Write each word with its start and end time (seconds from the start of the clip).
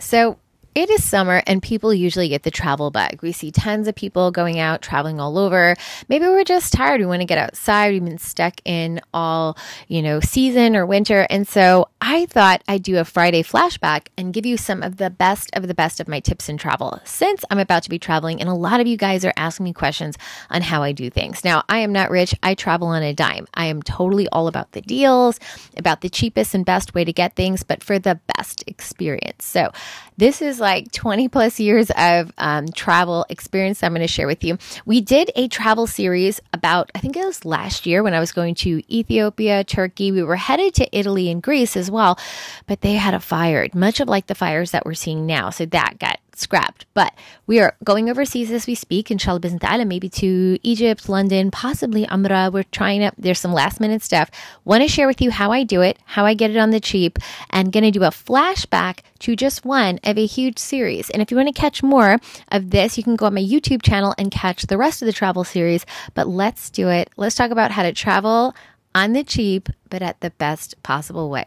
So, 0.00 0.38
it 0.74 0.88
is 0.88 1.02
summer 1.02 1.42
and 1.46 1.62
people 1.62 1.92
usually 1.92 2.28
get 2.28 2.44
the 2.44 2.50
travel 2.50 2.90
bug. 2.90 3.22
We 3.22 3.32
see 3.32 3.50
tons 3.50 3.88
of 3.88 3.94
people 3.94 4.30
going 4.30 4.58
out, 4.58 4.82
traveling 4.82 5.18
all 5.18 5.36
over. 5.36 5.74
Maybe 6.08 6.26
we're 6.26 6.44
just 6.44 6.72
tired. 6.72 7.00
We 7.00 7.06
want 7.06 7.22
to 7.22 7.26
get 7.26 7.38
outside. 7.38 7.92
We've 7.92 8.04
been 8.04 8.18
stuck 8.18 8.60
in 8.64 9.00
all, 9.12 9.58
you 9.88 10.00
know, 10.00 10.20
season 10.20 10.76
or 10.76 10.86
winter. 10.86 11.26
And 11.28 11.46
so 11.46 11.88
I 12.00 12.26
thought 12.26 12.62
I'd 12.68 12.84
do 12.84 12.98
a 12.98 13.04
Friday 13.04 13.42
flashback 13.42 14.08
and 14.16 14.32
give 14.32 14.46
you 14.46 14.56
some 14.56 14.82
of 14.82 14.96
the 14.98 15.10
best 15.10 15.50
of 15.54 15.66
the 15.66 15.74
best 15.74 15.98
of 15.98 16.06
my 16.06 16.20
tips 16.20 16.48
in 16.48 16.56
travel 16.56 17.00
since 17.04 17.44
I'm 17.50 17.58
about 17.58 17.82
to 17.84 17.90
be 17.90 17.98
traveling. 17.98 18.40
And 18.40 18.48
a 18.48 18.54
lot 18.54 18.80
of 18.80 18.86
you 18.86 18.96
guys 18.96 19.24
are 19.24 19.34
asking 19.36 19.64
me 19.64 19.72
questions 19.72 20.16
on 20.50 20.62
how 20.62 20.82
I 20.82 20.92
do 20.92 21.10
things. 21.10 21.44
Now, 21.44 21.64
I 21.68 21.78
am 21.78 21.92
not 21.92 22.10
rich. 22.10 22.34
I 22.42 22.54
travel 22.54 22.88
on 22.88 23.02
a 23.02 23.12
dime. 23.12 23.46
I 23.54 23.66
am 23.66 23.82
totally 23.82 24.28
all 24.28 24.46
about 24.46 24.72
the 24.72 24.82
deals, 24.82 25.40
about 25.76 26.00
the 26.00 26.08
cheapest 26.08 26.54
and 26.54 26.64
best 26.64 26.94
way 26.94 27.04
to 27.04 27.12
get 27.12 27.34
things, 27.34 27.64
but 27.64 27.82
for 27.82 27.98
the 27.98 28.20
best 28.36 28.62
experience. 28.68 29.44
So 29.44 29.72
this 30.20 30.42
is 30.42 30.60
like 30.60 30.92
20 30.92 31.28
plus 31.28 31.58
years 31.58 31.90
of 31.96 32.30
um, 32.36 32.68
travel 32.68 33.24
experience 33.30 33.82
I'm 33.82 33.92
going 33.92 34.02
to 34.02 34.06
share 34.06 34.26
with 34.26 34.44
you. 34.44 34.58
We 34.84 35.00
did 35.00 35.30
a 35.34 35.48
travel 35.48 35.86
series 35.86 36.42
about, 36.52 36.90
I 36.94 36.98
think 36.98 37.16
it 37.16 37.24
was 37.24 37.46
last 37.46 37.86
year 37.86 38.02
when 38.02 38.12
I 38.12 38.20
was 38.20 38.30
going 38.30 38.54
to 38.56 38.82
Ethiopia, 38.94 39.64
Turkey. 39.64 40.12
We 40.12 40.22
were 40.22 40.36
headed 40.36 40.74
to 40.74 40.96
Italy 40.96 41.30
and 41.30 41.42
Greece 41.42 41.74
as 41.74 41.90
well, 41.90 42.18
but 42.66 42.82
they 42.82 42.94
had 42.96 43.14
a 43.14 43.20
fire, 43.20 43.66
much 43.72 43.98
of 44.00 44.08
like 44.08 44.26
the 44.26 44.34
fires 44.34 44.72
that 44.72 44.84
we're 44.84 44.92
seeing 44.92 45.24
now. 45.24 45.48
So 45.48 45.64
that 45.64 45.98
got 45.98 46.20
scrapped. 46.40 46.86
But 46.94 47.14
we 47.46 47.60
are 47.60 47.76
going 47.84 48.10
overseas 48.10 48.50
as 48.50 48.66
we 48.66 48.74
speak, 48.74 49.10
inshallah 49.10 49.40
bismillah, 49.40 49.84
maybe 49.84 50.08
to 50.08 50.58
Egypt, 50.62 51.08
London, 51.08 51.50
possibly 51.50 52.06
Umrah. 52.06 52.52
We're 52.52 52.64
trying 52.64 53.00
to, 53.00 53.12
there's 53.18 53.38
some 53.38 53.52
last 53.52 53.80
minute 53.80 54.02
stuff. 54.02 54.30
Want 54.64 54.82
to 54.82 54.88
share 54.88 55.06
with 55.06 55.20
you 55.20 55.30
how 55.30 55.52
I 55.52 55.64
do 55.64 55.82
it, 55.82 55.98
how 56.04 56.24
I 56.24 56.34
get 56.34 56.50
it 56.50 56.56
on 56.56 56.70
the 56.70 56.80
cheap, 56.80 57.18
and 57.50 57.72
going 57.72 57.84
to 57.84 57.90
do 57.90 58.04
a 58.04 58.10
flashback 58.10 59.00
to 59.20 59.36
just 59.36 59.64
one 59.64 60.00
of 60.04 60.18
a 60.18 60.26
huge 60.26 60.58
series. 60.58 61.10
And 61.10 61.22
if 61.22 61.30
you 61.30 61.36
want 61.36 61.48
to 61.48 61.60
catch 61.60 61.82
more 61.82 62.18
of 62.50 62.70
this, 62.70 62.96
you 62.96 63.04
can 63.04 63.16
go 63.16 63.26
on 63.26 63.34
my 63.34 63.42
YouTube 63.42 63.82
channel 63.82 64.14
and 64.18 64.30
catch 64.30 64.62
the 64.62 64.78
rest 64.78 65.02
of 65.02 65.06
the 65.06 65.12
travel 65.12 65.44
series. 65.44 65.84
But 66.14 66.28
let's 66.28 66.70
do 66.70 66.88
it. 66.88 67.10
Let's 67.16 67.34
talk 67.34 67.50
about 67.50 67.70
how 67.70 67.82
to 67.82 67.92
travel 67.92 68.54
on 68.94 69.12
the 69.12 69.22
cheap, 69.22 69.68
but 69.88 70.02
at 70.02 70.20
the 70.20 70.30
best 70.30 70.82
possible 70.82 71.30
way. 71.30 71.46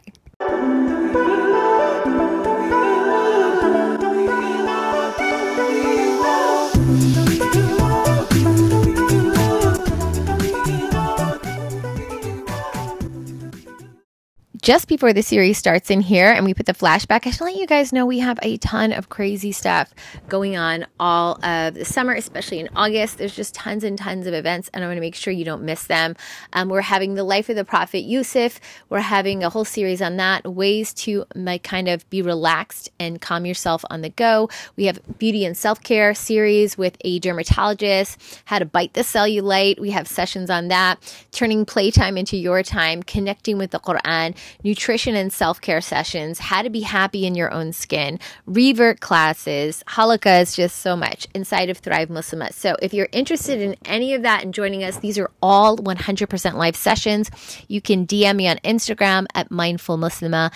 Just 14.64 14.88
before 14.88 15.12
the 15.12 15.22
series 15.22 15.58
starts 15.58 15.90
in 15.90 16.00
here 16.00 16.32
and 16.32 16.42
we 16.42 16.54
put 16.54 16.64
the 16.64 16.72
flashback, 16.72 17.26
I 17.26 17.30
should 17.32 17.44
let 17.44 17.56
you 17.56 17.66
guys 17.66 17.92
know 17.92 18.06
we 18.06 18.20
have 18.20 18.38
a 18.40 18.56
ton 18.56 18.92
of 18.92 19.10
crazy 19.10 19.52
stuff 19.52 19.92
going 20.26 20.56
on 20.56 20.86
all 20.98 21.34
of 21.44 21.74
the 21.74 21.84
summer, 21.84 22.14
especially 22.14 22.60
in 22.60 22.70
August. 22.74 23.18
There's 23.18 23.36
just 23.36 23.54
tons 23.54 23.84
and 23.84 23.98
tons 23.98 24.26
of 24.26 24.32
events, 24.32 24.70
and 24.72 24.82
I 24.82 24.86
want 24.86 24.96
to 24.96 25.02
make 25.02 25.16
sure 25.16 25.34
you 25.34 25.44
don't 25.44 25.64
miss 25.64 25.86
them. 25.86 26.16
Um, 26.54 26.70
we're 26.70 26.80
having 26.80 27.12
the 27.12 27.24
life 27.24 27.50
of 27.50 27.56
the 27.56 27.64
Prophet 27.66 28.04
Yusuf. 28.04 28.58
We're 28.88 29.00
having 29.00 29.44
a 29.44 29.50
whole 29.50 29.66
series 29.66 30.00
on 30.00 30.16
that, 30.16 30.50
ways 30.50 30.94
to 30.94 31.26
like, 31.34 31.62
kind 31.62 31.86
of 31.86 32.08
be 32.08 32.22
relaxed 32.22 32.88
and 32.98 33.20
calm 33.20 33.44
yourself 33.44 33.84
on 33.90 34.00
the 34.00 34.08
go. 34.08 34.48
We 34.76 34.86
have 34.86 34.98
beauty 35.18 35.44
and 35.44 35.54
self 35.54 35.82
care 35.82 36.14
series 36.14 36.78
with 36.78 36.96
a 37.02 37.18
dermatologist, 37.18 38.40
how 38.46 38.60
to 38.60 38.64
bite 38.64 38.94
the 38.94 39.02
cellulite. 39.02 39.78
We 39.78 39.90
have 39.90 40.08
sessions 40.08 40.48
on 40.48 40.68
that, 40.68 41.02
turning 41.32 41.66
playtime 41.66 42.16
into 42.16 42.38
your 42.38 42.62
time, 42.62 43.02
connecting 43.02 43.58
with 43.58 43.70
the 43.70 43.78
Quran 43.78 44.34
nutrition 44.62 45.14
and 45.14 45.32
self 45.32 45.60
care 45.60 45.80
sessions, 45.80 46.38
how 46.38 46.62
to 46.62 46.70
be 46.70 46.80
happy 46.80 47.26
in 47.26 47.34
your 47.34 47.52
own 47.52 47.72
skin, 47.72 48.18
revert 48.46 49.00
classes. 49.00 49.82
Halakha 49.88 50.42
is 50.42 50.54
just 50.54 50.78
so 50.78 50.96
much 50.96 51.26
inside 51.34 51.70
of 51.70 51.78
Thrive 51.78 52.08
Muslima. 52.08 52.52
So 52.52 52.76
if 52.80 52.94
you're 52.94 53.08
interested 53.12 53.60
in 53.60 53.76
any 53.84 54.14
of 54.14 54.22
that 54.22 54.42
and 54.42 54.54
joining 54.54 54.84
us, 54.84 54.98
these 54.98 55.18
are 55.18 55.30
all 55.42 55.76
100% 55.76 56.54
live 56.54 56.76
sessions. 56.76 57.30
You 57.68 57.80
can 57.80 58.06
DM 58.06 58.36
me 58.36 58.48
on 58.48 58.58
Instagram 58.58 59.26
at 59.34 59.50
Mindful 59.50 59.98
Muslima. 59.98 60.52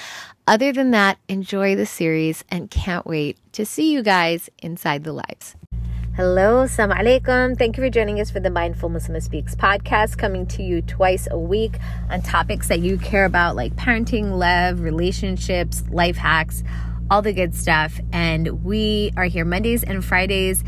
Other 0.46 0.72
than 0.72 0.92
that, 0.92 1.18
enjoy 1.28 1.76
the 1.76 1.84
series 1.84 2.44
and 2.50 2.70
can't 2.70 3.06
wait 3.06 3.36
to 3.52 3.66
see 3.66 3.92
you 3.92 4.02
guys 4.02 4.48
inside 4.62 5.04
the 5.04 5.12
lives. 5.12 5.56
Hello, 6.18 6.64
Assalamu 6.64 6.98
alaikum. 6.98 7.56
Thank 7.56 7.76
you 7.76 7.84
for 7.84 7.90
joining 7.90 8.18
us 8.18 8.28
for 8.28 8.40
the 8.40 8.50
Mindful 8.50 8.88
Muslim 8.88 9.20
Speaks 9.20 9.54
podcast, 9.54 10.18
coming 10.18 10.48
to 10.48 10.64
you 10.64 10.82
twice 10.82 11.28
a 11.30 11.38
week 11.38 11.78
on 12.10 12.22
topics 12.22 12.66
that 12.66 12.80
you 12.80 12.98
care 12.98 13.24
about, 13.24 13.54
like 13.54 13.76
parenting, 13.76 14.36
love, 14.36 14.80
relationships, 14.80 15.84
life 15.90 16.16
hacks, 16.16 16.64
all 17.08 17.22
the 17.22 17.32
good 17.32 17.54
stuff. 17.54 18.00
And 18.12 18.64
we 18.64 19.12
are 19.16 19.26
here 19.26 19.44
Mondays 19.44 19.84
and 19.84 20.04
Fridays 20.04 20.64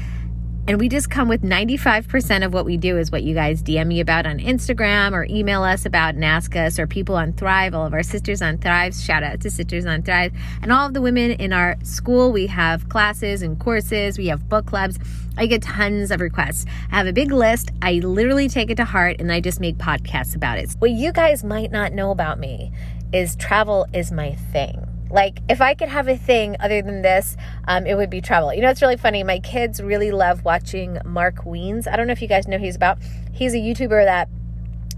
and 0.67 0.79
we 0.79 0.89
just 0.89 1.11
come 1.11 1.29
with 1.29 1.43
95% 1.43 2.45
of 2.45 2.53
what 2.53 2.65
we 2.65 2.77
do 2.77 2.97
is 2.97 3.11
what 3.11 3.23
you 3.23 3.35
guys 3.35 3.63
DM 3.63 3.89
me 3.89 4.01
about 4.01 4.27
on 4.27 4.39
Instagram 4.39 5.13
or 5.13 5.25
email 5.25 5.63
us 5.63 5.87
about 5.87 6.15
and 6.15 6.25
ask 6.25 6.55
us, 6.55 6.79
or 6.79 6.87
people 6.87 7.17
on 7.17 7.33
Thrive, 7.33 7.75
all 7.75 7.87
of 7.87 7.93
our 7.93 8.03
sisters 8.03 8.41
on 8.43 8.59
Thrive. 8.59 8.95
Shout 8.95 9.23
out 9.23 9.41
to 9.41 9.51
Sisters 9.51 9.87
on 9.87 10.03
Thrive. 10.03 10.33
And 10.63 10.71
all 10.71 10.87
of 10.87 10.95
the 10.95 11.01
women 11.01 11.33
in 11.33 11.53
our 11.53 11.77
school, 11.83 12.31
we 12.31 12.47
have 12.49 12.89
classes 12.89 13.43
and 13.43 13.59
courses, 13.59 14.19
we 14.19 14.29
have 14.29 14.49
book 14.49 14.67
clubs. 14.67 14.99
I 15.37 15.47
get 15.47 15.63
tons 15.63 16.11
of 16.11 16.21
requests. 16.21 16.67
I 16.93 16.97
have 16.97 17.07
a 17.07 17.13
big 17.13 17.33
list. 17.33 17.71
I 17.81 17.95
literally 17.95 18.49
take 18.49 18.71
it 18.71 18.77
to 18.77 18.85
heart 18.85 19.17
and 19.21 19.33
I 19.33 19.41
just 19.41 19.61
make 19.61 19.79
podcasts 19.79 20.37
about 20.37 20.59
it. 20.59 20.71
What 20.79 20.91
you 20.91 21.13
guys 21.13 21.43
might 21.43 21.73
not 21.73 21.93
know 21.93 22.11
about 22.11 22.39
me 22.39 22.73
is 23.13 23.37
travel 23.37 23.87
is 23.93 24.13
my 24.13 24.35
thing. 24.53 24.90
Like, 25.11 25.41
if 25.49 25.61
I 25.61 25.75
could 25.75 25.89
have 25.89 26.09
a 26.09 26.17
thing 26.17 26.57
other 26.61 26.83
than 26.83 27.03
this, 27.03 27.37
um, 27.67 27.87
it 27.87 27.97
would 27.97 28.11
be 28.11 28.21
travel. 28.21 28.55
You 28.55 28.63
know, 28.63 28.71
it's 28.71 28.81
really 28.81 28.97
funny. 28.97 29.25
My 29.25 29.41
kids 29.41 29.81
really 29.83 30.13
love 30.13 30.45
watching 30.45 30.99
Mark 31.05 31.45
Wiens. 31.45 31.89
I 31.89 31.97
don't 31.97 32.07
know 32.07 32.13
if 32.13 32.23
you 32.23 32.29
guys 32.29 32.47
know 32.47 32.59
who 32.59 32.65
he's 32.65 32.77
about. 32.77 32.99
He's 33.33 33.55
a 33.55 33.59
YouTuber 33.59 34.05
that, 34.05 34.29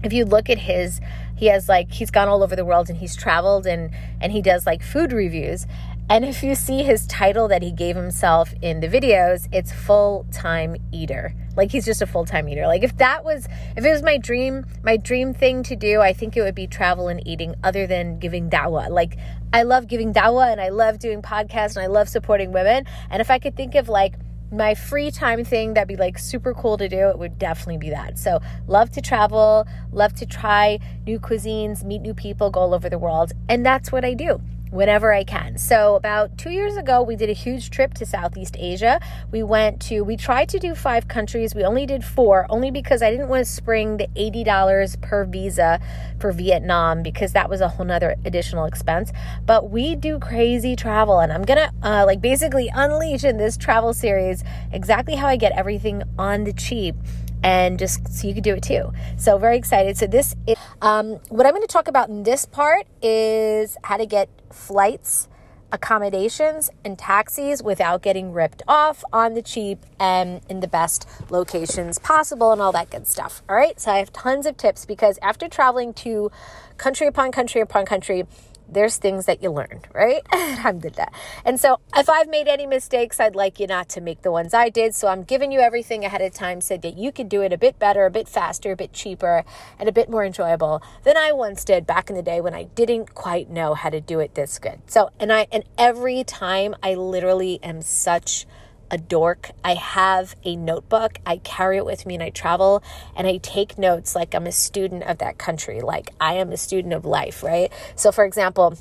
if 0.03 0.11
you 0.11 0.25
look 0.25 0.49
at 0.49 0.57
his, 0.57 0.99
he 1.35 1.47
has 1.47 1.67
like 1.69 1.91
he's 1.91 2.11
gone 2.11 2.27
all 2.27 2.43
over 2.43 2.55
the 2.55 2.65
world 2.65 2.89
and 2.89 2.97
he's 2.97 3.15
traveled 3.15 3.65
and 3.65 3.89
and 4.21 4.31
he 4.31 4.41
does 4.41 4.65
like 4.65 4.83
food 4.83 5.13
reviews. 5.13 5.65
And 6.09 6.25
if 6.25 6.43
you 6.43 6.53
see 6.53 6.83
his 6.83 7.07
title 7.07 7.47
that 7.47 7.61
he 7.63 7.71
gave 7.71 7.95
himself 7.95 8.53
in 8.61 8.81
the 8.81 8.87
videos, 8.87 9.47
it's 9.53 9.71
full 9.71 10.25
time 10.31 10.75
eater. 10.91 11.33
Like 11.55 11.71
he's 11.71 11.85
just 11.85 12.01
a 12.01 12.05
full 12.05 12.25
time 12.25 12.49
eater. 12.49 12.67
Like 12.67 12.83
if 12.83 12.97
that 12.97 13.23
was, 13.23 13.47
if 13.77 13.85
it 13.85 13.89
was 13.89 14.03
my 14.03 14.17
dream, 14.17 14.65
my 14.83 14.97
dream 14.97 15.33
thing 15.33 15.63
to 15.63 15.75
do, 15.75 16.01
I 16.01 16.11
think 16.13 16.35
it 16.35 16.41
would 16.41 16.55
be 16.55 16.67
travel 16.67 17.07
and 17.07 17.25
eating 17.25 17.55
other 17.63 17.87
than 17.87 18.19
giving 18.19 18.49
dawah. 18.49 18.89
Like 18.89 19.17
I 19.53 19.63
love 19.63 19.87
giving 19.87 20.13
dawah 20.13 20.51
and 20.51 20.59
I 20.59 20.69
love 20.69 20.99
doing 20.99 21.21
podcasts 21.21 21.77
and 21.77 21.83
I 21.83 21.87
love 21.87 22.09
supporting 22.09 22.51
women. 22.51 22.85
And 23.09 23.21
if 23.21 23.31
I 23.31 23.39
could 23.39 23.55
think 23.55 23.75
of 23.75 23.87
like, 23.89 24.15
my 24.51 24.75
free 24.75 25.09
time 25.09 25.43
thing 25.43 25.73
that'd 25.73 25.87
be 25.87 25.95
like 25.95 26.19
super 26.19 26.53
cool 26.53 26.77
to 26.77 26.87
do, 26.87 27.09
it 27.09 27.17
would 27.17 27.39
definitely 27.39 27.79
be 27.79 27.89
that. 27.89 28.19
So, 28.19 28.39
love 28.67 28.91
to 28.91 29.01
travel, 29.01 29.65
love 29.91 30.13
to 30.15 30.27
try 30.27 30.77
new 31.07 31.19
cuisines, 31.19 31.83
meet 31.83 32.03
new 32.03 32.13
people, 32.13 32.51
go 32.51 32.59
all 32.59 32.75
over 32.75 32.87
the 32.87 32.99
world. 32.99 33.31
And 33.49 33.65
that's 33.65 33.91
what 33.91 34.05
I 34.05 34.13
do 34.13 34.39
whenever 34.73 35.13
I 35.13 35.23
can. 35.23 35.57
So, 35.57 35.95
about 35.95 36.35
two 36.37 36.49
years 36.49 36.75
ago, 36.75 37.03
we 37.03 37.15
did 37.15 37.29
a 37.29 37.33
huge 37.33 37.69
trip 37.69 37.93
to 37.95 38.05
Southeast 38.05 38.55
Asia. 38.59 38.99
We 39.31 39.43
went 39.43 39.79
to, 39.83 40.01
we 40.01 40.17
tried 40.17 40.49
to 40.49 40.59
do 40.59 40.73
five 40.73 41.07
countries. 41.07 41.53
We 41.53 41.63
only 41.63 41.85
did 41.85 42.03
four, 42.03 42.47
only 42.49 42.71
because 42.71 43.03
I 43.03 43.11
didn't 43.11 43.29
want 43.29 43.45
to 43.45 43.51
spring 43.51 43.97
the 43.97 44.07
$80 44.15 44.99
per 45.01 45.25
visa 45.25 45.79
for 46.19 46.31
Vietnam 46.31 47.03
because 47.03 47.33
that 47.33 47.49
was 47.49 47.61
a 47.61 47.67
whole 47.67 47.85
nother 47.85 48.15
additional 48.25 48.65
expense. 48.65 49.11
But 49.45 49.69
we 49.69 49.95
do 49.95 50.17
crazy 50.17 50.75
travel, 50.75 51.19
and 51.19 51.31
I'm 51.31 51.43
gonna 51.43 51.71
uh, 51.83 52.03
like 52.05 52.19
basically 52.19 52.69
unleash 52.73 53.23
in 53.23 53.37
this 53.37 53.57
travel 53.57 53.93
series 53.93 54.43
exactly 54.71 55.15
how 55.15 55.27
I 55.27 55.35
get 55.35 55.51
everything 55.51 56.01
on 56.17 56.45
the 56.45 56.53
cheap 56.53 56.95
and 57.43 57.77
just 57.77 58.07
so 58.07 58.27
you 58.27 58.33
could 58.33 58.43
do 58.43 58.55
it 58.55 58.63
too. 58.63 58.91
So 59.17 59.37
very 59.37 59.57
excited. 59.57 59.97
So 59.97 60.07
this 60.07 60.35
is 60.47 60.57
um, 60.81 61.19
what 61.29 61.45
I'm 61.45 61.53
going 61.53 61.61
to 61.61 61.67
talk 61.67 61.87
about 61.87 62.09
in 62.09 62.23
this 62.23 62.45
part 62.45 62.85
is 63.01 63.77
how 63.83 63.97
to 63.97 64.05
get 64.05 64.29
flights, 64.51 65.27
accommodations, 65.71 66.69
and 66.85 66.97
taxis 66.97 67.63
without 67.63 68.01
getting 68.01 68.31
ripped 68.31 68.61
off 68.67 69.03
on 69.11 69.33
the 69.33 69.41
cheap 69.41 69.85
and 69.99 70.41
in 70.49 70.59
the 70.59 70.67
best 70.67 71.07
locations 71.29 71.99
possible 71.99 72.51
and 72.51 72.61
all 72.61 72.71
that 72.71 72.89
good 72.89 73.07
stuff. 73.07 73.41
All 73.49 73.55
right. 73.55 73.79
So 73.79 73.91
I 73.91 73.97
have 73.97 74.13
tons 74.13 74.45
of 74.45 74.57
tips 74.57 74.85
because 74.85 75.17
after 75.21 75.47
traveling 75.47 75.93
to 75.95 76.31
country 76.77 77.07
upon 77.07 77.31
country 77.31 77.61
upon 77.61 77.85
country, 77.85 78.25
there's 78.73 78.97
things 78.97 79.25
that 79.25 79.41
you 79.41 79.51
learn, 79.51 79.81
right? 79.93 80.21
Alhamdulillah. 80.33 81.09
And 81.45 81.59
so 81.59 81.79
if 81.95 82.09
I've 82.09 82.27
made 82.27 82.47
any 82.47 82.65
mistakes, 82.65 83.19
I'd 83.19 83.35
like 83.35 83.59
you 83.59 83.67
not 83.67 83.89
to 83.89 84.01
make 84.01 84.21
the 84.21 84.31
ones 84.31 84.53
I 84.53 84.69
did. 84.69 84.95
So 84.95 85.07
I'm 85.07 85.23
giving 85.23 85.51
you 85.51 85.59
everything 85.59 86.03
ahead 86.05 86.21
of 86.21 86.33
time 86.33 86.61
so 86.61 86.77
that 86.77 86.97
you 86.97 87.11
could 87.11 87.29
do 87.29 87.41
it 87.41 87.53
a 87.53 87.57
bit 87.57 87.79
better, 87.79 88.05
a 88.05 88.11
bit 88.11 88.27
faster, 88.27 88.71
a 88.71 88.75
bit 88.75 88.93
cheaper, 88.93 89.43
and 89.79 89.87
a 89.87 89.91
bit 89.91 90.09
more 90.09 90.25
enjoyable 90.25 90.81
than 91.03 91.17
I 91.17 91.31
once 91.31 91.63
did 91.63 91.85
back 91.85 92.09
in 92.09 92.15
the 92.15 92.23
day 92.23 92.41
when 92.41 92.53
I 92.53 92.63
didn't 92.63 93.13
quite 93.13 93.49
know 93.49 93.73
how 93.73 93.89
to 93.89 94.01
do 94.01 94.19
it 94.19 94.35
this 94.35 94.59
good. 94.59 94.81
So, 94.87 95.09
and 95.19 95.31
I, 95.31 95.47
and 95.51 95.63
every 95.77 96.23
time 96.23 96.75
I 96.81 96.95
literally 96.95 97.59
am 97.63 97.81
such 97.81 98.45
a 98.93 98.97
dork. 98.97 99.49
I 99.63 99.73
have 99.73 100.35
a 100.43 100.55
notebook. 100.55 101.17
I 101.25 101.37
carry 101.37 101.77
it 101.77 101.85
with 101.85 102.05
me 102.05 102.13
and 102.13 102.21
I 102.21 102.29
travel 102.29 102.83
and 103.15 103.25
I 103.25 103.37
take 103.37 103.79
notes 103.79 104.15
like 104.15 104.35
I'm 104.35 104.45
a 104.45 104.51
student 104.51 105.01
of 105.03 105.17
that 105.17 105.39
country, 105.39 105.81
like 105.81 106.11
I 106.21 106.35
am 106.35 106.51
a 106.51 106.57
student 106.57 106.93
of 106.93 107.03
life, 107.03 107.41
right? 107.41 107.73
So, 107.95 108.11
for 108.11 108.23
example, 108.23 108.77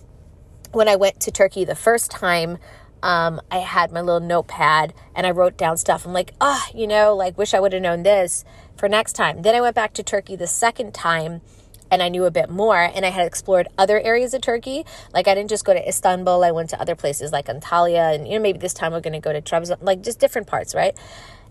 when 0.72 0.86
I 0.86 0.96
went 0.96 1.18
to 1.20 1.30
Turkey 1.30 1.64
the 1.64 1.74
first 1.74 2.10
time, 2.10 2.58
um, 3.02 3.40
I 3.50 3.58
had 3.58 3.90
my 3.90 4.02
little 4.02 4.20
notepad 4.20 4.92
and 5.14 5.26
I 5.26 5.30
wrote 5.30 5.56
down 5.56 5.78
stuff. 5.78 6.04
I'm 6.04 6.12
like, 6.12 6.34
ah, 6.42 6.68
oh, 6.68 6.78
you 6.78 6.86
know, 6.86 7.16
like 7.16 7.38
wish 7.38 7.54
I 7.54 7.60
would 7.60 7.72
have 7.72 7.80
known 7.80 8.02
this 8.02 8.44
for 8.76 8.90
next 8.90 9.14
time. 9.14 9.40
Then 9.40 9.54
I 9.54 9.62
went 9.62 9.74
back 9.74 9.94
to 9.94 10.02
Turkey 10.02 10.36
the 10.36 10.46
second 10.46 10.92
time 10.92 11.40
and 11.92 12.02
I 12.02 12.08
knew 12.08 12.24
a 12.24 12.30
bit 12.30 12.50
more 12.50 12.78
and 12.78 13.04
I 13.04 13.10
had 13.10 13.26
explored 13.26 13.68
other 13.76 14.00
areas 14.00 14.32
of 14.32 14.40
Turkey. 14.40 14.84
Like 15.12 15.28
I 15.28 15.34
didn't 15.34 15.50
just 15.50 15.64
go 15.64 15.74
to 15.74 15.88
Istanbul, 15.88 16.42
I 16.42 16.50
went 16.50 16.70
to 16.70 16.80
other 16.80 16.96
places 16.96 17.30
like 17.30 17.46
Antalya 17.46 18.14
and 18.14 18.26
you 18.26 18.34
know 18.34 18.42
maybe 18.42 18.58
this 18.58 18.74
time 18.74 18.92
we're 18.92 19.00
going 19.00 19.12
to 19.12 19.20
go 19.20 19.32
to 19.32 19.42
Trabzon, 19.42 19.76
like 19.82 20.02
just 20.02 20.18
different 20.18 20.48
parts, 20.48 20.74
right? 20.74 20.96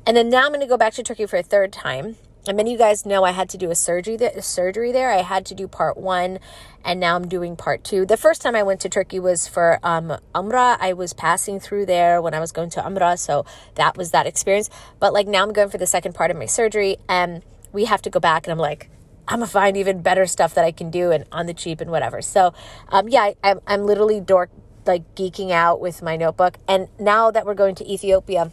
And 0.05 0.17
then 0.17 0.29
now 0.29 0.43
I'm 0.43 0.49
going 0.49 0.61
to 0.61 0.67
go 0.67 0.77
back 0.77 0.93
to 0.93 1.03
Turkey 1.03 1.27
for 1.27 1.37
a 1.37 1.43
third 1.43 1.71
time. 1.71 2.17
And 2.47 2.57
many 2.57 2.71
of 2.71 2.73
you 2.73 2.77
guys 2.79 3.05
know 3.05 3.23
I 3.23 3.31
had 3.31 3.49
to 3.49 3.57
do 3.57 3.69
a 3.69 3.75
surgery 3.75 4.17
there, 4.17 4.31
a 4.35 4.41
surgery 4.41 4.91
there. 4.91 5.11
I 5.11 5.21
had 5.21 5.45
to 5.45 5.53
do 5.53 5.67
part 5.67 5.95
one, 5.95 6.39
and 6.83 6.99
now 6.99 7.15
I'm 7.15 7.27
doing 7.27 7.55
part 7.55 7.83
two. 7.83 8.03
The 8.03 8.17
first 8.17 8.41
time 8.41 8.55
I 8.55 8.63
went 8.63 8.79
to 8.79 8.89
Turkey 8.89 9.19
was 9.19 9.47
for 9.47 9.79
um, 9.83 10.17
Umrah. 10.33 10.75
I 10.79 10.93
was 10.93 11.13
passing 11.13 11.59
through 11.59 11.85
there 11.85 12.19
when 12.19 12.33
I 12.33 12.39
was 12.39 12.51
going 12.51 12.71
to 12.71 12.81
Umrah, 12.81 13.19
so 13.19 13.45
that 13.75 13.95
was 13.95 14.09
that 14.09 14.25
experience. 14.25 14.71
But 14.99 15.13
like 15.13 15.27
now 15.27 15.43
I'm 15.43 15.53
going 15.53 15.69
for 15.69 15.77
the 15.77 15.85
second 15.85 16.15
part 16.15 16.31
of 16.31 16.37
my 16.37 16.47
surgery, 16.47 16.97
and 17.07 17.43
we 17.71 17.85
have 17.85 18.01
to 18.01 18.09
go 18.09 18.19
back, 18.19 18.47
and 18.47 18.51
I'm 18.51 18.57
like, 18.57 18.89
I'm 19.27 19.39
gonna 19.39 19.47
find 19.47 19.77
even 19.77 20.01
better 20.01 20.25
stuff 20.25 20.53
that 20.55 20.65
I 20.65 20.71
can 20.71 20.89
do 20.89 21.11
and 21.11 21.25
on 21.31 21.45
the 21.45 21.53
cheap 21.53 21.81
and 21.81 21.91
whatever. 21.91 22.21
So, 22.21 22.53
um, 22.89 23.07
yeah, 23.07 23.21
I, 23.21 23.35
I'm, 23.43 23.61
I'm 23.67 23.85
literally 23.85 24.19
dork 24.19 24.49
like 24.85 25.15
geeking 25.15 25.51
out 25.51 25.79
with 25.79 26.01
my 26.01 26.17
notebook. 26.17 26.57
And 26.67 26.87
now 26.99 27.31
that 27.31 27.45
we're 27.45 27.53
going 27.53 27.75
to 27.75 27.91
Ethiopia, 27.91 28.51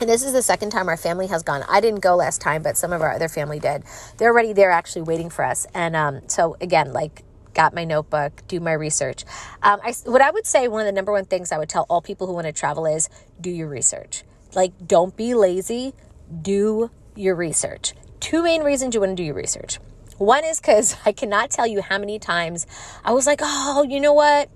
and 0.00 0.10
this 0.10 0.24
is 0.24 0.32
the 0.32 0.42
second 0.42 0.70
time 0.70 0.88
our 0.88 0.96
family 0.96 1.28
has 1.28 1.42
gone. 1.42 1.62
I 1.68 1.80
didn't 1.80 2.00
go 2.00 2.16
last 2.16 2.40
time, 2.40 2.62
but 2.62 2.76
some 2.76 2.92
of 2.92 3.02
our 3.02 3.12
other 3.12 3.28
family 3.28 3.60
did. 3.60 3.84
They're 4.16 4.30
already 4.30 4.52
there, 4.52 4.70
actually 4.72 5.02
waiting 5.02 5.30
for 5.30 5.44
us. 5.44 5.66
And 5.74 5.94
um, 5.94 6.28
so 6.28 6.56
again, 6.60 6.92
like 6.92 7.22
got 7.54 7.74
my 7.74 7.84
notebook, 7.84 8.42
do 8.48 8.58
my 8.60 8.72
research. 8.72 9.24
Um, 9.62 9.78
I, 9.82 9.94
what 10.04 10.20
I 10.20 10.30
would 10.30 10.46
say, 10.46 10.66
one 10.68 10.80
of 10.80 10.86
the 10.86 10.92
number 10.92 11.12
one 11.12 11.24
things 11.24 11.52
I 11.52 11.58
would 11.58 11.68
tell 11.68 11.86
all 11.88 12.00
people 12.00 12.26
who 12.26 12.32
want 12.32 12.46
to 12.46 12.52
travel 12.52 12.86
is 12.86 13.08
do 13.40 13.50
your 13.50 13.68
research. 13.68 14.24
Like, 14.54 14.72
don't 14.86 15.16
be 15.16 15.34
lazy, 15.34 15.94
do 16.42 16.90
your 17.14 17.34
research. 17.34 17.94
Two 18.22 18.44
main 18.44 18.62
reasons 18.62 18.94
you 18.94 19.00
want 19.00 19.10
to 19.10 19.20
do 19.20 19.24
your 19.24 19.34
research. 19.34 19.80
One 20.16 20.44
is 20.44 20.60
because 20.60 20.96
I 21.04 21.10
cannot 21.10 21.50
tell 21.50 21.66
you 21.66 21.82
how 21.82 21.98
many 21.98 22.20
times 22.20 22.68
I 23.04 23.10
was 23.10 23.26
like, 23.26 23.40
oh, 23.42 23.84
you 23.86 23.98
know 23.98 24.12
what? 24.12 24.48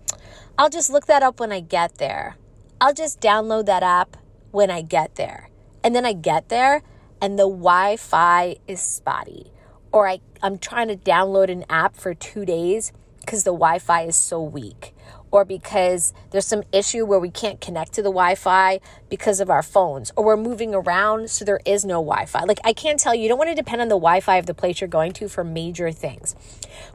I'll 0.57 0.71
just 0.71 0.89
look 0.89 1.07
that 1.07 1.25
up 1.25 1.41
when 1.41 1.51
I 1.51 1.59
get 1.59 1.99
there. 1.99 2.37
I'll 2.81 2.95
just 2.95 3.21
download 3.21 3.67
that 3.67 3.83
app 3.83 4.19
when 4.53 4.71
I 4.71 4.83
get 4.83 5.17
there. 5.17 5.51
And 5.83 5.97
then 5.97 6.07
I 6.07 6.13
get 6.13 6.49
there 6.49 6.83
and 7.21 7.37
the 7.37 7.49
Wi 7.49 7.97
Fi 7.97 8.55
is 8.69 8.81
spotty. 8.81 9.51
Or 9.91 10.09
I, 10.09 10.21
I'm 10.41 10.59
trying 10.59 10.87
to 10.87 10.97
download 10.97 11.51
an 11.51 11.65
app 11.69 11.97
for 11.97 12.15
two 12.15 12.45
days 12.45 12.93
because 13.19 13.43
the 13.43 13.51
Wi 13.51 13.81
Fi 13.81 14.03
is 14.03 14.15
so 14.15 14.41
weak 14.41 14.95
or 15.31 15.44
because 15.44 16.12
there's 16.31 16.46
some 16.46 16.62
issue 16.73 17.05
where 17.05 17.19
we 17.19 17.31
can't 17.31 17.61
connect 17.61 17.93
to 17.94 18.02
the 18.02 18.11
Wi-Fi 18.11 18.81
because 19.08 19.40
of 19.40 19.50
our 19.50 19.62
phones, 19.62 20.12
or 20.17 20.25
we're 20.25 20.37
moving 20.37 20.75
around 20.75 21.31
so 21.31 21.44
there 21.44 21.61
is 21.64 21.84
no 21.84 21.94
Wi-Fi. 21.94 22.44
Like 22.44 22.61
I 22.64 22.73
can't 22.73 22.99
tell 22.99 23.14
you, 23.14 23.23
you 23.23 23.28
don't 23.28 23.38
want 23.38 23.50
to 23.50 23.55
depend 23.55 23.81
on 23.81 23.88
the 23.88 23.96
Wi-Fi 23.96 24.37
of 24.37 24.46
the 24.46 24.55
place 24.55 24.81
you're 24.81 24.88
going 24.88 25.12
to 25.14 25.28
for 25.28 25.44
major 25.44 25.90
things. 25.93 26.34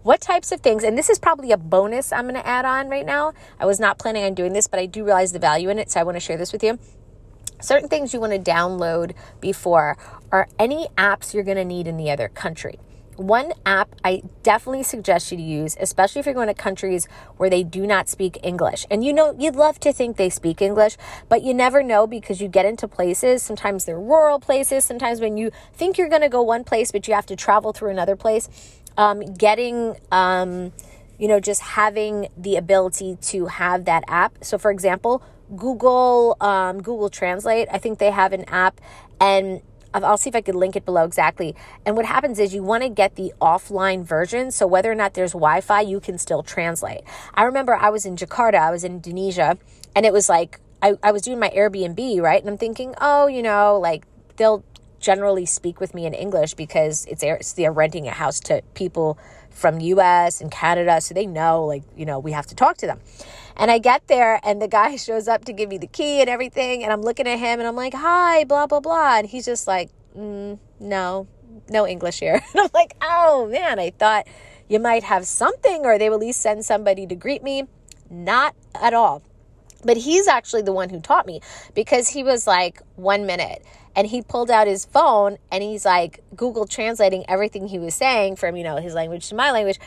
What 0.03 0.21
types 0.21 0.51
of 0.51 0.61
things, 0.61 0.83
and 0.83 0.97
this 0.97 1.09
is 1.09 1.19
probably 1.19 1.51
a 1.51 1.57
bonus 1.57 2.11
I'm 2.11 2.23
going 2.23 2.35
to 2.35 2.47
add 2.47 2.65
on 2.65 2.89
right 2.89 3.05
now. 3.05 3.33
I 3.59 3.65
was 3.65 3.79
not 3.79 3.97
planning 3.97 4.23
on 4.23 4.33
doing 4.33 4.53
this, 4.53 4.67
but 4.67 4.79
I 4.79 4.85
do 4.85 5.03
realize 5.03 5.31
the 5.31 5.39
value 5.39 5.69
in 5.69 5.79
it, 5.79 5.91
so 5.91 5.99
I 5.99 6.03
want 6.03 6.15
to 6.15 6.19
share 6.19 6.37
this 6.37 6.51
with 6.51 6.63
you. 6.63 6.79
Certain 7.59 7.89
things 7.89 8.13
you 8.13 8.19
want 8.19 8.33
to 8.33 8.39
download 8.39 9.13
before 9.39 9.97
are 10.31 10.47
any 10.57 10.87
apps 10.97 11.33
you're 11.33 11.43
going 11.43 11.57
to 11.57 11.65
need 11.65 11.85
in 11.87 11.97
the 11.97 12.09
other 12.09 12.27
country. 12.27 12.79
One 13.21 13.53
app 13.65 13.95
I 14.03 14.23
definitely 14.41 14.83
suggest 14.83 15.31
you 15.31 15.37
to 15.37 15.43
use, 15.43 15.77
especially 15.79 16.19
if 16.19 16.25
you're 16.25 16.35
going 16.35 16.47
to 16.47 16.53
countries 16.53 17.07
where 17.37 17.49
they 17.49 17.63
do 17.63 17.85
not 17.85 18.09
speak 18.09 18.39
English. 18.41 18.85
And 18.89 19.03
you 19.03 19.13
know, 19.13 19.35
you'd 19.37 19.55
love 19.55 19.79
to 19.81 19.93
think 19.93 20.17
they 20.17 20.29
speak 20.29 20.61
English, 20.61 20.97
but 21.29 21.43
you 21.43 21.53
never 21.53 21.83
know 21.83 22.07
because 22.07 22.41
you 22.41 22.47
get 22.47 22.65
into 22.65 22.87
places. 22.87 23.43
Sometimes 23.43 23.85
they're 23.85 23.99
rural 23.99 24.39
places. 24.39 24.83
Sometimes 24.83 25.21
when 25.21 25.37
you 25.37 25.51
think 25.73 25.97
you're 25.97 26.09
going 26.09 26.21
to 26.21 26.29
go 26.29 26.41
one 26.41 26.63
place, 26.63 26.91
but 26.91 27.07
you 27.07 27.13
have 27.13 27.27
to 27.27 27.35
travel 27.35 27.73
through 27.73 27.91
another 27.91 28.15
place, 28.15 28.49
um, 28.97 29.21
getting, 29.35 29.95
um, 30.11 30.73
you 31.19 31.27
know, 31.27 31.39
just 31.39 31.61
having 31.61 32.27
the 32.35 32.55
ability 32.55 33.17
to 33.21 33.45
have 33.45 33.85
that 33.85 34.03
app. 34.07 34.43
So, 34.43 34.57
for 34.57 34.71
example, 34.71 35.21
Google 35.55 36.37
um, 36.41 36.81
Google 36.81 37.09
Translate, 37.09 37.67
I 37.71 37.77
think 37.77 37.99
they 37.99 38.11
have 38.11 38.33
an 38.33 38.45
app, 38.45 38.79
and 39.19 39.61
I'll 39.93 40.17
see 40.17 40.29
if 40.29 40.35
I 40.35 40.41
could 40.41 40.55
link 40.55 40.75
it 40.75 40.85
below 40.85 41.03
exactly. 41.03 41.55
And 41.85 41.95
what 41.95 42.05
happens 42.05 42.39
is 42.39 42.53
you 42.53 42.63
want 42.63 42.83
to 42.83 42.89
get 42.89 43.15
the 43.15 43.33
offline 43.41 44.03
version. 44.03 44.51
So 44.51 44.65
whether 44.67 44.91
or 44.91 44.95
not 44.95 45.13
there's 45.13 45.33
Wi 45.33 45.61
Fi, 45.61 45.81
you 45.81 45.99
can 45.99 46.17
still 46.17 46.43
translate. 46.43 47.01
I 47.33 47.43
remember 47.43 47.75
I 47.75 47.89
was 47.89 48.05
in 48.05 48.15
Jakarta, 48.15 48.59
I 48.59 48.71
was 48.71 48.83
in 48.83 48.93
Indonesia, 48.93 49.57
and 49.95 50.05
it 50.05 50.13
was 50.13 50.29
like, 50.29 50.59
I, 50.81 50.95
I 51.03 51.11
was 51.11 51.21
doing 51.21 51.39
my 51.39 51.49
Airbnb, 51.49 52.21
right? 52.21 52.41
And 52.41 52.49
I'm 52.49 52.57
thinking, 52.57 52.95
oh, 52.99 53.27
you 53.27 53.41
know, 53.41 53.79
like 53.79 54.05
they'll 54.37 54.63
generally 54.99 55.45
speak 55.45 55.79
with 55.79 55.93
me 55.93 56.05
in 56.05 56.13
English 56.13 56.53
because 56.53 57.05
it's, 57.05 57.23
it's 57.23 57.53
they're 57.53 57.71
renting 57.71 58.07
a 58.07 58.11
house 58.11 58.39
to 58.39 58.61
people 58.73 59.17
from 59.51 59.79
US 59.79 60.41
and 60.41 60.51
Canada. 60.51 60.99
So 61.01 61.13
they 61.13 61.27
know, 61.27 61.65
like, 61.65 61.83
you 61.95 62.05
know, 62.05 62.19
we 62.19 62.31
have 62.31 62.47
to 62.47 62.55
talk 62.55 62.77
to 62.77 62.87
them. 62.87 62.99
And 63.55 63.69
I 63.69 63.77
get 63.77 64.07
there 64.07 64.39
and 64.43 64.61
the 64.61 64.67
guy 64.67 64.95
shows 65.07 65.27
up 65.27 65.45
to 65.45 65.53
give 65.53 65.69
me 65.69 65.77
the 65.77 65.87
key 65.87 66.21
and 66.21 66.29
everything. 66.29 66.83
And 66.83 66.91
I'm 66.91 67.01
looking 67.01 67.27
at 67.27 67.39
him 67.39 67.59
and 67.59 67.67
I'm 67.67 67.75
like, 67.75 67.93
hi, 67.93 68.43
blah, 68.45 68.67
blah, 68.67 68.79
blah. 68.79 69.17
And 69.17 69.27
he's 69.27 69.45
just 69.45 69.67
like, 69.67 69.89
mm, 70.17 70.57
no, 70.79 71.27
no 71.69 71.87
English 71.87 72.19
here. 72.19 72.41
And 72.53 72.61
I'm 72.61 72.69
like, 72.73 72.95
oh 73.01 73.47
man, 73.51 73.79
I 73.79 73.91
thought 73.91 74.27
you 74.67 74.79
might 74.79 75.03
have 75.03 75.25
something 75.25 75.85
or 75.85 75.97
they 75.97 76.09
will 76.09 76.15
at 76.15 76.21
least 76.21 76.41
send 76.41 76.65
somebody 76.65 77.05
to 77.07 77.15
greet 77.15 77.43
me. 77.43 77.67
Not 78.09 78.55
at 78.81 78.93
all. 78.93 79.21
But 79.83 79.97
he's 79.97 80.27
actually 80.27 80.61
the 80.61 80.73
one 80.73 80.89
who 80.89 80.99
taught 80.99 81.25
me 81.25 81.41
because 81.73 82.07
he 82.07 82.23
was 82.23 82.45
like, 82.45 82.81
one 82.95 83.25
minute. 83.25 83.63
And 83.95 84.07
he 84.07 84.21
pulled 84.21 84.49
out 84.49 84.67
his 84.67 84.85
phone 84.85 85.37
and 85.51 85.63
he's 85.63 85.85
like 85.85 86.23
Google 86.35 86.65
translating 86.65 87.25
everything 87.27 87.67
he 87.67 87.79
was 87.79 87.95
saying 87.95 88.37
from, 88.37 88.55
you 88.55 88.63
know, 88.63 88.77
his 88.77 88.93
language 88.93 89.29
to 89.29 89.35
my 89.35 89.51
language. 89.51 89.79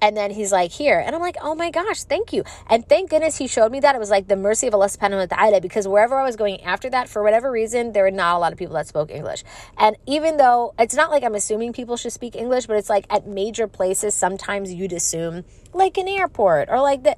And 0.00 0.14
then 0.14 0.30
he's 0.30 0.52
like, 0.52 0.70
here. 0.70 0.98
And 0.98 1.14
I'm 1.14 1.22
like, 1.22 1.36
oh 1.40 1.54
my 1.54 1.70
gosh, 1.70 2.04
thank 2.04 2.32
you. 2.32 2.44
And 2.68 2.86
thank 2.86 3.08
goodness 3.08 3.38
he 3.38 3.46
showed 3.46 3.72
me 3.72 3.80
that. 3.80 3.94
It 3.94 3.98
was 3.98 4.10
like 4.10 4.28
the 4.28 4.36
mercy 4.36 4.66
of 4.66 4.74
Allah 4.74 4.86
subhanahu 4.86 5.30
wa 5.30 5.36
ta'ala 5.36 5.60
because 5.62 5.88
wherever 5.88 6.18
I 6.18 6.24
was 6.24 6.36
going 6.36 6.62
after 6.62 6.90
that, 6.90 7.08
for 7.08 7.22
whatever 7.22 7.50
reason, 7.50 7.92
there 7.92 8.02
were 8.02 8.10
not 8.10 8.36
a 8.36 8.38
lot 8.38 8.52
of 8.52 8.58
people 8.58 8.74
that 8.74 8.86
spoke 8.86 9.10
English. 9.10 9.44
And 9.78 9.96
even 10.06 10.36
though 10.36 10.74
it's 10.78 10.94
not 10.94 11.10
like 11.10 11.22
I'm 11.22 11.34
assuming 11.34 11.72
people 11.72 11.96
should 11.96 12.12
speak 12.12 12.36
English, 12.36 12.66
but 12.66 12.76
it's 12.76 12.90
like 12.90 13.06
at 13.08 13.26
major 13.26 13.66
places, 13.66 14.12
sometimes 14.14 14.74
you'd 14.74 14.92
assume, 14.92 15.44
like 15.72 15.96
an 15.96 16.08
airport 16.08 16.68
or 16.68 16.82
like 16.82 17.02
the 17.02 17.16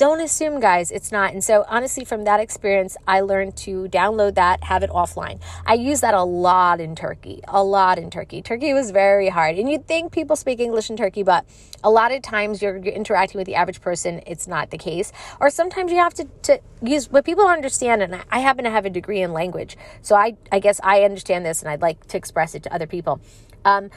don't 0.00 0.22
assume, 0.22 0.60
guys, 0.60 0.90
it's 0.90 1.12
not. 1.12 1.34
And 1.34 1.44
so, 1.44 1.66
honestly, 1.68 2.06
from 2.06 2.24
that 2.24 2.40
experience, 2.40 2.96
I 3.06 3.20
learned 3.20 3.54
to 3.58 3.86
download 3.88 4.34
that, 4.36 4.64
have 4.64 4.82
it 4.82 4.88
offline. 4.88 5.42
I 5.66 5.74
use 5.74 6.00
that 6.00 6.14
a 6.14 6.22
lot 6.22 6.80
in 6.80 6.96
Turkey, 6.96 7.42
a 7.46 7.62
lot 7.62 7.98
in 7.98 8.08
Turkey. 8.08 8.40
Turkey 8.40 8.72
was 8.72 8.92
very 8.92 9.28
hard. 9.28 9.58
And 9.58 9.70
you'd 9.70 9.86
think 9.86 10.10
people 10.10 10.36
speak 10.36 10.58
English 10.58 10.88
in 10.88 10.96
Turkey, 10.96 11.22
but 11.22 11.44
a 11.84 11.90
lot 11.90 12.12
of 12.12 12.22
times 12.22 12.62
you're, 12.62 12.78
interacting 12.78 13.38
with 13.38 13.44
the 13.46 13.56
average 13.56 13.82
person, 13.82 14.22
it's 14.26 14.48
not 14.48 14.70
the 14.70 14.78
case. 14.78 15.12
Or 15.38 15.50
sometimes 15.50 15.92
you 15.92 15.98
have 15.98 16.14
to, 16.14 16.24
to 16.44 16.60
use 16.80 17.10
what 17.10 17.26
people 17.26 17.46
understand. 17.46 18.02
And 18.02 18.24
I 18.30 18.38
happen 18.38 18.64
to 18.64 18.70
have 18.70 18.86
a 18.86 18.90
degree 18.90 19.20
in 19.20 19.34
language. 19.34 19.76
So 20.00 20.16
I, 20.16 20.34
I 20.50 20.60
guess 20.60 20.80
I 20.82 21.02
understand 21.02 21.44
this 21.44 21.60
and 21.60 21.70
I'd 21.70 21.82
like 21.82 22.06
to 22.06 22.16
express 22.16 22.54
it 22.54 22.62
to 22.62 22.72
other 22.72 22.86
people. 22.86 23.20
Um, 23.66 23.90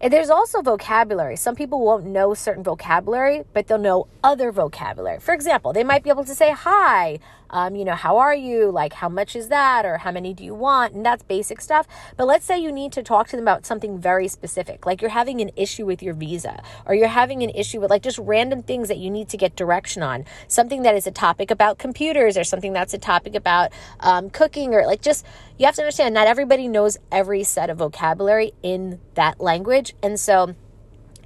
and 0.00 0.12
there's 0.12 0.30
also 0.30 0.62
vocabulary. 0.62 1.36
Some 1.36 1.54
people 1.54 1.80
won't 1.80 2.06
know 2.06 2.32
certain 2.32 2.64
vocabulary, 2.64 3.44
but 3.52 3.66
they'll 3.66 3.78
know 3.78 4.06
other 4.24 4.50
vocabulary. 4.50 5.20
For 5.20 5.34
example, 5.34 5.72
they 5.72 5.84
might 5.84 6.02
be 6.02 6.10
able 6.10 6.24
to 6.24 6.34
say 6.34 6.52
hi, 6.52 7.18
um, 7.50 7.76
you 7.76 7.84
know, 7.84 7.94
how 7.94 8.18
are 8.18 8.34
you? 8.34 8.70
Like, 8.70 8.94
how 8.94 9.08
much 9.08 9.36
is 9.36 9.48
that? 9.48 9.84
Or 9.84 9.98
how 9.98 10.10
many 10.10 10.32
do 10.34 10.44
you 10.44 10.54
want? 10.54 10.94
And 10.94 11.04
that's 11.04 11.22
basic 11.22 11.60
stuff. 11.60 11.86
But 12.16 12.26
let's 12.26 12.44
say 12.44 12.58
you 12.58 12.72
need 12.72 12.92
to 12.92 13.02
talk 13.02 13.28
to 13.28 13.36
them 13.36 13.44
about 13.44 13.66
something 13.66 13.98
very 13.98 14.28
specific, 14.28 14.86
like 14.86 15.00
you're 15.00 15.10
having 15.10 15.40
an 15.40 15.50
issue 15.56 15.86
with 15.86 16.02
your 16.02 16.14
visa, 16.14 16.62
or 16.86 16.94
you're 16.94 17.08
having 17.08 17.42
an 17.42 17.50
issue 17.50 17.80
with 17.80 17.90
like 17.90 18.02
just 18.02 18.18
random 18.18 18.62
things 18.62 18.88
that 18.88 18.98
you 18.98 19.10
need 19.10 19.28
to 19.28 19.36
get 19.36 19.56
direction 19.56 20.02
on, 20.02 20.24
something 20.48 20.82
that 20.82 20.94
is 20.94 21.06
a 21.06 21.10
topic 21.10 21.50
about 21.50 21.78
computers, 21.78 22.36
or 22.36 22.44
something 22.44 22.72
that's 22.72 22.94
a 22.94 22.98
topic 22.98 23.34
about 23.34 23.72
um, 24.00 24.30
cooking, 24.30 24.74
or 24.74 24.86
like 24.86 25.02
just, 25.02 25.26
you 25.58 25.66
have 25.66 25.74
to 25.74 25.82
understand, 25.82 26.14
not 26.14 26.26
everybody 26.26 26.68
knows 26.68 26.96
every 27.12 27.44
set 27.44 27.70
of 27.70 27.78
vocabulary 27.78 28.52
in 28.62 29.00
that 29.14 29.40
language. 29.40 29.94
And 30.02 30.18
so, 30.18 30.54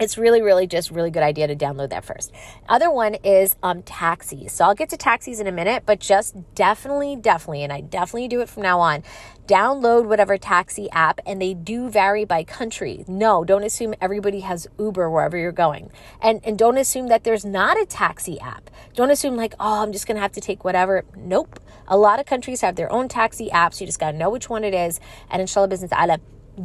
it's 0.00 0.18
really 0.18 0.42
really 0.42 0.66
just 0.66 0.90
really 0.90 1.10
good 1.10 1.22
idea 1.22 1.46
to 1.46 1.56
download 1.56 1.90
that 1.90 2.04
first. 2.04 2.32
Other 2.68 2.90
one 2.90 3.14
is 3.16 3.56
um 3.62 3.82
taxis. 3.82 4.52
So 4.52 4.64
i'll 4.64 4.74
get 4.74 4.88
to 4.90 4.96
taxis 4.96 5.40
in 5.40 5.46
a 5.46 5.52
minute 5.52 5.84
but 5.86 6.00
just 6.00 6.36
definitely 6.54 7.16
definitely 7.16 7.62
and 7.62 7.72
i 7.72 7.80
definitely 7.80 8.28
do 8.28 8.40
it 8.40 8.48
from 8.48 8.62
now 8.62 8.80
on 8.80 9.02
download 9.46 10.06
whatever 10.06 10.38
taxi 10.38 10.90
app 10.90 11.20
and 11.26 11.40
they 11.40 11.52
do 11.52 11.90
vary 11.90 12.24
by 12.24 12.42
country. 12.44 13.04
No 13.06 13.44
don't 13.44 13.64
assume 13.64 13.94
everybody 14.00 14.40
has 14.40 14.66
uber 14.78 15.10
wherever 15.10 15.36
you're 15.36 15.52
going. 15.52 15.90
And 16.20 16.40
and 16.44 16.58
don't 16.58 16.78
assume 16.78 17.08
that 17.08 17.24
there's 17.24 17.44
not 17.44 17.80
a 17.80 17.86
taxi 17.86 18.40
app. 18.40 18.70
Don't 18.94 19.10
assume 19.10 19.36
like 19.36 19.54
oh 19.60 19.82
i'm 19.82 19.92
just 19.92 20.06
gonna 20.06 20.20
have 20.20 20.32
to 20.32 20.40
take 20.40 20.64
whatever. 20.64 21.04
Nope. 21.16 21.60
A 21.86 21.96
lot 21.96 22.18
of 22.18 22.26
countries 22.26 22.62
have 22.62 22.76
their 22.76 22.90
own 22.90 23.08
taxi 23.08 23.50
apps. 23.50 23.80
You 23.80 23.86
just 23.86 24.00
gotta 24.00 24.16
know 24.16 24.30
which 24.30 24.48
one 24.48 24.64
it 24.64 24.74
is. 24.74 25.00
And 25.30 25.40
inshallah 25.40 25.68
business 25.68 25.92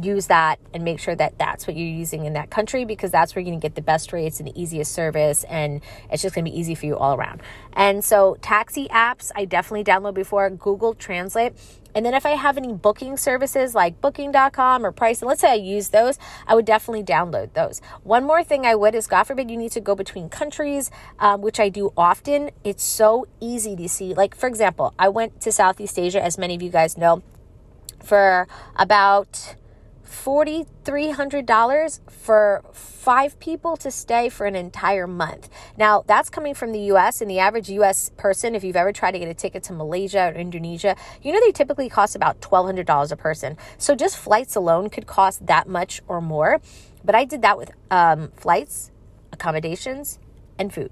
use 0.02 0.28
that 0.28 0.58
and 0.72 0.84
make 0.84 1.00
sure 1.00 1.14
that 1.14 1.38
that's 1.38 1.66
what 1.66 1.76
you're 1.76 1.86
using 1.86 2.24
in 2.24 2.34
that 2.34 2.50
country 2.50 2.84
because 2.84 3.10
that's 3.10 3.34
where 3.34 3.40
you're 3.40 3.50
going 3.50 3.60
to 3.60 3.64
get 3.64 3.74
the 3.74 3.82
best 3.82 4.12
rates 4.12 4.38
and 4.38 4.48
the 4.48 4.60
easiest 4.60 4.92
service 4.92 5.44
and 5.44 5.80
it's 6.10 6.22
just 6.22 6.34
going 6.34 6.44
to 6.44 6.50
be 6.50 6.58
easy 6.58 6.74
for 6.74 6.86
you 6.86 6.96
all 6.96 7.14
around. 7.14 7.42
And 7.72 8.04
so 8.04 8.36
taxi 8.40 8.88
apps 8.88 9.30
I 9.34 9.44
definitely 9.44 9.84
download 9.84 10.14
before 10.14 10.48
Google 10.50 10.94
Translate. 10.94 11.54
And 11.94 12.06
then 12.06 12.14
if 12.14 12.24
I 12.24 12.30
have 12.30 12.56
any 12.56 12.72
booking 12.72 13.16
services 13.16 13.74
like 13.74 14.00
booking.com 14.00 14.86
or 14.86 14.92
price, 14.92 15.20
and 15.22 15.28
let's 15.28 15.40
say 15.40 15.50
I 15.50 15.54
use 15.54 15.88
those, 15.88 16.18
I 16.46 16.54
would 16.54 16.64
definitely 16.64 17.02
download 17.02 17.52
those. 17.54 17.80
One 18.04 18.24
more 18.24 18.44
thing 18.44 18.64
I 18.64 18.74
would 18.74 18.94
is 18.94 19.06
God 19.06 19.24
forbid 19.24 19.50
you 19.50 19.56
need 19.56 19.72
to 19.72 19.80
go 19.80 19.94
between 19.94 20.28
countries, 20.28 20.90
um, 21.18 21.40
which 21.40 21.58
I 21.58 21.68
do 21.68 21.92
often. 21.96 22.50
It's 22.62 22.84
so 22.84 23.26
easy 23.40 23.74
to 23.76 23.88
see. 23.88 24.14
Like, 24.14 24.36
for 24.36 24.46
example, 24.46 24.94
I 24.98 25.08
went 25.08 25.40
to 25.40 25.52
Southeast 25.52 25.98
Asia, 25.98 26.22
as 26.22 26.38
many 26.38 26.54
of 26.54 26.62
you 26.62 26.70
guys 26.70 26.96
know, 26.96 27.22
for 28.02 28.46
about 28.76 29.56
$4,300 30.10 32.00
for 32.10 32.62
five 32.72 33.38
people 33.38 33.76
to 33.76 33.90
stay 33.90 34.28
for 34.28 34.46
an 34.46 34.56
entire 34.56 35.06
month. 35.06 35.48
Now, 35.76 36.02
that's 36.06 36.28
coming 36.28 36.54
from 36.54 36.72
the 36.72 36.80
US, 36.92 37.20
and 37.20 37.30
the 37.30 37.38
average 37.38 37.70
US 37.70 38.10
person, 38.16 38.54
if 38.54 38.64
you've 38.64 38.76
ever 38.76 38.92
tried 38.92 39.12
to 39.12 39.18
get 39.18 39.28
a 39.28 39.34
ticket 39.34 39.62
to 39.64 39.72
Malaysia 39.72 40.32
or 40.34 40.38
Indonesia, 40.38 40.96
you 41.22 41.32
know 41.32 41.40
they 41.40 41.52
typically 41.52 41.88
cost 41.88 42.16
about 42.16 42.40
$1,200 42.40 43.12
a 43.12 43.16
person. 43.16 43.56
So 43.78 43.94
just 43.94 44.16
flights 44.18 44.56
alone 44.56 44.90
could 44.90 45.06
cost 45.06 45.46
that 45.46 45.68
much 45.68 46.02
or 46.08 46.20
more. 46.20 46.60
But 47.04 47.14
I 47.14 47.24
did 47.24 47.42
that 47.42 47.56
with 47.56 47.70
um, 47.90 48.32
flights, 48.36 48.90
accommodations, 49.32 50.18
and 50.58 50.74
food 50.74 50.90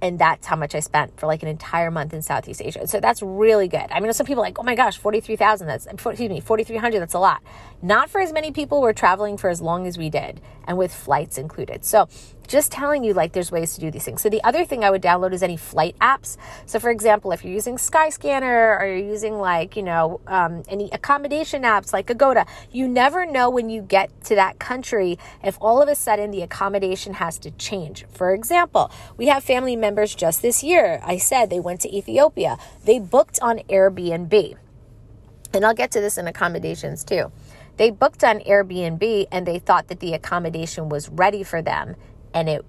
and 0.00 0.18
that's 0.18 0.46
how 0.46 0.56
much 0.56 0.74
I 0.74 0.80
spent 0.80 1.18
for 1.18 1.26
like 1.26 1.42
an 1.42 1.48
entire 1.48 1.90
month 1.90 2.14
in 2.14 2.22
Southeast 2.22 2.62
Asia. 2.62 2.86
So 2.86 3.00
that's 3.00 3.22
really 3.22 3.68
good. 3.68 3.86
I 3.90 4.00
mean, 4.00 4.12
some 4.12 4.26
people 4.26 4.42
like, 4.42 4.58
oh 4.58 4.62
my 4.62 4.74
gosh, 4.74 4.96
43,000, 4.96 5.66
that's, 5.66 5.86
excuse 5.86 6.18
me, 6.18 6.40
4,300, 6.40 7.00
that's 7.00 7.14
a 7.14 7.18
lot. 7.18 7.42
Not 7.82 8.10
for 8.10 8.20
as 8.20 8.32
many 8.32 8.52
people 8.52 8.80
were 8.80 8.92
traveling 8.92 9.36
for 9.36 9.50
as 9.50 9.60
long 9.60 9.86
as 9.86 9.98
we 9.98 10.10
did 10.10 10.40
and 10.66 10.78
with 10.78 10.92
flights 10.92 11.38
included. 11.38 11.84
So 11.84 12.08
just 12.48 12.72
telling 12.72 13.04
you 13.04 13.12
like 13.12 13.32
there's 13.32 13.52
ways 13.52 13.74
to 13.74 13.80
do 13.80 13.90
these 13.90 14.04
things. 14.04 14.22
So 14.22 14.28
the 14.28 14.42
other 14.42 14.64
thing 14.64 14.82
I 14.82 14.90
would 14.90 15.02
download 15.02 15.32
is 15.32 15.42
any 15.42 15.56
flight 15.56 15.96
apps. 16.00 16.36
So 16.66 16.80
for 16.80 16.90
example, 16.90 17.30
if 17.30 17.44
you're 17.44 17.52
using 17.52 17.76
Skyscanner 17.76 18.80
or 18.80 18.86
you're 18.86 18.96
using 18.96 19.38
like, 19.38 19.76
you 19.76 19.82
know, 19.82 20.20
um, 20.26 20.62
any 20.68 20.90
accommodation 20.90 21.62
apps 21.62 21.92
like 21.92 22.06
Agoda, 22.10 22.46
you 22.72 22.88
never 22.88 23.26
know 23.26 23.50
when 23.50 23.70
you 23.70 23.82
get 23.82 24.08
to 24.24 24.34
that 24.34 24.58
country 24.58 25.18
if 25.44 25.58
all 25.60 25.82
of 25.82 25.88
a 25.88 25.94
sudden 25.94 26.30
the 26.30 26.42
accommodation 26.42 27.14
has 27.14 27.38
to 27.38 27.50
change. 27.52 28.06
For 28.10 28.32
example, 28.32 28.90
we 29.16 29.26
have 29.26 29.44
family 29.44 29.76
members 29.76 30.14
just 30.14 30.42
this 30.42 30.64
year. 30.64 31.00
I 31.04 31.18
said 31.18 31.50
they 31.50 31.60
went 31.60 31.82
to 31.82 31.94
Ethiopia. 31.94 32.56
They 32.84 32.98
booked 32.98 33.38
on 33.42 33.58
Airbnb. 33.68 34.56
And 35.52 35.64
I'll 35.64 35.74
get 35.74 35.90
to 35.92 36.00
this 36.00 36.18
in 36.18 36.26
accommodations 36.26 37.04
too. 37.04 37.30
They 37.78 37.90
booked 37.90 38.24
on 38.24 38.40
Airbnb 38.40 39.28
and 39.30 39.46
they 39.46 39.60
thought 39.60 39.86
that 39.88 40.00
the 40.00 40.12
accommodation 40.12 40.88
was 40.88 41.08
ready 41.08 41.44
for 41.44 41.62
them 41.62 41.94
and 42.38 42.48
it 42.48 42.64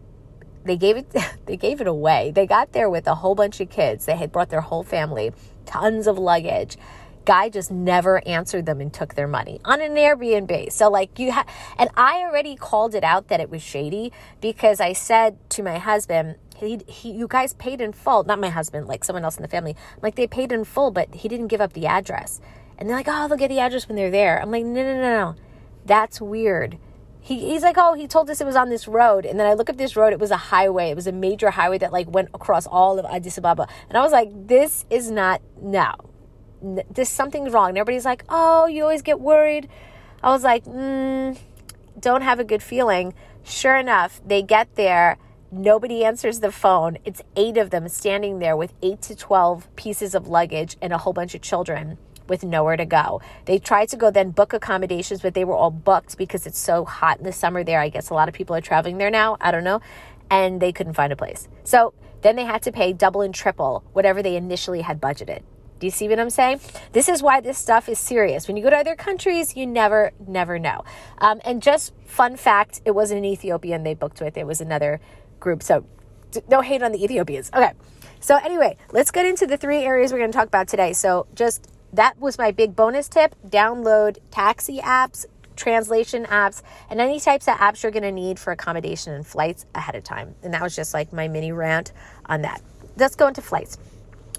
they 0.65 0.77
gave 0.77 0.97
it 0.97 1.15
they 1.45 1.57
gave 1.57 1.81
it 1.81 1.87
away. 1.87 2.31
They 2.33 2.45
got 2.45 2.73
there 2.73 2.89
with 2.89 3.07
a 3.07 3.15
whole 3.15 3.35
bunch 3.35 3.59
of 3.59 3.69
kids. 3.69 4.05
They 4.05 4.15
had 4.15 4.31
brought 4.31 4.49
their 4.49 4.61
whole 4.61 4.83
family, 4.83 5.31
tons 5.65 6.07
of 6.07 6.17
luggage. 6.17 6.77
Guy 7.25 7.49
just 7.49 7.69
never 7.69 8.27
answered 8.27 8.65
them 8.65 8.81
and 8.81 8.91
took 8.91 9.13
their 9.13 9.27
money 9.27 9.59
on 9.63 9.81
an 9.81 9.93
Airbnb. 9.93 10.71
So 10.71 10.89
like 10.89 11.19
you 11.19 11.31
had 11.31 11.47
and 11.77 11.89
I 11.95 12.21
already 12.21 12.55
called 12.55 12.95
it 12.95 13.03
out 13.03 13.27
that 13.27 13.39
it 13.39 13.49
was 13.49 13.61
shady 13.61 14.11
because 14.41 14.79
I 14.79 14.93
said 14.93 15.37
to 15.51 15.63
my 15.63 15.77
husband, 15.77 16.35
he, 16.55 16.81
he, 16.87 17.11
you 17.11 17.27
guys 17.27 17.53
paid 17.53 17.79
in 17.79 17.93
full. 17.93 18.23
Not 18.23 18.39
my 18.39 18.49
husband, 18.49 18.87
like 18.87 19.03
someone 19.03 19.23
else 19.23 19.37
in 19.37 19.43
the 19.43 19.47
family. 19.47 19.77
like, 20.01 20.15
they 20.15 20.27
paid 20.27 20.51
in 20.51 20.65
full, 20.65 20.91
but 20.91 21.13
he 21.15 21.29
didn't 21.29 21.47
give 21.47 21.61
up 21.61 21.71
the 21.71 21.87
address. 21.87 22.41
And 22.77 22.89
they're 22.89 22.97
like, 22.97 23.07
oh, 23.07 23.29
they'll 23.29 23.37
get 23.37 23.47
the 23.47 23.59
address 23.59 23.87
when 23.87 23.95
they're 23.95 24.11
there. 24.11 24.41
I'm 24.41 24.51
like, 24.51 24.65
no, 24.65 24.83
no, 24.83 24.95
no, 24.95 25.01
no. 25.01 25.35
That's 25.85 26.19
weird 26.19 26.77
he, 27.21 27.51
he's 27.51 27.63
like, 27.63 27.77
oh, 27.77 27.93
he 27.93 28.07
told 28.07 28.29
us 28.29 28.41
it 28.41 28.45
was 28.45 28.55
on 28.55 28.69
this 28.69 28.87
road. 28.87 29.25
And 29.25 29.39
then 29.39 29.47
I 29.47 29.53
look 29.53 29.69
up 29.69 29.77
this 29.77 29.95
road. 29.95 30.13
It 30.13 30.19
was 30.19 30.31
a 30.31 30.37
highway. 30.37 30.89
It 30.89 30.95
was 30.95 31.07
a 31.07 31.11
major 31.11 31.49
highway 31.51 31.77
that 31.79 31.91
like 31.91 32.09
went 32.09 32.29
across 32.33 32.65
all 32.65 32.97
of 32.97 33.05
Addis 33.05 33.37
Ababa. 33.37 33.67
And 33.87 33.97
I 33.97 34.01
was 34.01 34.11
like, 34.11 34.29
this 34.47 34.85
is 34.89 35.11
not, 35.11 35.41
no, 35.61 35.93
this 36.91 37.09
something's 37.09 37.51
wrong. 37.51 37.69
And 37.69 37.77
everybody's 37.77 38.05
like, 38.05 38.23
oh, 38.29 38.67
you 38.67 38.83
always 38.83 39.01
get 39.01 39.19
worried. 39.19 39.69
I 40.23 40.29
was 40.29 40.43
like, 40.43 40.65
mm, 40.65 41.37
don't 41.99 42.21
have 42.21 42.39
a 42.39 42.43
good 42.43 42.63
feeling. 42.63 43.13
Sure 43.43 43.75
enough, 43.75 44.21
they 44.25 44.41
get 44.41 44.75
there. 44.75 45.17
Nobody 45.51 46.03
answers 46.03 46.41
the 46.41 46.51
phone. 46.51 46.97
It's 47.05 47.21
eight 47.35 47.57
of 47.57 47.71
them 47.71 47.87
standing 47.89 48.39
there 48.39 48.55
with 48.55 48.73
eight 48.83 49.01
to 49.03 49.15
12 49.15 49.75
pieces 49.75 50.13
of 50.13 50.27
luggage 50.27 50.77
and 50.81 50.93
a 50.93 50.99
whole 50.99 51.13
bunch 51.13 51.33
of 51.33 51.41
children 51.41 51.97
with 52.29 52.43
nowhere 52.43 52.77
to 52.77 52.85
go. 52.85 53.21
They 53.45 53.59
tried 53.59 53.89
to 53.89 53.97
go 53.97 54.11
then 54.11 54.31
book 54.31 54.53
accommodations, 54.53 55.21
but 55.21 55.33
they 55.33 55.43
were 55.43 55.55
all 55.55 55.71
booked 55.71 56.17
because 56.17 56.45
it's 56.45 56.59
so 56.59 56.85
hot 56.85 57.17
in 57.17 57.23
the 57.23 57.31
summer 57.31 57.63
there. 57.63 57.79
I 57.79 57.89
guess 57.89 58.09
a 58.09 58.13
lot 58.13 58.29
of 58.29 58.35
people 58.35 58.55
are 58.55 58.61
traveling 58.61 58.97
there 58.97 59.09
now. 59.09 59.37
I 59.41 59.51
don't 59.51 59.63
know. 59.63 59.81
And 60.29 60.61
they 60.61 60.71
couldn't 60.71 60.93
find 60.93 61.11
a 61.11 61.15
place. 61.15 61.47
So 61.63 61.93
then 62.21 62.35
they 62.35 62.45
had 62.45 62.61
to 62.63 62.71
pay 62.71 62.93
double 62.93 63.21
and 63.21 63.33
triple 63.33 63.83
whatever 63.93 64.21
they 64.21 64.35
initially 64.35 64.81
had 64.81 65.01
budgeted. 65.01 65.41
Do 65.79 65.87
you 65.87 65.91
see 65.91 66.09
what 66.09 66.19
I'm 66.19 66.29
saying? 66.29 66.59
This 66.91 67.07
is 67.07 67.23
why 67.23 67.39
this 67.39 67.57
stuff 67.57 67.87
is 67.87 67.97
serious. 67.97 68.47
When 68.47 68.57
you 68.57 68.63
go 68.63 68.69
to 68.69 68.77
other 68.77 68.95
countries, 68.95 69.55
you 69.55 69.65
never, 69.65 70.11
never 70.27 70.59
know. 70.59 70.83
Um, 71.19 71.39
and 71.45 71.61
just 71.61 71.93
fun 72.05 72.35
fact, 72.35 72.81
it 72.83 72.91
wasn't 72.91 73.19
an 73.19 73.25
Ethiopian 73.25 73.83
they 73.83 73.93
booked 73.93 74.19
with, 74.19 74.37
it 74.37 74.45
was 74.45 74.59
another 74.59 74.99
group. 75.39 75.63
So 75.63 75.85
no 76.49 76.61
hate 76.61 76.83
on 76.83 76.91
the 76.91 77.03
Ethiopians. 77.03 77.49
Okay. 77.53 77.71
So, 78.19 78.35
anyway, 78.35 78.75
let's 78.91 79.11
get 79.11 79.25
into 79.25 79.47
the 79.47 79.57
three 79.57 79.77
areas 79.77 80.11
we're 80.11 80.19
going 80.19 80.31
to 80.31 80.37
talk 80.37 80.47
about 80.47 80.67
today. 80.67 80.93
So, 80.93 81.27
just 81.35 81.69
that 81.93 82.19
was 82.19 82.37
my 82.37 82.51
big 82.51 82.75
bonus 82.75 83.07
tip. 83.07 83.35
Download 83.47 84.17
taxi 84.31 84.79
apps, 84.79 85.25
translation 85.55 86.25
apps, 86.25 86.61
and 86.89 87.01
any 87.01 87.19
types 87.19 87.47
of 87.47 87.55
apps 87.55 87.83
you're 87.83 87.91
going 87.91 88.03
to 88.03 88.11
need 88.11 88.39
for 88.39 88.51
accommodation 88.51 89.13
and 89.13 89.25
flights 89.25 89.65
ahead 89.75 89.95
of 89.95 90.03
time. 90.03 90.35
And 90.43 90.53
that 90.53 90.61
was 90.61 90.75
just 90.75 90.93
like 90.93 91.11
my 91.11 91.27
mini 91.27 91.51
rant 91.51 91.91
on 92.25 92.41
that. 92.43 92.61
Let's 92.97 93.15
go 93.15 93.27
into 93.27 93.41
flights. 93.41 93.77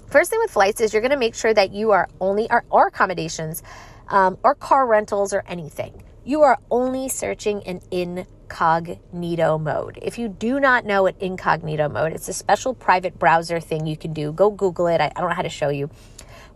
First 0.07 0.29
thing 0.29 0.39
with 0.39 0.51
flights 0.51 0.81
is 0.81 0.93
you're 0.93 1.01
going 1.01 1.11
to 1.11 1.17
make 1.17 1.35
sure 1.35 1.53
that 1.53 1.71
you 1.71 1.91
are 1.91 2.09
only, 2.19 2.49
or, 2.51 2.65
or 2.69 2.87
accommodations, 2.87 3.63
um, 4.09 4.37
or 4.43 4.55
car 4.55 4.85
rentals, 4.85 5.33
or 5.33 5.43
anything. 5.47 6.03
You 6.25 6.41
are 6.41 6.59
only 6.69 7.07
searching 7.07 7.61
in 7.61 7.81
incognito 7.89 9.57
mode. 9.57 9.97
If 10.01 10.19
you 10.19 10.27
do 10.27 10.59
not 10.59 10.85
know 10.85 11.03
what 11.03 11.15
incognito 11.19 11.87
mode, 11.87 12.11
it's 12.11 12.27
a 12.27 12.33
special 12.33 12.73
private 12.73 13.17
browser 13.17 13.59
thing 13.59 13.87
you 13.87 13.95
can 13.95 14.11
do. 14.13 14.31
Go 14.33 14.51
Google 14.51 14.87
it. 14.87 14.99
I, 14.99 15.11
I 15.15 15.19
don't 15.21 15.29
know 15.29 15.35
how 15.35 15.41
to 15.41 15.49
show 15.49 15.69
you 15.69 15.89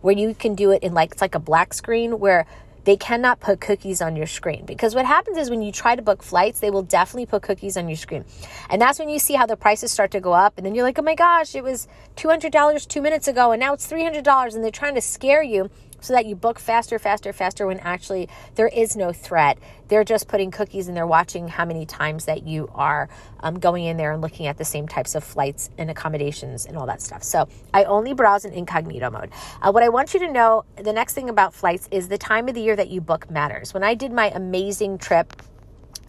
where 0.06 0.16
you 0.16 0.32
can 0.36 0.54
do 0.54 0.70
it 0.70 0.84
in 0.84 0.94
like 0.94 1.10
it's 1.10 1.20
like 1.20 1.34
a 1.34 1.40
black 1.40 1.74
screen 1.74 2.20
where 2.20 2.46
they 2.84 2.96
cannot 2.96 3.40
put 3.40 3.60
cookies 3.60 4.00
on 4.00 4.14
your 4.14 4.28
screen. 4.28 4.64
Because 4.64 4.94
what 4.94 5.04
happens 5.04 5.36
is 5.36 5.50
when 5.50 5.60
you 5.60 5.72
try 5.72 5.96
to 5.96 6.00
book 6.00 6.22
flights 6.22 6.60
they 6.60 6.70
will 6.70 6.84
definitely 6.84 7.26
put 7.26 7.42
cookies 7.42 7.76
on 7.76 7.88
your 7.88 7.96
screen. 7.96 8.24
And 8.70 8.80
that's 8.80 9.00
when 9.00 9.08
you 9.08 9.18
see 9.18 9.34
how 9.34 9.46
the 9.46 9.56
prices 9.56 9.90
start 9.90 10.12
to 10.12 10.20
go 10.20 10.32
up 10.32 10.54
and 10.56 10.64
then 10.64 10.76
you're 10.76 10.84
like 10.84 10.96
oh 11.00 11.02
my 11.02 11.16
gosh 11.16 11.56
it 11.56 11.64
was 11.64 11.88
$200 12.14 12.86
two 12.86 13.02
minutes 13.02 13.26
ago 13.26 13.50
and 13.50 13.58
now 13.58 13.74
it's 13.74 13.90
$300 13.90 14.54
and 14.54 14.62
they're 14.62 14.70
trying 14.70 14.94
to 14.94 15.00
scare 15.00 15.42
you 15.42 15.70
so 16.06 16.14
that 16.14 16.24
you 16.24 16.36
book 16.36 16.60
faster, 16.60 17.00
faster, 17.00 17.32
faster 17.32 17.66
when 17.66 17.80
actually 17.80 18.28
there 18.54 18.68
is 18.68 18.94
no 18.94 19.12
threat. 19.12 19.58
They're 19.88 20.04
just 20.04 20.28
putting 20.28 20.52
cookies 20.52 20.86
and 20.86 20.96
they're 20.96 21.06
watching 21.06 21.48
how 21.48 21.64
many 21.64 21.84
times 21.84 22.26
that 22.26 22.46
you 22.46 22.70
are 22.74 23.08
um, 23.40 23.58
going 23.58 23.84
in 23.84 23.96
there 23.96 24.12
and 24.12 24.22
looking 24.22 24.46
at 24.46 24.56
the 24.56 24.64
same 24.64 24.86
types 24.86 25.16
of 25.16 25.24
flights 25.24 25.68
and 25.78 25.90
accommodations 25.90 26.64
and 26.64 26.76
all 26.76 26.86
that 26.86 27.02
stuff. 27.02 27.24
So 27.24 27.48
I 27.74 27.82
only 27.84 28.14
browse 28.14 28.44
in 28.44 28.52
incognito 28.52 29.10
mode. 29.10 29.30
Uh, 29.60 29.72
what 29.72 29.82
I 29.82 29.88
want 29.88 30.14
you 30.14 30.20
to 30.20 30.30
know 30.30 30.64
the 30.76 30.92
next 30.92 31.14
thing 31.14 31.28
about 31.28 31.52
flights 31.52 31.88
is 31.90 32.06
the 32.06 32.18
time 32.18 32.48
of 32.48 32.54
the 32.54 32.60
year 32.60 32.76
that 32.76 32.88
you 32.88 33.00
book 33.00 33.28
matters. 33.28 33.74
When 33.74 33.82
I 33.82 33.94
did 33.94 34.12
my 34.12 34.30
amazing 34.30 34.98
trip, 34.98 35.42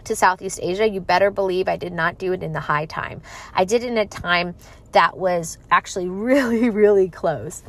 to 0.03 0.15
Southeast 0.15 0.61
Asia, 0.63 0.87
you 0.87 1.01
better 1.01 1.29
believe 1.29 1.67
I 1.67 1.75
did 1.75 1.91
not 1.91 2.17
do 2.17 2.31
it 2.31 2.41
in 2.41 2.53
the 2.53 2.61
high 2.61 2.85
time. 2.85 3.21
I 3.53 3.65
did 3.65 3.83
it 3.83 3.87
in 3.87 3.97
a 3.97 4.05
time 4.05 4.55
that 4.93 5.17
was 5.17 5.57
actually 5.69 6.07
really, 6.07 6.69
really 6.69 7.09
close 7.09 7.61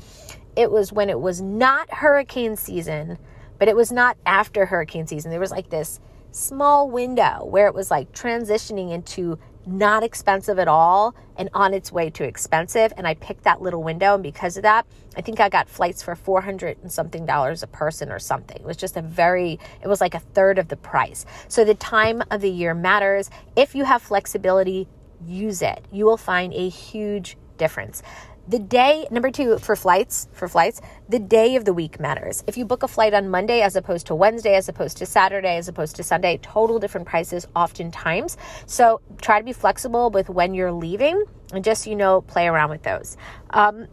it 0.59 0.73
was 0.73 0.93
when 0.93 1.09
it 1.09 1.21
was 1.21 1.41
not 1.41 1.89
hurricane 1.89 2.57
season, 2.57 3.17
but 3.61 3.69
it 3.69 3.77
was 3.77 3.93
not 3.93 4.17
after 4.27 4.67
hurricane 4.67 5.07
season. 5.07 5.31
There 5.31 5.39
was 5.39 5.53
like 5.53 5.71
this 5.71 6.01
small 6.33 6.91
window 6.91 7.45
where 7.45 7.69
it 7.69 7.75
was 7.75 7.93
like 7.93 8.11
transitioning 8.11 8.91
into 8.91 9.39
not 9.65 10.03
expensive 10.03 10.59
at 10.59 10.67
all 10.67 11.15
and 11.37 11.49
on 11.55 11.75
its 11.75 11.93
way 11.93 12.11
to 12.11 12.25
expensive. 12.25 12.93
And 12.97 13.07
I 13.07 13.15
picked 13.15 13.45
that 13.45 13.63
little 13.63 13.85
window. 13.85 14.15
And 14.15 14.23
because 14.23 14.57
of 14.57 14.65
that, 14.65 14.85
I 15.17 15.21
think 15.21 15.39
I 15.39 15.49
got 15.49 15.69
flights 15.69 16.03
for 16.03 16.17
400 16.17 16.79
and 16.83 16.91
something 16.91 17.25
dollars 17.25 17.63
a 17.63 17.69
person 17.69 18.11
or 18.11 18.19
something. 18.19 18.57
It 18.57 18.67
was 18.67 18.77
just 18.77 18.97
a 18.97 19.03
very, 19.03 19.61
it 19.81 19.87
was 19.87 20.01
like 20.01 20.15
a 20.15 20.21
third 20.21 20.59
of 20.59 20.67
the 20.67 20.77
price. 20.77 21.25
So 21.47 21.65
the 21.65 21.75
time 21.75 22.21
of 22.33 22.41
the 22.41 22.51
year 22.51 22.75
matters. 22.75 23.31
If 23.55 23.77
you 23.77 23.85
have 23.85 24.03
flexibility, 24.03 24.89
use 25.25 25.63
it. 25.63 25.85
You 25.93 26.05
will 26.05 26.17
find 26.17 26.53
a 26.53 26.69
huge 26.69 27.37
difference 27.59 28.03
the 28.49 28.59
day 28.59 29.07
number 29.11 29.31
two 29.31 29.59
for 29.59 29.77
flights 29.77 30.29
for 30.33 30.49
flights 30.49 30.81
the 31.09 31.19
day 31.19 31.55
of 31.57 31.65
the 31.65 31.73
week 31.73 32.01
matters 32.01 32.43
if 32.47 32.57
you 32.57 32.65
book 32.65 32.83
a 32.83 32.89
flight 32.89 33.15
on 33.15 33.29
monday 33.29 33.61
as 33.61 33.77
opposed 33.77 34.07
to 34.07 34.15
wednesday 34.15 34.55
as 34.55 34.69
opposed 34.69 34.97
to 34.97 35.07
saturday 35.07 35.57
as 35.57 35.69
opposed 35.69 35.95
to 35.97 36.03
sunday 36.03 36.39
total 36.43 36.79
different 36.79 37.07
prices 37.07 37.47
oftentimes 37.55 38.37
so 38.67 39.01
try 39.21 39.39
to 39.39 39.45
be 39.45 39.53
flexible 39.53 40.11
with 40.11 40.29
when 40.29 40.55
you're 40.55 40.73
leaving 40.73 41.23
and 41.53 41.63
just 41.63 41.87
you 41.87 41.95
know 41.95 42.23
play 42.23 42.47
around 42.47 42.71
with 42.71 42.83
those 42.83 43.17
um, 43.51 43.87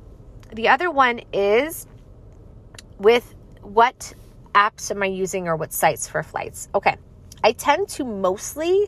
the 0.54 0.70
other 0.70 0.90
one 0.90 1.20
is 1.34 1.86
with 2.98 3.36
what 3.62 4.14
apps 4.54 4.90
am 4.90 5.04
I 5.04 5.08
using 5.08 5.48
or 5.48 5.56
what 5.56 5.74
sites 5.74 6.08
for 6.08 6.24
flights? 6.24 6.70
Okay. 6.74 6.96
I 7.44 7.52
tend 7.52 7.90
to 7.90 8.06
mostly 8.06 8.88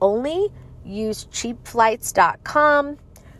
only 0.00 0.50
use 0.84 1.24
cheapflights.com 1.32 2.98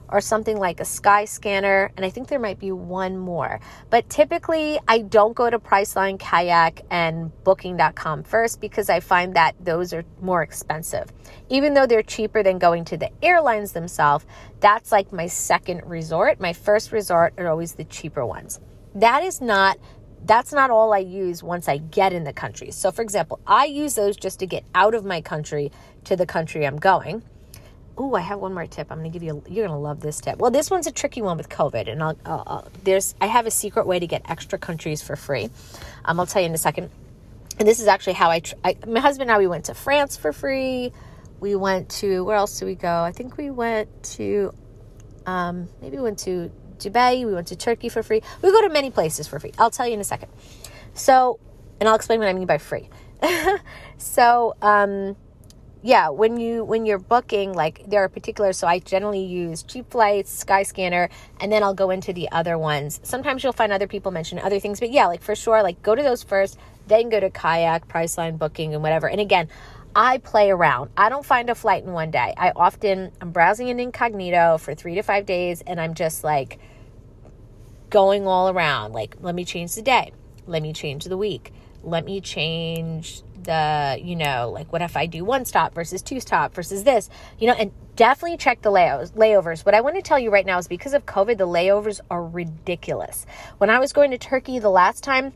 or 0.08 0.20
something 0.20 0.58
like 0.58 0.80
a 0.80 0.84
Skyscanner, 0.84 1.90
and 1.96 2.04
I 2.04 2.10
think 2.10 2.28
there 2.28 2.38
might 2.38 2.58
be 2.58 2.72
one 2.72 3.16
more. 3.16 3.60
But 3.90 4.08
typically, 4.08 4.78
I 4.86 4.98
don't 4.98 5.34
go 5.34 5.50
to 5.50 5.58
Priceline, 5.58 6.18
Kayak, 6.18 6.82
and 6.90 7.32
Booking.com 7.44 8.22
first 8.24 8.60
because 8.60 8.88
I 8.88 9.00
find 9.00 9.34
that 9.34 9.54
those 9.60 9.92
are 9.92 10.04
more 10.20 10.42
expensive. 10.42 11.12
Even 11.48 11.74
though 11.74 11.86
they're 11.86 12.02
cheaper 12.02 12.42
than 12.42 12.58
going 12.58 12.84
to 12.86 12.96
the 12.96 13.10
airlines 13.22 13.72
themselves, 13.72 14.26
that's 14.60 14.92
like 14.92 15.12
my 15.12 15.26
second 15.26 15.82
resort. 15.86 16.40
My 16.40 16.52
first 16.52 16.92
resort 16.92 17.34
are 17.38 17.48
always 17.48 17.74
the 17.74 17.84
cheaper 17.84 18.24
ones. 18.24 18.60
That 18.94 19.22
is 19.22 19.40
not 19.40 19.78
that's 20.26 20.52
not 20.52 20.70
all 20.70 20.92
I 20.92 20.98
use 20.98 21.42
once 21.42 21.68
I 21.68 21.78
get 21.78 22.12
in 22.12 22.24
the 22.24 22.32
country. 22.32 22.72
So, 22.72 22.90
for 22.90 23.02
example, 23.02 23.38
I 23.46 23.66
use 23.66 23.94
those 23.94 24.16
just 24.16 24.40
to 24.40 24.46
get 24.46 24.64
out 24.74 24.94
of 24.94 25.04
my 25.04 25.20
country 25.20 25.70
to 26.04 26.16
the 26.16 26.26
country 26.26 26.66
I'm 26.66 26.78
going. 26.78 27.22
Oh, 27.98 28.14
I 28.14 28.20
have 28.20 28.40
one 28.40 28.52
more 28.52 28.66
tip. 28.66 28.88
I'm 28.90 28.98
going 28.98 29.10
to 29.10 29.18
give 29.18 29.22
you. 29.22 29.42
A, 29.46 29.50
you're 29.50 29.66
going 29.66 29.76
to 29.76 29.82
love 29.82 30.00
this 30.00 30.20
tip. 30.20 30.38
Well, 30.38 30.50
this 30.50 30.70
one's 30.70 30.86
a 30.86 30.92
tricky 30.92 31.22
one 31.22 31.38
with 31.38 31.48
COVID, 31.48 31.90
and 31.90 32.02
I'll, 32.02 32.18
I'll, 32.26 32.42
I'll, 32.46 32.68
there's. 32.84 33.14
I 33.20 33.26
have 33.26 33.46
a 33.46 33.50
secret 33.50 33.86
way 33.86 33.98
to 33.98 34.06
get 34.06 34.22
extra 34.30 34.58
countries 34.58 35.02
for 35.02 35.16
free. 35.16 35.48
Um, 36.04 36.20
I'll 36.20 36.26
tell 36.26 36.42
you 36.42 36.48
in 36.48 36.54
a 36.54 36.58
second. 36.58 36.90
And 37.58 37.66
this 37.66 37.80
is 37.80 37.86
actually 37.86 38.12
how 38.12 38.30
I, 38.30 38.40
tr- 38.40 38.54
I. 38.64 38.76
My 38.86 39.00
husband 39.00 39.30
and 39.30 39.36
I 39.36 39.38
we 39.38 39.46
went 39.46 39.66
to 39.66 39.74
France 39.74 40.16
for 40.16 40.32
free. 40.32 40.92
We 41.40 41.54
went 41.56 41.88
to 42.00 42.22
where 42.24 42.36
else 42.36 42.58
did 42.58 42.66
we 42.66 42.74
go? 42.74 43.02
I 43.02 43.12
think 43.12 43.36
we 43.38 43.50
went 43.50 43.88
to. 44.14 44.52
Um, 45.24 45.68
maybe 45.80 45.96
we 45.96 46.02
went 46.02 46.18
to 46.20 46.52
Dubai. 46.78 47.24
We 47.26 47.32
went 47.32 47.48
to 47.48 47.56
Turkey 47.56 47.88
for 47.88 48.02
free. 48.02 48.22
We 48.42 48.50
go 48.50 48.62
to 48.62 48.68
many 48.68 48.90
places 48.90 49.26
for 49.26 49.40
free. 49.40 49.52
I'll 49.58 49.70
tell 49.70 49.86
you 49.86 49.94
in 49.94 50.00
a 50.00 50.04
second. 50.04 50.30
So, 50.92 51.40
and 51.80 51.88
I'll 51.88 51.94
explain 51.94 52.18
what 52.18 52.28
I 52.28 52.34
mean 52.34 52.46
by 52.46 52.58
free. 52.58 52.90
so, 53.98 54.54
um, 54.60 55.16
yeah, 55.82 56.08
when 56.08 56.38
you 56.38 56.64
when 56.64 56.86
you're 56.86 56.98
booking, 56.98 57.52
like 57.52 57.82
there 57.86 58.02
are 58.02 58.08
particular. 58.08 58.52
So 58.52 58.66
I 58.66 58.78
generally 58.78 59.24
use 59.24 59.62
cheap 59.62 59.90
flights, 59.90 60.44
Skyscanner, 60.44 61.10
and 61.40 61.52
then 61.52 61.62
I'll 61.62 61.74
go 61.74 61.90
into 61.90 62.12
the 62.12 62.30
other 62.32 62.58
ones. 62.58 63.00
Sometimes 63.02 63.44
you'll 63.44 63.52
find 63.52 63.72
other 63.72 63.86
people 63.86 64.10
mention 64.10 64.38
other 64.38 64.58
things, 64.58 64.80
but 64.80 64.90
yeah, 64.90 65.06
like 65.06 65.22
for 65.22 65.34
sure, 65.34 65.62
like 65.62 65.82
go 65.82 65.94
to 65.94 66.02
those 66.02 66.22
first, 66.22 66.58
then 66.86 67.08
go 67.08 67.20
to 67.20 67.30
Kayak, 67.30 67.88
Priceline, 67.88 68.38
Booking, 68.38 68.74
and 68.74 68.82
whatever. 68.82 69.08
And 69.08 69.20
again, 69.20 69.48
I 69.94 70.18
play 70.18 70.50
around. 70.50 70.90
I 70.96 71.08
don't 71.08 71.24
find 71.24 71.48
a 71.48 71.54
flight 71.54 71.84
in 71.84 71.92
one 71.92 72.10
day. 72.10 72.34
I 72.36 72.52
often 72.54 73.12
I'm 73.20 73.30
browsing 73.30 73.68
in 73.68 73.80
incognito 73.80 74.58
for 74.58 74.74
3 74.74 74.94
to 74.96 75.02
5 75.02 75.24
days 75.24 75.62
and 75.66 75.80
I'm 75.80 75.94
just 75.94 76.22
like 76.22 76.58
going 77.88 78.26
all 78.26 78.50
around. 78.50 78.92
Like 78.92 79.16
let 79.20 79.34
me 79.34 79.44
change 79.44 79.74
the 79.74 79.82
day. 79.82 80.12
Let 80.46 80.62
me 80.62 80.74
change 80.74 81.04
the 81.04 81.16
week. 81.16 81.52
Let 81.82 82.04
me 82.04 82.20
change 82.20 83.22
the, 83.46 83.98
you 84.02 84.14
know, 84.14 84.50
like 84.52 84.72
what 84.72 84.82
if 84.82 84.96
I 84.96 85.06
do 85.06 85.24
one 85.24 85.44
stop 85.44 85.74
versus 85.74 86.02
two 86.02 86.20
stop 86.20 86.54
versus 86.54 86.84
this, 86.84 87.08
you 87.38 87.46
know, 87.46 87.54
and 87.54 87.72
definitely 87.96 88.36
check 88.36 88.62
the 88.62 88.70
layovers. 88.70 89.12
layovers. 89.12 89.64
What 89.64 89.74
I 89.74 89.80
want 89.80 89.96
to 89.96 90.02
tell 90.02 90.18
you 90.18 90.30
right 90.30 90.44
now 90.44 90.58
is 90.58 90.68
because 90.68 90.92
of 90.92 91.06
COVID, 91.06 91.38
the 91.38 91.46
layovers 91.46 92.00
are 92.10 92.24
ridiculous. 92.24 93.24
When 93.58 93.70
I 93.70 93.78
was 93.78 93.92
going 93.92 94.10
to 94.10 94.18
Turkey 94.18 94.58
the 94.58 94.70
last 94.70 95.02
time, 95.02 95.32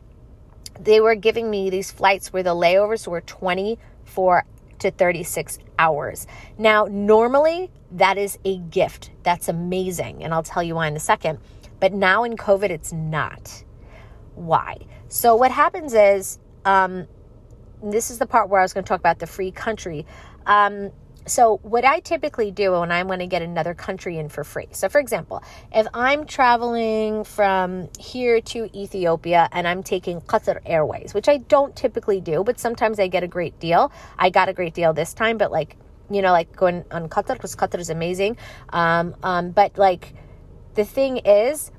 they 0.79 1.01
were 1.01 1.15
giving 1.15 1.49
me 1.49 1.69
these 1.69 1.91
flights 1.91 2.31
where 2.31 2.43
the 2.43 2.55
layovers 2.55 3.07
were 3.07 3.21
24 3.21 4.45
to 4.79 4.91
36 4.91 5.59
hours. 5.79 6.27
Now, 6.57 6.87
normally 6.89 7.71
that 7.91 8.17
is 8.17 8.37
a 8.45 8.57
gift. 8.57 9.11
That's 9.23 9.47
amazing. 9.47 10.23
And 10.23 10.33
I'll 10.33 10.43
tell 10.43 10.63
you 10.63 10.75
why 10.75 10.87
in 10.87 10.95
a 10.95 10.99
second. 10.99 11.39
But 11.79 11.93
now 11.93 12.23
in 12.23 12.37
COVID, 12.37 12.69
it's 12.69 12.93
not. 12.93 13.63
Why? 14.35 14.77
So, 15.09 15.35
what 15.35 15.51
happens 15.51 15.93
is, 15.93 16.39
um, 16.63 17.07
this 17.83 18.11
is 18.11 18.19
the 18.19 18.25
part 18.25 18.49
where 18.49 18.59
I 18.59 18.63
was 18.63 18.73
going 18.73 18.83
to 18.83 18.87
talk 18.87 18.99
about 18.99 19.19
the 19.19 19.27
free 19.27 19.51
country. 19.51 20.05
Um, 20.45 20.91
so, 21.27 21.57
what 21.61 21.85
I 21.85 21.99
typically 21.99 22.49
do 22.49 22.71
when 22.71 22.91
I 22.91 23.03
want 23.03 23.21
to 23.21 23.27
get 23.27 23.43
another 23.43 23.75
country 23.75 24.17
in 24.17 24.27
for 24.27 24.43
free. 24.43 24.67
So, 24.71 24.89
for 24.89 24.99
example, 24.99 25.43
if 25.71 25.85
I'm 25.93 26.25
traveling 26.25 27.23
from 27.23 27.89
here 27.99 28.41
to 28.41 28.75
Ethiopia 28.75 29.47
and 29.51 29.67
I'm 29.67 29.83
taking 29.83 30.21
Qatar 30.21 30.59
Airways, 30.65 31.13
which 31.13 31.29
I 31.29 31.37
don't 31.37 31.75
typically 31.75 32.21
do, 32.21 32.43
but 32.43 32.59
sometimes 32.59 32.99
I 32.99 33.07
get 33.07 33.23
a 33.23 33.27
great 33.27 33.59
deal. 33.59 33.91
I 34.17 34.31
got 34.31 34.49
a 34.49 34.53
great 34.53 34.73
deal 34.73 34.93
this 34.93 35.13
time, 35.13 35.37
but 35.37 35.51
like, 35.51 35.77
you 36.09 36.23
know, 36.23 36.31
like 36.31 36.55
going 36.55 36.85
on 36.89 37.07
Qatar 37.07 37.33
because 37.33 37.55
Qatar 37.55 37.79
is 37.79 37.91
amazing. 37.91 38.37
Um, 38.69 39.15
um, 39.21 39.51
but 39.51 39.77
like, 39.77 40.15
the 40.73 40.85
thing 40.85 41.17
is, 41.17 41.71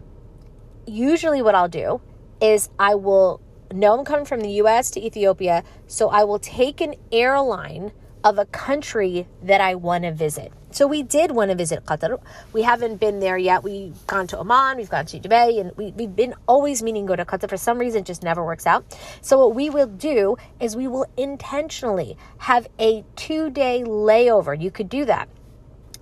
usually 0.87 1.43
what 1.43 1.57
I'll 1.57 1.69
do 1.69 2.01
is 2.41 2.71
I 2.79 2.95
will 2.95 3.41
know 3.73 3.99
I'm 3.99 4.05
coming 4.05 4.25
from 4.25 4.41
the 4.41 4.51
US 4.63 4.91
to 4.93 5.05
Ethiopia, 5.05 5.65
so 5.87 6.09
I 6.09 6.25
will 6.25 6.39
take 6.39 6.81
an 6.81 6.95
airline 7.11 7.93
of 8.25 8.39
a 8.39 8.45
country 8.47 9.27
that 9.43 9.61
I 9.61 9.75
want 9.75 10.05
to 10.05 10.13
visit. 10.13 10.53
So 10.71 10.87
we 10.87 11.03
did 11.03 11.33
want 11.33 11.51
to 11.51 11.57
visit 11.57 11.85
Qatar. 11.85 12.19
We 12.53 12.63
haven't 12.63 12.97
been 12.97 13.21
there 13.21 13.37
yet. 13.37 13.63
We've 13.63 13.95
gone 14.07 14.27
to 14.29 14.39
Oman, 14.39 14.79
we've 14.79 14.89
gone 14.89 15.07
to 15.07 15.21
Dubai, 15.21 15.61
and 15.61 15.77
we, 15.77 15.91
we've 15.93 16.15
been 16.15 16.35
always 16.47 16.83
meaning 16.83 17.07
to 17.07 17.09
go 17.09 17.17
to 17.17 17.25
Qatar. 17.25 17.49
For 17.49 17.57
some 17.57 17.79
reason, 17.79 18.05
just 18.05 18.23
never 18.23 18.45
works 18.45 18.67
out. 18.67 18.85
So 19.21 19.39
what 19.39 19.55
we 19.55 19.69
will 19.69 19.87
do 19.87 20.37
is 20.61 20.77
we 20.77 20.89
will 20.89 21.07
intentionally 21.17 22.17
have 22.39 22.69
a 22.79 23.05
two 23.17 23.51
day 23.51 23.83
layover. 23.85 24.59
You 24.61 24.71
could 24.71 24.89
do 24.89 25.05
that 25.05 25.29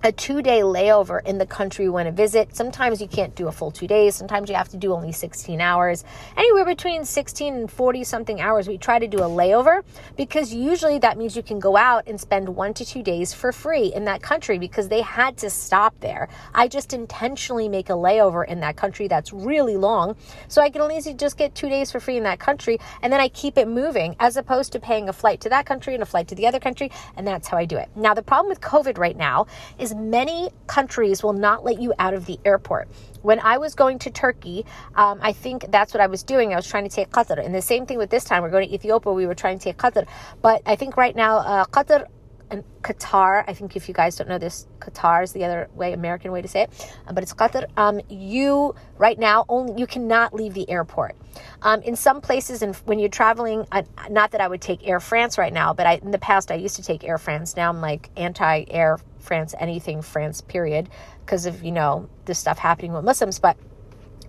a 0.03 0.11
two 0.11 0.41
day 0.41 0.61
layover 0.61 1.23
in 1.25 1.37
the 1.37 1.45
country 1.45 1.85
you 1.85 1.91
want 1.91 2.07
to 2.07 2.11
visit. 2.11 2.55
Sometimes 2.55 2.99
you 2.99 3.07
can't 3.07 3.35
do 3.35 3.47
a 3.47 3.51
full 3.51 3.69
two 3.69 3.85
days. 3.85 4.15
Sometimes 4.15 4.49
you 4.49 4.55
have 4.55 4.69
to 4.69 4.77
do 4.77 4.93
only 4.93 5.11
16 5.11 5.61
hours. 5.61 6.03
Anywhere 6.35 6.65
between 6.65 7.05
16 7.05 7.53
and 7.53 7.71
40 7.71 8.03
something 8.03 8.41
hours, 8.41 8.67
we 8.67 8.79
try 8.79 8.97
to 8.97 9.07
do 9.07 9.19
a 9.19 9.29
layover 9.29 9.83
because 10.17 10.53
usually 10.53 10.97
that 10.99 11.17
means 11.17 11.35
you 11.35 11.43
can 11.43 11.59
go 11.59 11.77
out 11.77 12.07
and 12.07 12.19
spend 12.19 12.49
one 12.49 12.73
to 12.73 12.83
two 12.85 13.03
days 13.03 13.31
for 13.31 13.51
free 13.51 13.93
in 13.93 14.05
that 14.05 14.23
country 14.23 14.57
because 14.57 14.87
they 14.87 15.01
had 15.01 15.37
to 15.37 15.49
stop 15.51 15.93
there. 15.99 16.29
I 16.55 16.67
just 16.67 16.93
intentionally 16.93 17.69
make 17.69 17.89
a 17.89 17.93
layover 17.93 18.47
in 18.47 18.59
that 18.61 18.77
country 18.77 19.07
that's 19.07 19.31
really 19.31 19.77
long. 19.77 20.15
So 20.47 20.63
I 20.63 20.71
can 20.71 20.81
at 20.81 20.87
least 20.87 21.15
just 21.17 21.37
get 21.37 21.53
two 21.53 21.69
days 21.69 21.91
for 21.91 21.99
free 21.99 22.17
in 22.17 22.23
that 22.23 22.39
country 22.39 22.79
and 23.03 23.13
then 23.13 23.19
I 23.19 23.29
keep 23.29 23.57
it 23.57 23.67
moving 23.67 24.15
as 24.19 24.35
opposed 24.35 24.71
to 24.71 24.79
paying 24.79 25.09
a 25.09 25.13
flight 25.13 25.41
to 25.41 25.49
that 25.49 25.67
country 25.67 25.93
and 25.93 26.01
a 26.01 26.07
flight 26.07 26.27
to 26.29 26.35
the 26.35 26.47
other 26.47 26.59
country. 26.59 26.89
And 27.15 27.27
that's 27.27 27.47
how 27.47 27.57
I 27.57 27.65
do 27.65 27.77
it. 27.77 27.89
Now, 27.95 28.15
the 28.15 28.23
problem 28.23 28.49
with 28.49 28.61
COVID 28.61 28.97
right 28.97 29.15
now 29.15 29.45
is 29.77 29.90
many 29.95 30.49
countries 30.67 31.23
will 31.23 31.33
not 31.33 31.63
let 31.63 31.81
you 31.81 31.93
out 31.99 32.13
of 32.13 32.25
the 32.25 32.39
airport. 32.45 32.89
When 33.21 33.39
I 33.39 33.57
was 33.57 33.75
going 33.75 33.99
to 33.99 34.09
Turkey, 34.09 34.65
um, 34.95 35.19
I 35.21 35.33
think 35.33 35.65
that's 35.69 35.93
what 35.93 36.01
I 36.01 36.07
was 36.07 36.23
doing. 36.23 36.53
I 36.53 36.55
was 36.55 36.67
trying 36.67 36.83
to 36.83 36.95
take 36.95 37.09
Qatar. 37.09 37.43
And 37.43 37.53
the 37.53 37.61
same 37.61 37.85
thing 37.85 37.97
with 37.97 38.09
this 38.09 38.23
time. 38.23 38.43
We're 38.43 38.49
going 38.49 38.67
to 38.67 38.73
Ethiopia. 38.73 39.13
We 39.13 39.27
were 39.27 39.35
trying 39.35 39.59
to 39.59 39.63
take 39.63 39.77
Qatar. 39.77 40.07
But 40.41 40.61
I 40.65 40.75
think 40.75 40.97
right 40.97 41.15
now, 41.15 41.37
uh, 41.37 41.65
Qatar 41.65 42.05
and 42.51 42.63
Qatar, 42.81 43.45
I 43.47 43.53
think 43.53 43.75
if 43.75 43.87
you 43.87 43.93
guys 43.93 44.17
don't 44.17 44.27
know 44.27 44.37
this, 44.37 44.67
Qatar 44.79 45.23
is 45.23 45.31
the 45.31 45.45
other 45.45 45.69
way, 45.73 45.93
American 45.93 46.31
way 46.31 46.41
to 46.41 46.47
say 46.47 46.63
it, 46.63 46.95
uh, 47.07 47.13
but 47.13 47.23
it's 47.23 47.33
Qatar. 47.33 47.65
Um, 47.77 48.01
you 48.09 48.75
right 48.97 49.17
now 49.17 49.45
only 49.47 49.79
you 49.79 49.87
cannot 49.87 50.33
leave 50.33 50.53
the 50.53 50.69
airport. 50.69 51.15
Um, 51.61 51.81
in 51.81 51.95
some 51.95 52.19
places, 52.19 52.61
and 52.61 52.75
when 52.85 52.99
you're 52.99 53.09
traveling, 53.09 53.65
uh, 53.71 53.83
not 54.09 54.31
that 54.31 54.41
I 54.41 54.47
would 54.47 54.61
take 54.61 54.85
Air 54.85 54.99
France 54.99 55.37
right 55.37 55.53
now, 55.53 55.73
but 55.73 55.87
I, 55.87 55.93
in 55.95 56.11
the 56.11 56.19
past 56.19 56.51
I 56.51 56.55
used 56.55 56.75
to 56.75 56.83
take 56.83 57.05
Air 57.05 57.17
France. 57.17 57.55
Now 57.55 57.69
I'm 57.69 57.79
like 57.79 58.09
anti 58.17 58.65
Air 58.67 58.99
France, 59.19 59.55
anything 59.57 60.01
France, 60.01 60.41
period, 60.41 60.89
because 61.25 61.45
of 61.45 61.63
you 61.63 61.71
know 61.71 62.09
this 62.25 62.37
stuff 62.37 62.57
happening 62.57 62.91
with 62.91 63.05
Muslims. 63.05 63.39
But 63.39 63.57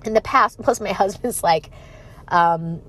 in 0.05 0.15
the 0.15 0.21
past, 0.21 0.59
plus 0.63 0.81
my 0.81 0.93
husband's 0.93 1.43
like. 1.43 1.71
Um, 2.29 2.81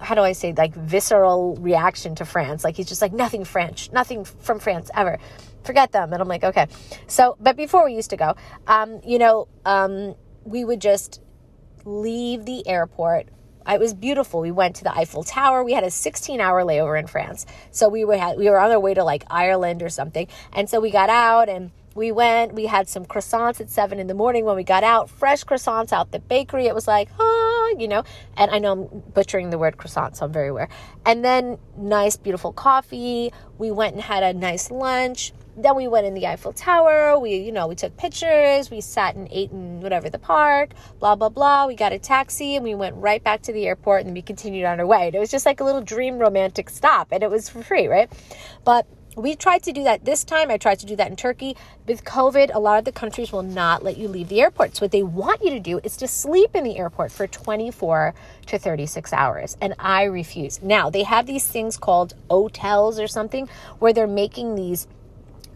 how 0.00 0.14
do 0.14 0.22
I 0.22 0.32
say, 0.32 0.52
like 0.52 0.74
visceral 0.74 1.56
reaction 1.56 2.14
to 2.16 2.24
France. 2.24 2.64
Like 2.64 2.76
he's 2.76 2.86
just 2.86 3.02
like, 3.02 3.12
nothing 3.12 3.44
French, 3.44 3.92
nothing 3.92 4.24
from 4.24 4.58
France 4.58 4.90
ever. 4.94 5.18
Forget 5.64 5.92
them. 5.92 6.12
And 6.12 6.22
I'm 6.22 6.28
like, 6.28 6.42
okay. 6.42 6.66
So, 7.06 7.36
but 7.38 7.56
before 7.56 7.84
we 7.84 7.94
used 7.94 8.10
to 8.10 8.16
go, 8.16 8.34
um, 8.66 9.00
you 9.04 9.18
know, 9.18 9.48
um, 9.64 10.14
we 10.44 10.64
would 10.64 10.80
just 10.80 11.20
leave 11.84 12.44
the 12.44 12.66
airport. 12.66 13.28
It 13.68 13.78
was 13.78 13.94
beautiful. 13.94 14.40
We 14.40 14.50
went 14.50 14.76
to 14.76 14.84
the 14.84 14.96
Eiffel 14.96 15.22
Tower. 15.22 15.62
We 15.62 15.74
had 15.74 15.84
a 15.84 15.90
16 15.90 16.40
hour 16.40 16.62
layover 16.64 16.98
in 16.98 17.06
France. 17.06 17.46
So 17.70 17.88
we 17.88 18.04
were, 18.04 18.18
we 18.36 18.48
were 18.48 18.58
on 18.58 18.70
our 18.70 18.80
way 18.80 18.94
to 18.94 19.04
like 19.04 19.24
Ireland 19.30 19.82
or 19.82 19.90
something. 19.90 20.28
And 20.52 20.68
so 20.68 20.80
we 20.80 20.90
got 20.90 21.10
out 21.10 21.48
and 21.48 21.70
we 21.94 22.12
went, 22.12 22.54
we 22.54 22.66
had 22.66 22.88
some 22.88 23.04
croissants 23.04 23.60
at 23.60 23.68
seven 23.68 23.98
in 23.98 24.06
the 24.06 24.14
morning 24.14 24.44
when 24.44 24.56
we 24.56 24.62
got 24.62 24.84
out, 24.84 25.10
fresh 25.10 25.44
croissants 25.44 25.92
out 25.92 26.12
the 26.12 26.20
bakery. 26.20 26.66
It 26.66 26.74
was 26.74 26.86
like, 26.86 27.08
ah, 27.18 27.68
you 27.78 27.88
know, 27.88 28.04
and 28.36 28.50
I 28.50 28.58
know 28.58 28.72
I'm 28.72 29.00
butchering 29.12 29.50
the 29.50 29.58
word 29.58 29.76
croissant, 29.76 30.16
so 30.16 30.26
I'm 30.26 30.32
very 30.32 30.48
aware. 30.48 30.68
And 31.04 31.24
then 31.24 31.58
nice, 31.76 32.16
beautiful 32.16 32.52
coffee. 32.52 33.32
We 33.58 33.70
went 33.70 33.94
and 33.94 34.02
had 34.02 34.22
a 34.22 34.32
nice 34.32 34.70
lunch. 34.70 35.32
Then 35.56 35.74
we 35.74 35.88
went 35.88 36.06
in 36.06 36.14
the 36.14 36.26
Eiffel 36.26 36.52
Tower. 36.52 37.18
We, 37.18 37.36
you 37.36 37.52
know, 37.52 37.66
we 37.66 37.74
took 37.74 37.96
pictures. 37.96 38.70
We 38.70 38.80
sat 38.80 39.16
and 39.16 39.28
ate 39.30 39.50
in 39.50 39.80
whatever 39.80 40.08
the 40.08 40.18
park, 40.18 40.74
blah, 41.00 41.16
blah, 41.16 41.28
blah. 41.28 41.66
We 41.66 41.74
got 41.74 41.92
a 41.92 41.98
taxi 41.98 42.54
and 42.54 42.64
we 42.64 42.74
went 42.74 42.94
right 42.96 43.22
back 43.22 43.42
to 43.42 43.52
the 43.52 43.66
airport 43.66 44.06
and 44.06 44.14
we 44.14 44.22
continued 44.22 44.64
on 44.64 44.78
our 44.78 44.86
way. 44.86 45.10
It 45.12 45.18
was 45.18 45.30
just 45.30 45.44
like 45.44 45.60
a 45.60 45.64
little 45.64 45.82
dream 45.82 46.18
romantic 46.18 46.70
stop 46.70 47.08
and 47.10 47.22
it 47.22 47.30
was 47.30 47.48
for 47.48 47.62
free, 47.62 47.88
right? 47.88 48.10
But 48.64 48.86
We 49.16 49.34
tried 49.34 49.64
to 49.64 49.72
do 49.72 49.82
that 49.84 50.04
this 50.04 50.22
time. 50.22 50.50
I 50.50 50.56
tried 50.56 50.78
to 50.80 50.86
do 50.86 50.94
that 50.96 51.10
in 51.10 51.16
Turkey. 51.16 51.56
With 51.86 52.04
COVID, 52.04 52.54
a 52.54 52.60
lot 52.60 52.78
of 52.78 52.84
the 52.84 52.92
countries 52.92 53.32
will 53.32 53.42
not 53.42 53.82
let 53.82 53.96
you 53.96 54.06
leave 54.06 54.28
the 54.28 54.40
airport. 54.40 54.76
So, 54.76 54.84
what 54.84 54.92
they 54.92 55.02
want 55.02 55.42
you 55.42 55.50
to 55.50 55.60
do 55.60 55.80
is 55.82 55.96
to 55.96 56.06
sleep 56.06 56.54
in 56.54 56.62
the 56.62 56.78
airport 56.78 57.10
for 57.10 57.26
24 57.26 58.14
to 58.46 58.58
36 58.58 59.12
hours. 59.12 59.56
And 59.60 59.74
I 59.78 60.04
refuse. 60.04 60.62
Now, 60.62 60.90
they 60.90 61.02
have 61.02 61.26
these 61.26 61.46
things 61.46 61.76
called 61.76 62.14
hotels 62.30 63.00
or 63.00 63.08
something 63.08 63.48
where 63.80 63.92
they're 63.92 64.06
making 64.06 64.54
these 64.54 64.86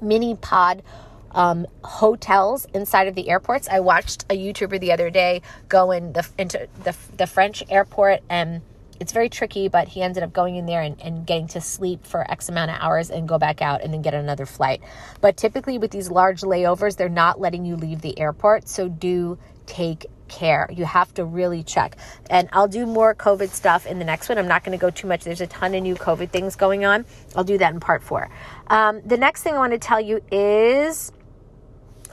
mini 0.00 0.34
pod 0.34 0.82
um, 1.30 1.66
hotels 1.84 2.66
inside 2.74 3.08
of 3.08 3.14
the 3.14 3.28
airports. 3.28 3.68
I 3.68 3.80
watched 3.80 4.24
a 4.30 4.36
YouTuber 4.36 4.80
the 4.80 4.92
other 4.92 5.10
day 5.10 5.42
go 5.68 5.90
in 5.90 6.12
the, 6.12 6.26
into 6.38 6.68
the, 6.82 6.94
the 7.16 7.26
French 7.26 7.62
airport 7.68 8.20
and 8.28 8.62
it's 9.00 9.12
very 9.12 9.28
tricky, 9.28 9.68
but 9.68 9.88
he 9.88 10.02
ended 10.02 10.22
up 10.22 10.32
going 10.32 10.56
in 10.56 10.66
there 10.66 10.82
and, 10.82 11.00
and 11.00 11.26
getting 11.26 11.48
to 11.48 11.60
sleep 11.60 12.06
for 12.06 12.30
X 12.30 12.48
amount 12.48 12.70
of 12.70 12.78
hours 12.80 13.10
and 13.10 13.28
go 13.28 13.38
back 13.38 13.62
out 13.62 13.82
and 13.82 13.92
then 13.92 14.02
get 14.02 14.14
another 14.14 14.46
flight. 14.46 14.82
But 15.20 15.36
typically, 15.36 15.78
with 15.78 15.90
these 15.90 16.10
large 16.10 16.42
layovers, 16.42 16.96
they're 16.96 17.08
not 17.08 17.40
letting 17.40 17.64
you 17.64 17.76
leave 17.76 18.00
the 18.00 18.18
airport. 18.18 18.68
So 18.68 18.88
do 18.88 19.38
take 19.66 20.06
care. 20.28 20.68
You 20.72 20.84
have 20.84 21.12
to 21.14 21.24
really 21.24 21.62
check. 21.62 21.96
And 22.30 22.48
I'll 22.52 22.68
do 22.68 22.86
more 22.86 23.14
COVID 23.14 23.50
stuff 23.50 23.86
in 23.86 23.98
the 23.98 24.04
next 24.04 24.28
one. 24.28 24.38
I'm 24.38 24.48
not 24.48 24.64
going 24.64 24.76
to 24.76 24.80
go 24.80 24.90
too 24.90 25.06
much. 25.06 25.24
There's 25.24 25.40
a 25.40 25.46
ton 25.46 25.74
of 25.74 25.82
new 25.82 25.94
COVID 25.94 26.30
things 26.30 26.56
going 26.56 26.84
on. 26.84 27.04
I'll 27.36 27.44
do 27.44 27.58
that 27.58 27.72
in 27.72 27.80
part 27.80 28.02
four. 28.02 28.30
Um, 28.68 29.00
the 29.04 29.16
next 29.16 29.42
thing 29.42 29.54
I 29.54 29.58
want 29.58 29.72
to 29.72 29.78
tell 29.78 30.00
you 30.00 30.22
is 30.30 31.12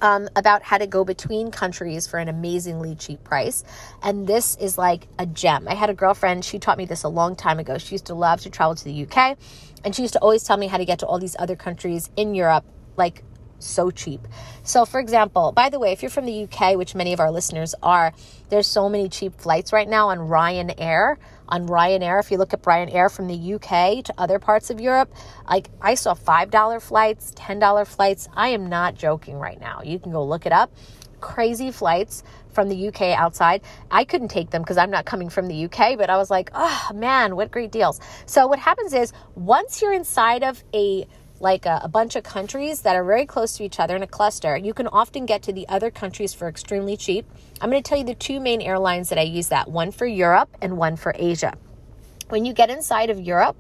um, 0.01 0.27
about 0.35 0.63
how 0.63 0.77
to 0.77 0.87
go 0.87 1.05
between 1.05 1.51
countries 1.51 2.07
for 2.07 2.17
an 2.17 2.27
amazingly 2.27 2.95
cheap 2.95 3.23
price. 3.23 3.63
And 4.01 4.27
this 4.27 4.57
is 4.57 4.77
like 4.77 5.07
a 5.17 5.25
gem. 5.25 5.67
I 5.67 5.75
had 5.75 5.89
a 5.89 5.93
girlfriend, 5.93 6.43
she 6.43 6.59
taught 6.59 6.77
me 6.77 6.85
this 6.85 7.03
a 7.03 7.09
long 7.09 7.35
time 7.35 7.59
ago. 7.59 7.77
She 7.77 7.95
used 7.95 8.05
to 8.07 8.15
love 8.15 8.41
to 8.41 8.49
travel 8.49 8.75
to 8.75 8.83
the 8.83 9.03
UK, 9.03 9.37
and 9.83 9.95
she 9.95 10.01
used 10.01 10.13
to 10.13 10.19
always 10.19 10.43
tell 10.43 10.57
me 10.57 10.67
how 10.67 10.77
to 10.77 10.85
get 10.85 10.99
to 10.99 11.05
all 11.05 11.19
these 11.19 11.35
other 11.39 11.55
countries 11.55 12.09
in 12.15 12.35
Europe, 12.35 12.65
like 12.97 13.23
so 13.59 13.91
cheap. 13.91 14.27
So, 14.63 14.85
for 14.85 14.99
example, 14.99 15.51
by 15.51 15.69
the 15.69 15.79
way, 15.79 15.91
if 15.91 16.01
you're 16.01 16.11
from 16.11 16.25
the 16.25 16.43
UK, 16.43 16.75
which 16.75 16.95
many 16.95 17.13
of 17.13 17.19
our 17.19 17.31
listeners 17.31 17.75
are, 17.81 18.13
there's 18.49 18.67
so 18.67 18.89
many 18.89 19.09
cheap 19.09 19.39
flights 19.39 19.71
right 19.71 19.87
now 19.87 20.09
on 20.09 20.19
Ryanair 20.19 21.17
on 21.51 21.67
Ryanair. 21.67 22.19
If 22.19 22.31
you 22.31 22.37
look 22.37 22.53
at 22.53 22.63
Ryanair 22.63 23.11
from 23.11 23.27
the 23.27 23.53
UK 23.53 24.03
to 24.05 24.13
other 24.17 24.39
parts 24.39 24.69
of 24.69 24.79
Europe, 24.79 25.13
like 25.47 25.69
I 25.81 25.95
saw 25.95 26.15
$5 26.15 26.81
flights, 26.81 27.31
$10 27.33 27.85
flights. 27.85 28.27
I 28.33 28.49
am 28.49 28.67
not 28.67 28.95
joking 28.95 29.37
right 29.37 29.59
now. 29.59 29.81
You 29.83 29.99
can 29.99 30.11
go 30.11 30.25
look 30.25 30.45
it 30.45 30.53
up. 30.53 30.73
Crazy 31.19 31.69
flights 31.69 32.23
from 32.53 32.69
the 32.69 32.87
UK 32.87 33.01
outside. 33.17 33.61
I 33.91 34.05
couldn't 34.05 34.29
take 34.29 34.49
them 34.49 34.61
because 34.61 34.77
I'm 34.77 34.89
not 34.89 35.05
coming 35.05 35.29
from 35.29 35.47
the 35.47 35.65
UK, 35.65 35.97
but 35.97 36.09
I 36.09 36.17
was 36.17 36.31
like, 36.31 36.49
oh 36.53 36.89
man, 36.95 37.35
what 37.35 37.51
great 37.51 37.71
deals. 37.71 37.99
So, 38.25 38.47
what 38.47 38.59
happens 38.59 38.93
is 38.93 39.13
once 39.35 39.81
you're 39.81 39.93
inside 39.93 40.43
of 40.43 40.63
a 40.73 41.05
like 41.41 41.65
a, 41.65 41.81
a, 41.83 41.89
bunch 41.89 42.15
of 42.15 42.23
countries 42.23 42.81
that 42.81 42.95
are 42.95 43.03
very 43.03 43.25
close 43.25 43.57
to 43.57 43.63
each 43.63 43.79
other 43.79 43.95
in 43.95 44.03
a 44.03 44.07
cluster, 44.07 44.55
you 44.55 44.73
can 44.73 44.87
often 44.87 45.25
get 45.25 45.41
to 45.43 45.51
the 45.51 45.67
other 45.67 45.89
countries 45.89 46.33
for 46.33 46.47
extremely 46.47 46.95
cheap. 46.95 47.25
I'm 47.59 47.71
going 47.71 47.81
to 47.81 47.87
tell 47.87 47.97
you 47.97 48.05
the 48.05 48.13
two 48.13 48.39
main 48.39 48.61
airlines 48.61 49.09
that 49.09 49.17
I 49.17 49.23
use 49.23 49.49
that 49.49 49.69
one 49.69 49.91
for 49.91 50.05
Europe 50.05 50.55
and 50.61 50.77
one 50.77 50.95
for 50.95 51.13
Asia. 51.17 51.57
When 52.29 52.45
you 52.45 52.53
get 52.53 52.69
inside 52.69 53.09
of 53.09 53.19
Europe, 53.19 53.57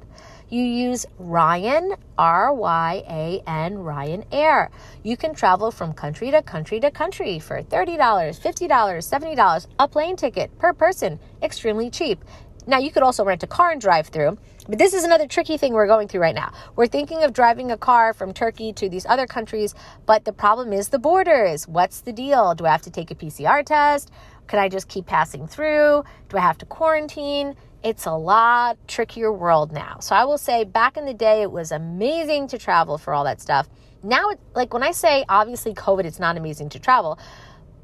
you 0.49 0.63
use 0.63 1.05
Ryan, 1.17 1.95
R 2.17 2.53
Y 2.53 3.03
A 3.09 3.41
N, 3.49 3.79
Ryan 3.79 4.25
Air. 4.31 4.69
You 5.01 5.17
can 5.17 5.33
travel 5.33 5.71
from 5.71 5.93
country 5.93 6.29
to 6.31 6.41
country 6.41 6.79
to 6.81 6.91
country 6.91 7.39
for 7.39 7.63
$30, 7.63 7.97
$50, 7.97 8.67
$70, 8.69 9.67
a 9.79 9.87
plane 9.87 10.15
ticket 10.17 10.55
per 10.59 10.73
person, 10.73 11.19
extremely 11.41 11.89
cheap. 11.89 12.23
Now, 12.67 12.77
you 12.77 12.91
could 12.91 13.01
also 13.01 13.25
rent 13.25 13.43
a 13.43 13.47
car 13.47 13.71
and 13.71 13.81
drive 13.81 14.07
through, 14.07 14.37
but 14.67 14.77
this 14.77 14.93
is 14.93 15.03
another 15.03 15.27
tricky 15.27 15.57
thing 15.57 15.73
we're 15.73 15.87
going 15.87 16.07
through 16.07 16.21
right 16.21 16.35
now. 16.35 16.53
We're 16.75 16.87
thinking 16.87 17.23
of 17.23 17.33
driving 17.33 17.71
a 17.71 17.77
car 17.77 18.13
from 18.13 18.33
Turkey 18.33 18.73
to 18.73 18.89
these 18.89 19.05
other 19.05 19.25
countries, 19.25 19.73
but 20.05 20.25
the 20.25 20.33
problem 20.33 20.71
is 20.71 20.89
the 20.89 20.99
borders. 20.99 21.67
What's 21.67 22.01
the 22.01 22.13
deal? 22.13 22.53
Do 22.53 22.65
I 22.65 22.71
have 22.71 22.81
to 22.83 22.91
take 22.91 23.11
a 23.11 23.15
PCR 23.15 23.65
test? 23.65 24.11
Can 24.47 24.59
I 24.59 24.69
just 24.69 24.87
keep 24.87 25.05
passing 25.05 25.47
through? 25.47 26.03
Do 26.29 26.37
I 26.37 26.41
have 26.41 26.57
to 26.59 26.65
quarantine? 26.65 27.55
It's 27.83 28.05
a 28.05 28.13
lot 28.13 28.77
trickier 28.87 29.31
world 29.31 29.71
now. 29.71 29.97
So 29.99 30.15
I 30.15 30.25
will 30.25 30.37
say 30.37 30.63
back 30.63 30.97
in 30.97 31.05
the 31.05 31.13
day, 31.13 31.41
it 31.41 31.51
was 31.51 31.71
amazing 31.71 32.47
to 32.49 32.57
travel 32.57 32.97
for 32.97 33.13
all 33.13 33.23
that 33.23 33.41
stuff. 33.41 33.67
Now, 34.03 34.29
it, 34.29 34.39
like 34.53 34.73
when 34.73 34.83
I 34.83 34.91
say 34.91 35.25
obviously 35.27 35.73
COVID, 35.73 36.05
it's 36.05 36.19
not 36.19 36.37
amazing 36.37 36.69
to 36.69 36.79
travel. 36.79 37.17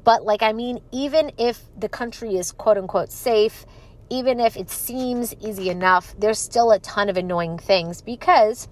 But 0.04 0.24
like, 0.24 0.42
I 0.42 0.52
mean, 0.52 0.80
even 0.92 1.32
if 1.38 1.60
the 1.76 1.88
country 1.88 2.36
is 2.36 2.52
quote 2.52 2.78
unquote 2.78 3.10
safe, 3.10 3.66
even 4.10 4.40
if 4.40 4.56
it 4.56 4.70
seems 4.70 5.34
easy 5.40 5.68
enough, 5.70 6.14
there's 6.18 6.38
still 6.38 6.70
a 6.70 6.78
ton 6.78 7.08
of 7.08 7.16
annoying 7.16 7.58
things 7.58 8.00
because, 8.00 8.68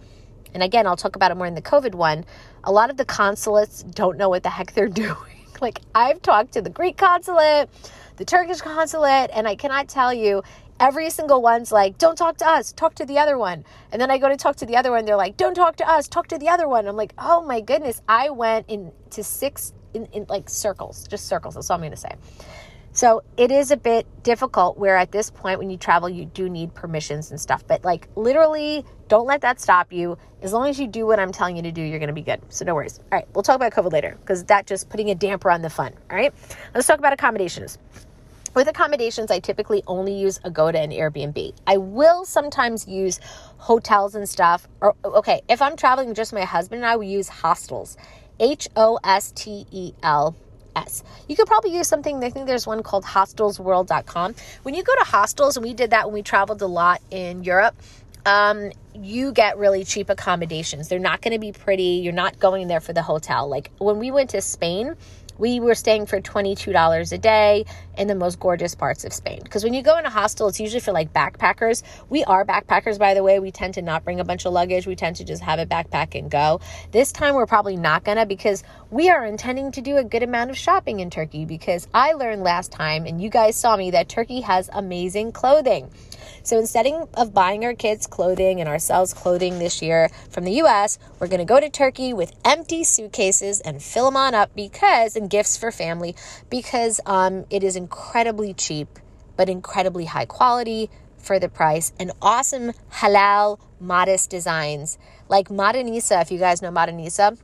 and 0.55 0.63
again, 0.63 0.87
I'll 0.87 0.97
talk 0.97 1.17
about 1.17 1.31
it 1.31 1.37
more 1.37 1.47
in 1.47 1.55
the 1.55 1.63
COVID 1.63 1.95
one, 1.95 2.25
a 2.65 2.73
lot 2.73 2.91
of 2.91 2.97
the 2.97 3.05
consulates 3.05 3.83
don't 3.83 4.17
know 4.17 4.29
what 4.29 4.43
the 4.43 4.51
heck 4.51 4.73
they're 4.73 4.89
doing. 5.07 5.17
like, 5.61 5.81
I've 5.95 6.23
talked 6.23 6.53
to 6.53 6.63
the 6.63 6.71
Greek 6.71 6.97
consulate, 6.97 7.69
the 8.17 8.25
Turkish 8.25 8.61
consulate, 8.61 9.31
and 9.33 9.47
I 9.47 9.57
cannot 9.57 9.89
tell 9.89 10.13
you, 10.13 10.43
every 10.81 11.11
single 11.11 11.41
one's 11.43 11.73
like, 11.73 11.99
don't 11.99 12.17
talk 12.17 12.39
to 12.39 12.49
us, 12.49 12.73
talk 12.73 12.95
to 12.97 13.07
the 13.07 13.19
other 13.19 13.39
one. 13.39 13.65
And 13.93 14.01
then 14.01 14.11
I 14.11 14.19
go 14.19 14.29
to 14.29 14.37
talk 14.37 14.57
to 14.57 14.67
the 14.67 14.77
other 14.77 14.91
one, 14.91 15.05
they're 15.05 15.17
like, 15.17 15.37
don't 15.37 15.55
talk 15.55 15.77
to 15.77 15.89
us, 15.89 16.09
talk 16.09 16.29
to 16.29 16.39
the 16.39 16.49
other 16.49 16.69
one. 16.69 16.87
I'm 16.87 16.97
like, 16.97 17.15
oh 17.19 17.43
my 17.43 17.61
goodness, 17.61 18.03
I 18.09 18.31
went 18.31 18.69
into 18.69 19.23
six, 19.23 19.73
in, 19.95 20.07
in 20.13 20.27
like 20.29 20.49
circles, 20.49 21.07
just 21.09 21.27
circles, 21.27 21.55
that's 21.55 21.71
all 21.71 21.77
I'm 21.77 21.83
gonna 21.83 21.97
say. 21.97 22.15
So 22.97 23.23
it 23.37 23.51
is 23.51 23.73
a 23.73 23.77
bit 23.77 24.07
difficult 24.23 24.79
where 24.79 24.97
at 24.97 25.13
this 25.13 25.29
point, 25.29 25.59
when 25.59 25.69
you 25.69 25.77
travel, 25.77 26.09
you 26.09 26.25
do 26.25 26.49
need 26.49 26.73
permissions 26.73 27.31
and 27.31 27.39
stuff. 27.39 27.63
But 27.67 27.85
like 27.85 28.09
literally, 28.17 28.87
don't 29.09 29.27
let 29.27 29.43
that 29.43 29.61
stop 29.61 29.93
you. 29.93 30.17
As 30.41 30.55
long 30.55 30.71
as 30.71 30.81
you 30.81 30.87
do 30.87 31.05
what 31.05 31.21
I'm 31.21 31.31
telling 31.31 31.57
you 31.57 31.63
to 31.65 31.73
do, 31.73 31.83
you're 31.83 31.99
going 31.99 32.09
to 32.09 32.15
be 32.15 32.23
good. 32.23 32.41
So 32.49 32.65
no 32.65 32.75
worries. 32.75 32.99
All 32.99 33.19
right, 33.19 33.29
we'll 33.35 33.43
talk 33.43 33.57
about 33.57 33.73
COVID 33.73 33.93
later 33.93 34.17
because 34.19 34.45
that 34.45 34.67
just 34.67 34.89
putting 34.89 35.11
a 35.11 35.15
damper 35.15 35.51
on 35.51 35.61
the 35.61 35.69
fun. 35.69 35.93
All 36.11 36.17
right, 36.17 36.33
let's 36.75 36.87
talk 36.87 36.99
about 36.99 37.13
accommodations. 37.13 37.77
With 38.55 38.67
accommodations, 38.67 39.31
I 39.31 39.41
typically 39.41 39.83
only 39.87 40.15
use 40.15 40.39
Agoda 40.43 40.79
and 40.81 40.91
Airbnb. 40.91 41.53
I 41.67 41.77
will 41.77 42.25
sometimes 42.25 42.89
use 42.89 43.21
hotels 43.59 44.15
and 44.15 44.27
stuff. 44.27 44.69
Or 44.81 44.95
okay, 45.05 45.43
if 45.51 45.61
I'm 45.61 45.77
traveling 45.77 46.15
just 46.15 46.33
my 46.33 46.45
husband 46.45 46.81
and 46.81 46.91
I, 46.91 46.97
will 46.97 47.05
use 47.05 47.29
hostels. 47.29 47.99
H 48.41 48.69
O 48.75 48.99
S 49.05 49.33
T 49.33 49.67
E 49.71 49.93
L 50.03 50.35
S. 50.77 51.03
You 51.29 51.35
could 51.35 51.47
probably 51.47 51.75
use 51.75 51.89
something, 51.89 52.23
I 52.23 52.31
think 52.31 52.47
there's 52.47 52.67
one 52.67 52.83
called 52.83 53.05
hostelsworld.com. 53.05 54.35
When 54.63 54.75
you 54.75 54.83
go 54.83 54.95
to 54.99 55.05
hostels, 55.05 55.57
and 55.57 55.65
we 55.65 55.75
did 55.75 55.91
that 55.91 56.07
when 56.07 56.15
we 56.15 56.23
traveled 56.23 56.63
a 56.63 56.67
lot 56.67 57.01
in 57.11 57.43
Europe, 57.43 57.75
um, 58.27 58.73
you 58.95 59.33
get 59.33 59.57
really 59.57 59.85
cheap 59.85 60.11
accommodations. 60.11 60.89
They're 60.89 60.99
not 60.99 61.23
going 61.23 61.33
to 61.33 61.39
be 61.39 61.53
pretty. 61.53 62.01
You're 62.03 62.13
not 62.13 62.39
going 62.39 62.69
there 62.69 62.81
for 62.81 62.93
the 62.93 63.03
hotel. 63.03 63.49
Like 63.49 63.71
when 63.79 63.99
we 63.99 64.11
went 64.11 64.31
to 64.31 64.41
Spain, 64.41 64.97
we 65.39 65.61
were 65.61 65.75
staying 65.75 66.07
for 66.07 66.21
$22 66.21 67.13
a 67.13 67.19
day 67.19 67.65
in 67.97 68.09
the 68.09 68.15
most 68.15 68.39
gorgeous 68.39 68.75
parts 68.75 69.05
of 69.05 69.13
Spain. 69.13 69.41
Because 69.43 69.65
when 69.65 69.75
you 69.75 69.83
go 69.83 69.99
in 69.99 70.07
a 70.07 70.11
hostel, 70.11 70.49
it's 70.49 70.61
usually 70.61 70.81
for 70.81 70.93
like 70.93 71.13
backpackers. 71.13 71.83
We 72.09 72.25
are 72.25 72.45
backpackers, 72.45 72.99
by 72.99 73.15
the 73.15 73.23
way. 73.23 73.39
We 73.39 73.51
tend 73.51 73.75
to 73.75 73.83
not 73.83 74.05
bring 74.05 74.21
a 74.21 74.25
bunch 74.25 74.47
of 74.47 74.53
luggage. 74.53 74.87
We 74.87 74.97
tend 74.97 75.17
to 75.17 75.25
just 75.25 75.43
have 75.43 75.59
a 75.59 75.67
backpack 75.67 76.19
and 76.19 76.31
go. 76.31 76.61
This 76.93 77.13
time, 77.13 77.35
we're 77.35 77.47
probably 77.47 77.77
not 77.77 78.05
gonna 78.05 78.27
because 78.27 78.63
we 78.91 79.11
are 79.11 79.25
intending 79.25 79.73
to 79.73 79.81
do 79.81 79.97
a 79.97 80.05
good 80.05 80.23
amount 80.23 80.51
of 80.51 80.57
shopping 80.57 81.01
in 81.01 81.11
Turkey 81.11 81.45
because 81.45 81.89
I 81.95 82.13
learned 82.13 82.43
last 82.43 82.73
time, 82.73 83.07
and 83.07 83.21
you 83.21 83.31
guys 83.31 83.57
saw 83.57 83.77
me, 83.77 83.91
that 83.93 84.09
Turkey 84.09 84.41
has 84.43 84.71
amazing 84.73 85.33
clothing. 85.33 85.91
So 86.43 86.59
instead 86.59 86.87
of 87.15 87.35
buying 87.35 87.65
our 87.65 87.75
kids 87.75 88.07
clothing 88.07 88.61
and 88.61 88.69
ourselves 88.69 89.13
clothing 89.13 89.59
this 89.59 89.83
year 89.83 90.09
from 90.31 90.45
the 90.45 90.53
US, 90.63 90.99
we're 91.19 91.29
going 91.29 91.39
to 91.39 91.45
go 91.45 91.61
to 91.61 91.69
Turkey 91.69 92.13
with 92.13 92.33
empty 92.45 92.85
suitcases 92.85 93.61
and 93.61 93.83
fill 93.83 94.07
them 94.07 94.17
on 94.17 94.35
up 94.35 94.55
because, 94.55 95.17
and 95.17 95.29
gifts 95.29 95.57
for 95.57 95.73
family, 95.73 96.15
because 96.51 97.01
um, 97.07 97.45
it 97.51 97.65
is 97.65 97.77
incredibly 97.77 98.55
cheap, 98.55 98.99
but 99.37 99.49
incredibly 99.49 100.05
high 100.05 100.27
quality 100.27 100.91
for 101.17 101.39
the 101.39 101.49
price 101.49 101.93
and 101.99 102.13
awesome 102.23 102.73
halal 102.93 103.59
modest 103.81 104.31
designs. 104.31 104.99
Like 105.29 105.49
Modanisa, 105.49 106.23
if 106.23 106.31
you 106.31 106.39
guys 106.39 106.63
know 106.63 106.71
Modanisa, 106.71 107.39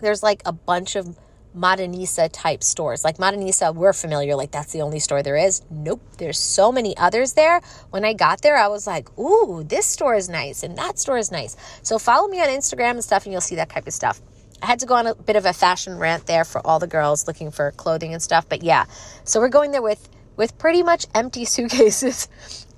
there's 0.00 0.22
like 0.22 0.42
a 0.44 0.52
bunch 0.52 0.96
of 0.96 1.16
Modanisa 1.56 2.28
type 2.32 2.62
stores. 2.62 3.04
Like 3.04 3.18
Modanisa, 3.18 3.74
we're 3.74 3.92
familiar, 3.92 4.34
like 4.36 4.50
that's 4.50 4.72
the 4.72 4.82
only 4.82 4.98
store 4.98 5.22
there 5.22 5.36
is. 5.36 5.62
Nope, 5.70 6.02
there's 6.18 6.38
so 6.38 6.72
many 6.72 6.96
others 6.96 7.34
there. 7.34 7.60
When 7.90 8.04
I 8.04 8.14
got 8.14 8.42
there, 8.42 8.56
I 8.56 8.68
was 8.68 8.86
like, 8.86 9.16
ooh, 9.18 9.62
this 9.64 9.86
store 9.86 10.14
is 10.14 10.28
nice 10.28 10.62
and 10.62 10.76
that 10.78 10.98
store 10.98 11.18
is 11.18 11.30
nice. 11.30 11.56
So 11.82 11.98
follow 11.98 12.28
me 12.28 12.40
on 12.40 12.48
Instagram 12.48 12.92
and 12.92 13.04
stuff, 13.04 13.24
and 13.24 13.32
you'll 13.32 13.40
see 13.40 13.56
that 13.56 13.68
type 13.68 13.86
of 13.86 13.92
stuff. 13.92 14.20
I 14.62 14.66
had 14.66 14.78
to 14.80 14.86
go 14.86 14.94
on 14.94 15.08
a 15.08 15.14
bit 15.14 15.34
of 15.36 15.44
a 15.44 15.52
fashion 15.52 15.98
rant 15.98 16.26
there 16.26 16.44
for 16.44 16.64
all 16.64 16.78
the 16.78 16.86
girls 16.86 17.26
looking 17.26 17.50
for 17.50 17.72
clothing 17.72 18.12
and 18.12 18.22
stuff, 18.22 18.48
but 18.48 18.62
yeah. 18.62 18.84
So 19.24 19.40
we're 19.40 19.48
going 19.48 19.72
there 19.72 19.82
with 19.82 20.08
with 20.36 20.58
pretty 20.58 20.82
much 20.82 21.06
empty 21.14 21.44
suitcases. 21.46 22.28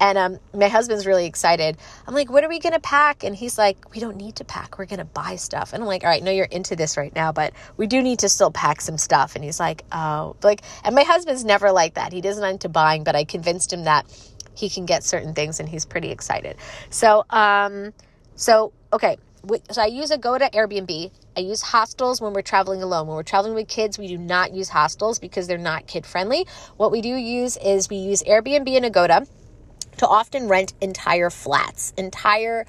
And 0.01 0.19
um, 0.19 0.39
my 0.53 0.69
husband's 0.69 1.07
really 1.07 1.27
excited. 1.27 1.77
I'm 2.07 2.15
like, 2.15 2.31
what 2.31 2.45
are 2.45 2.49
we 2.49 2.59
going 2.59 2.75
to 2.75 2.81
pack? 2.81 3.25
And 3.25 3.35
he's 3.35 3.57
like, 3.57 3.95
we 3.95 4.01
don't 4.01 4.17
need 4.17 4.37
to 4.37 4.45
pack. 4.45 4.79
We're 4.79 4.87
going 4.87 4.99
to 4.99 5.05
buy 5.05 5.37
stuff. 5.37 5.73
And 5.73 5.83
I'm 5.83 5.87
like, 5.87 6.03
all 6.03 6.11
right, 6.11 6.23
no, 6.23 6.31
you're 6.31 6.47
into 6.47 6.77
this 6.77 6.97
right 6.97 7.15
now, 7.15 7.33
but 7.33 7.53
we 7.77 7.87
do 7.87 8.03
need 8.03 8.19
to 8.21 8.29
still 8.29 8.51
pack 8.51 8.81
some 8.81 8.99
stuff. 8.99 9.37
And 9.37 9.45
he's 9.45 9.61
like, 9.61 9.85
oh, 9.93 10.37
like, 10.43 10.63
and 10.85 10.95
my 10.95 11.05
husband's 11.05 11.45
never 11.45 11.71
like 11.73 11.95
that. 11.95 12.13
He 12.13 12.21
doesn't 12.21 12.45
into 12.45 12.69
buying, 12.69 13.05
but 13.05 13.17
I 13.17 13.25
convinced 13.25 13.73
him 13.73 13.85
that 13.85 14.07
he 14.55 14.69
can 14.69 14.85
get 14.85 15.05
certain 15.05 15.33
things 15.33 15.61
and 15.61 15.69
he's 15.69 15.85
pretty 15.85 16.11
excited. 16.11 16.57
So, 16.91 17.25
um, 17.31 17.93
so, 18.37 18.73
okay 18.93 19.17
so 19.71 19.83
I 19.83 19.87
use 19.87 20.11
Agoda 20.11 20.51
Airbnb. 20.51 21.11
I 21.37 21.41
use 21.41 21.63
hostels 21.63 22.21
when 22.21 22.33
we're 22.33 22.43
traveling 22.43 22.83
alone. 22.83 23.09
When 23.09 23.17
we're 23.17 23.25
traveling 23.25 23.55
with 23.55 23.67
kids, 23.67 23.99
we 23.99 24.07
do 24.07 24.17
not 24.17 24.53
use 24.53 24.69
hostels 24.69 25.19
because 25.19 25.47
they're 25.47 25.59
not 25.59 25.87
kid 25.87 26.07
friendly. 26.07 26.47
What 26.77 26.93
we 26.93 27.01
do 27.01 27.09
use 27.09 27.57
is 27.57 27.91
we 27.91 27.97
use 27.97 28.23
Airbnb 28.23 28.69
and 28.77 28.87
Agoda 28.87 29.27
to 29.99 30.07
often 30.07 30.49
rent 30.49 30.75
entire 30.81 31.31
flats, 31.31 31.93
entire 31.97 32.67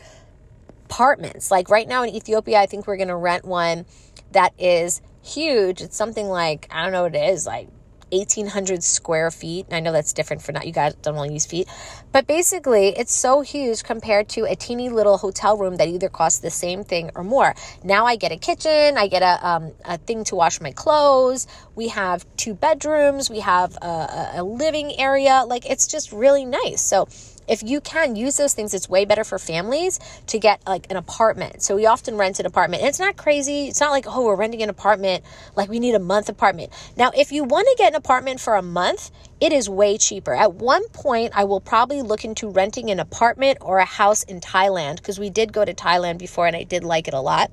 apartments. 0.86 1.52
Like 1.52 1.70
right 1.70 1.88
now 1.88 2.04
in 2.04 2.10
Ethiopia, 2.10 2.60
I 2.60 2.66
think 2.66 2.88
we're 2.88 2.98
going 2.98 3.10
to 3.10 3.16
rent 3.16 3.46
one 3.46 3.86
that 4.32 4.54
is 4.58 5.02
huge. 5.24 5.82
It's 5.82 5.96
something 5.96 6.28
like, 6.28 6.68
I 6.72 6.84
don't 6.84 6.92
know 6.92 7.04
what 7.04 7.16
it 7.16 7.30
is, 7.34 7.46
like 7.46 7.70
1800 8.18 8.84
square 8.84 9.32
feet. 9.32 9.68
I 9.72 9.80
know 9.80 9.92
that's 9.92 10.14
different 10.14 10.42
for 10.42 10.52
not 10.52 10.66
you 10.66 10.74
guys 10.74 10.96
don't 10.96 11.16
to 11.16 11.34
use 11.34 11.46
feet, 11.46 11.68
but 12.12 12.28
basically 12.28 12.90
it's 12.90 13.14
so 13.14 13.42
huge 13.42 13.84
compared 13.84 14.30
to 14.30 14.46
a 14.46 14.56
teeny 14.56 14.90
little 14.90 15.18
hotel 15.18 15.58
room 15.58 15.78
that 15.78 15.88
either 15.88 16.10
costs 16.10 16.40
the 16.40 16.50
same 16.50 16.84
thing 16.84 17.12
or 17.16 17.24
more. 17.24 17.56
Now 17.84 18.06
I 18.06 18.16
get 18.16 18.32
a 18.32 18.38
kitchen, 18.38 18.98
I 18.98 19.08
get 19.08 19.22
a 19.22 19.48
um, 19.48 19.72
a 19.84 19.98
thing 19.98 20.24
to 20.26 20.36
wash 20.36 20.62
my 20.62 20.72
clothes. 20.72 21.48
We 21.76 21.90
have 21.90 22.26
two 22.38 22.54
bedrooms, 22.54 23.30
we 23.30 23.40
have 23.40 23.76
a, 23.82 24.32
a 24.36 24.44
living 24.44 25.00
area. 25.00 25.44
Like 25.46 25.70
it's 25.70 25.88
just 25.88 26.12
really 26.12 26.46
nice. 26.46 26.82
So 26.82 27.08
if 27.48 27.64
you 27.64 27.82
can 27.82 28.16
use 28.16 28.38
those 28.38 28.54
things, 28.54 28.74
it's 28.74 28.90
way 28.90 29.06
better 29.06 29.24
for 29.24 29.40
families 29.40 30.00
to 30.28 30.40
get 30.40 30.62
like 30.68 30.90
an 30.90 30.98
apartment. 30.98 31.62
So 31.62 31.76
we 31.76 31.86
often 31.86 32.18
rent 32.18 32.40
an 32.40 32.46
apartment. 32.46 32.82
And 32.82 32.90
it's 32.90 33.00
not 33.00 33.18
crazy. 33.18 33.68
It's 33.68 33.80
not 33.80 33.92
like, 33.92 34.06
oh, 34.08 34.26
we're 34.26 34.36
renting 34.36 34.64
an 34.64 34.70
apartment, 34.70 35.24
like 35.56 35.70
we 35.70 35.80
need 35.80 35.96
a 35.96 36.00
month 36.00 36.30
apartment. 36.30 36.72
Now, 36.98 37.12
if 37.16 37.32
you 37.32 37.44
want 37.44 37.68
to 37.68 37.76
get 37.78 37.94
an 37.94 37.96
apartment 37.96 38.40
for 38.40 38.56
a 38.56 38.62
month, 38.62 39.12
it 39.42 39.52
is 39.52 39.70
way 39.70 39.98
cheaper. 39.98 40.34
At 40.34 40.54
one 40.54 40.88
point, 40.90 41.34
I 41.36 41.44
will 41.44 41.60
probably 41.60 42.02
look 42.02 42.24
into 42.24 42.50
renting 42.50 42.90
an 42.90 43.00
apartment 43.00 43.58
or 43.62 43.80
a 43.80 43.86
house 43.86 44.24
in 44.24 44.40
Thailand 44.40 44.98
because 44.98 45.20
we 45.20 45.30
did 45.30 45.52
go 45.52 45.66
to 45.66 45.74
Thailand 45.74 46.18
before 46.18 46.48
and 46.48 46.56
I 46.56 46.64
did 46.64 46.84
like 46.86 47.08
it 47.10 47.14
a 47.14 47.20
lot. 47.20 47.52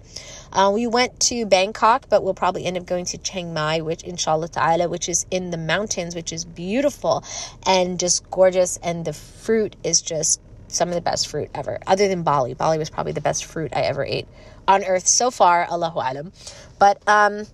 Uh, 0.53 0.71
we 0.73 0.87
went 0.87 1.19
to 1.21 1.45
Bangkok, 1.45 2.09
but 2.09 2.23
we'll 2.23 2.35
probably 2.35 2.65
end 2.65 2.77
up 2.77 2.87
going 2.87 3.05
to 3.07 3.19
Chiang 3.19 3.53
Mai, 3.53 3.81
which 3.81 4.05
inshallah 4.05 4.49
ta'ala, 4.49 4.89
which 4.89 5.09
is 5.09 5.27
in 5.31 5.51
the 5.51 5.57
mountains, 5.57 6.15
which 6.15 6.33
is 6.33 6.45
beautiful 6.45 7.25
and 7.67 7.99
just 7.99 8.31
gorgeous. 8.31 8.77
And 8.77 9.05
the 9.05 9.13
fruit 9.13 9.75
is 9.83 10.01
just 10.03 10.41
some 10.69 10.89
of 10.89 10.95
the 10.95 11.01
best 11.01 11.29
fruit 11.29 11.51
ever, 11.55 11.81
other 11.87 12.07
than 12.07 12.23
Bali. 12.23 12.55
Bali 12.55 12.79
was 12.79 12.91
probably 12.91 13.13
the 13.13 13.21
best 13.21 13.45
fruit 13.45 13.73
I 13.75 13.83
ever 13.83 14.05
ate 14.05 14.29
on 14.69 14.85
earth 14.85 15.07
so 15.09 15.31
far, 15.31 15.67
Allahu 15.69 15.99
Alam. 15.99 16.33
But 16.79 17.03
um, 17.09 17.47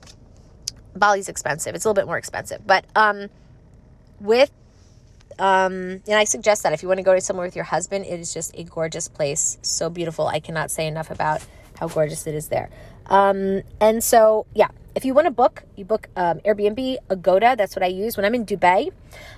Bali's 0.94 1.28
expensive. 1.28 1.74
It's 1.74 1.84
a 1.84 1.88
little 1.88 2.00
bit 2.00 2.06
more 2.06 2.18
expensive. 2.18 2.66
But 2.66 2.84
um, 2.94 3.28
with 4.20 4.50
um, 5.38 6.02
and 6.06 6.14
I 6.14 6.24
suggest 6.24 6.64
that 6.64 6.72
if 6.72 6.82
you 6.82 6.88
want 6.88 6.98
to 6.98 7.04
go 7.04 7.14
to 7.14 7.20
somewhere 7.20 7.46
with 7.46 7.54
your 7.54 7.64
husband, 7.64 8.04
it 8.04 8.18
is 8.18 8.34
just 8.34 8.50
a 8.56 8.64
gorgeous 8.64 9.08
place. 9.08 9.58
So 9.62 9.88
beautiful. 9.88 10.26
I 10.26 10.40
cannot 10.40 10.70
say 10.70 10.86
enough 10.86 11.10
about 11.10 11.44
how 11.78 11.86
gorgeous 11.86 12.26
it 12.26 12.34
is 12.34 12.48
there. 12.48 12.70
Um, 13.06 13.62
and 13.80 14.02
so, 14.02 14.46
yeah, 14.52 14.68
if 14.96 15.04
you 15.04 15.14
want 15.14 15.26
to 15.26 15.30
book, 15.30 15.62
you 15.76 15.84
book 15.84 16.08
um, 16.16 16.40
Airbnb, 16.40 16.96
Agoda. 17.08 17.54
That's 17.56 17.76
what 17.76 17.84
I 17.84 17.86
use 17.86 18.16
when 18.16 18.26
I'm 18.26 18.34
in 18.34 18.44
Dubai. 18.44 18.90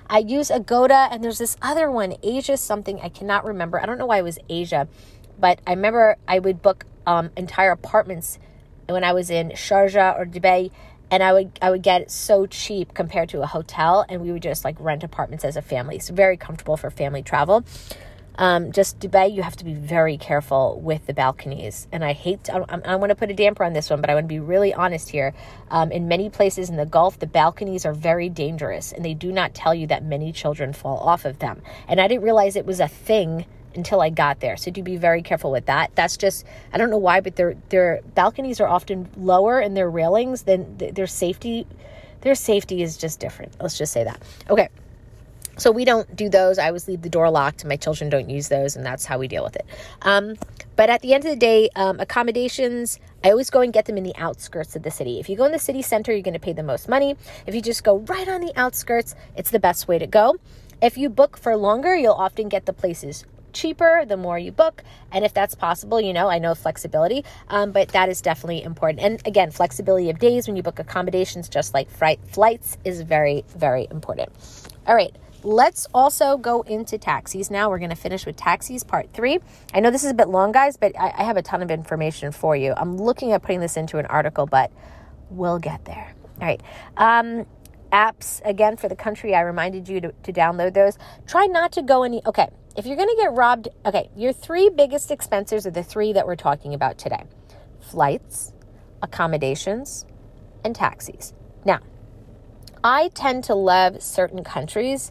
I 0.08 0.18
use 0.18 0.50
Agoda, 0.50 1.08
and 1.10 1.22
there's 1.22 1.38
this 1.38 1.56
other 1.60 1.90
one, 1.90 2.14
Asia 2.22 2.56
something. 2.56 2.98
I 3.00 3.10
cannot 3.10 3.44
remember. 3.44 3.80
I 3.80 3.84
don't 3.84 3.98
know 3.98 4.06
why 4.06 4.18
it 4.18 4.24
was 4.24 4.38
Asia, 4.48 4.88
but 5.38 5.60
I 5.66 5.72
remember 5.72 6.16
I 6.26 6.38
would 6.38 6.62
book 6.62 6.86
um, 7.06 7.30
entire 7.36 7.72
apartments 7.72 8.38
when 8.88 9.04
I 9.04 9.12
was 9.12 9.30
in 9.30 9.50
Sharjah 9.50 10.18
or 10.18 10.24
Dubai 10.24 10.70
and 11.10 11.22
I 11.22 11.32
would 11.32 11.58
I 11.60 11.70
would 11.70 11.82
get 11.82 12.02
it 12.02 12.10
so 12.10 12.46
cheap 12.46 12.94
compared 12.94 13.28
to 13.30 13.42
a 13.42 13.46
hotel, 13.46 14.04
and 14.08 14.22
we 14.22 14.32
would 14.32 14.42
just 14.42 14.64
like 14.64 14.76
rent 14.78 15.04
apartments 15.04 15.44
as 15.44 15.56
a 15.56 15.62
family. 15.62 15.96
It's 15.96 16.08
very 16.08 16.36
comfortable 16.36 16.76
for 16.76 16.90
family 16.90 17.22
travel. 17.22 17.64
Um, 18.36 18.72
just 18.72 18.98
Dubai, 18.98 19.34
you 19.34 19.42
have 19.42 19.56
to 19.56 19.66
be 19.66 19.74
very 19.74 20.16
careful 20.16 20.80
with 20.80 21.06
the 21.06 21.12
balconies. 21.12 21.86
And 21.92 22.02
I 22.02 22.14
hate, 22.14 22.48
I 22.48 22.96
want 22.96 23.10
to 23.10 23.14
put 23.14 23.30
a 23.30 23.34
damper 23.34 23.64
on 23.64 23.74
this 23.74 23.90
one, 23.90 24.00
but 24.00 24.08
I 24.08 24.14
want 24.14 24.24
to 24.24 24.28
be 24.28 24.38
really 24.38 24.72
honest 24.72 25.10
here. 25.10 25.34
Um, 25.70 25.92
in 25.92 26.08
many 26.08 26.30
places 26.30 26.70
in 26.70 26.76
the 26.76 26.86
Gulf, 26.86 27.18
the 27.18 27.26
balconies 27.26 27.84
are 27.84 27.92
very 27.92 28.30
dangerous, 28.30 28.92
and 28.92 29.04
they 29.04 29.12
do 29.12 29.30
not 29.30 29.52
tell 29.52 29.74
you 29.74 29.86
that 29.88 30.04
many 30.04 30.32
children 30.32 30.72
fall 30.72 30.98
off 30.98 31.26
of 31.26 31.38
them. 31.38 31.60
And 31.86 32.00
I 32.00 32.08
didn't 32.08 32.22
realize 32.22 32.56
it 32.56 32.64
was 32.64 32.80
a 32.80 32.88
thing 32.88 33.44
until 33.74 34.00
I 34.00 34.10
got 34.10 34.40
there. 34.40 34.56
So 34.56 34.70
do 34.70 34.82
be 34.82 34.96
very 34.96 35.22
careful 35.22 35.50
with 35.50 35.66
that. 35.66 35.90
That's 35.94 36.16
just 36.16 36.44
I 36.72 36.78
don't 36.78 36.90
know 36.90 36.98
why, 36.98 37.20
but 37.20 37.36
their 37.36 37.54
their 37.68 38.00
balconies 38.14 38.60
are 38.60 38.68
often 38.68 39.08
lower 39.16 39.60
in 39.60 39.74
their 39.74 39.90
railings 39.90 40.42
than 40.42 40.78
their 40.78 41.06
safety. 41.06 41.66
Their 42.22 42.34
safety 42.34 42.82
is 42.82 42.96
just 42.96 43.20
different. 43.20 43.54
Let's 43.60 43.78
just 43.78 43.92
say 43.92 44.04
that. 44.04 44.20
Okay. 44.48 44.68
So 45.56 45.70
we 45.70 45.84
don't 45.84 46.16
do 46.16 46.30
those. 46.30 46.58
I 46.58 46.68
always 46.68 46.88
leave 46.88 47.02
the 47.02 47.10
door 47.10 47.28
locked. 47.28 47.66
My 47.66 47.76
children 47.76 48.08
don't 48.08 48.30
use 48.30 48.48
those, 48.48 48.76
and 48.76 48.86
that's 48.86 49.04
how 49.04 49.18
we 49.18 49.28
deal 49.28 49.44
with 49.44 49.56
it. 49.56 49.66
Um, 50.00 50.36
but 50.74 50.88
at 50.88 51.02
the 51.02 51.12
end 51.12 51.26
of 51.26 51.30
the 51.30 51.36
day, 51.36 51.68
um, 51.76 52.00
accommodations, 52.00 52.98
I 53.22 53.30
always 53.30 53.50
go 53.50 53.60
and 53.60 53.70
get 53.70 53.84
them 53.84 53.98
in 53.98 54.04
the 54.04 54.16
outskirts 54.16 54.74
of 54.74 54.84
the 54.84 54.90
city. 54.90 55.20
If 55.20 55.28
you 55.28 55.36
go 55.36 55.44
in 55.44 55.52
the 55.52 55.58
city 55.58 55.82
center, 55.82 56.12
you're 56.12 56.22
going 56.22 56.32
to 56.32 56.40
pay 56.40 56.54
the 56.54 56.62
most 56.62 56.88
money. 56.88 57.14
If 57.46 57.54
you 57.54 57.60
just 57.60 57.84
go 57.84 57.98
right 57.98 58.26
on 58.26 58.40
the 58.40 58.52
outskirts, 58.56 59.14
it's 59.36 59.50
the 59.50 59.58
best 59.58 59.86
way 59.86 59.98
to 59.98 60.06
go. 60.06 60.36
If 60.80 60.96
you 60.96 61.10
book 61.10 61.36
for 61.36 61.54
longer, 61.56 61.94
you'll 61.94 62.14
often 62.14 62.48
get 62.48 62.64
the 62.64 62.72
places 62.72 63.26
cheaper 63.52 64.04
the 64.06 64.16
more 64.16 64.38
you 64.38 64.52
book. 64.52 64.82
And 65.12 65.24
if 65.24 65.34
that's 65.34 65.54
possible, 65.54 66.00
you 66.00 66.12
know, 66.12 66.28
I 66.28 66.38
know 66.38 66.54
flexibility, 66.54 67.24
um, 67.48 67.72
but 67.72 67.88
that 67.88 68.08
is 68.08 68.20
definitely 68.20 68.62
important. 68.62 69.02
And 69.02 69.26
again, 69.26 69.50
flexibility 69.50 70.10
of 70.10 70.18
days 70.18 70.46
when 70.46 70.56
you 70.56 70.62
book 70.62 70.78
accommodations, 70.78 71.48
just 71.48 71.74
like 71.74 71.90
flight, 71.90 72.20
flights, 72.26 72.78
is 72.84 73.02
very, 73.02 73.44
very 73.56 73.86
important. 73.90 74.30
All 74.86 74.94
right. 74.94 75.14
Let's 75.42 75.86
also 75.94 76.36
go 76.36 76.60
into 76.62 76.98
taxis 76.98 77.50
now. 77.50 77.70
We're 77.70 77.78
going 77.78 77.90
to 77.90 77.96
finish 77.96 78.26
with 78.26 78.36
taxis 78.36 78.84
part 78.84 79.10
three. 79.14 79.38
I 79.72 79.80
know 79.80 79.90
this 79.90 80.04
is 80.04 80.10
a 80.10 80.14
bit 80.14 80.28
long, 80.28 80.52
guys, 80.52 80.76
but 80.76 80.92
I, 81.00 81.14
I 81.16 81.22
have 81.24 81.38
a 81.38 81.42
ton 81.42 81.62
of 81.62 81.70
information 81.70 82.30
for 82.30 82.54
you. 82.54 82.74
I'm 82.76 82.98
looking 82.98 83.32
at 83.32 83.40
putting 83.40 83.60
this 83.60 83.78
into 83.78 83.96
an 83.96 84.04
article, 84.06 84.44
but 84.44 84.70
we'll 85.30 85.58
get 85.58 85.86
there. 85.86 86.14
All 86.40 86.46
right. 86.46 86.60
Um, 86.98 87.46
apps 87.90 88.40
again 88.44 88.76
for 88.76 88.88
the 88.88 88.96
country 88.96 89.34
i 89.34 89.40
reminded 89.40 89.88
you 89.88 90.00
to, 90.00 90.12
to 90.22 90.32
download 90.32 90.74
those 90.74 90.96
try 91.26 91.46
not 91.46 91.72
to 91.72 91.82
go 91.82 92.02
any 92.02 92.22
okay 92.24 92.48
if 92.76 92.86
you're 92.86 92.96
going 92.96 93.08
to 93.08 93.16
get 93.16 93.32
robbed, 93.32 93.68
okay, 93.84 94.10
your 94.16 94.32
three 94.32 94.68
biggest 94.68 95.10
expenses 95.10 95.66
are 95.66 95.70
the 95.70 95.82
three 95.82 96.12
that 96.12 96.26
we're 96.26 96.36
talking 96.36 96.74
about 96.74 96.98
today 96.98 97.24
flights, 97.80 98.52
accommodations, 99.02 100.06
and 100.64 100.74
taxis. 100.74 101.32
Now, 101.64 101.80
I 102.84 103.08
tend 103.08 103.44
to 103.44 103.54
love 103.54 104.02
certain 104.02 104.44
countries 104.44 105.10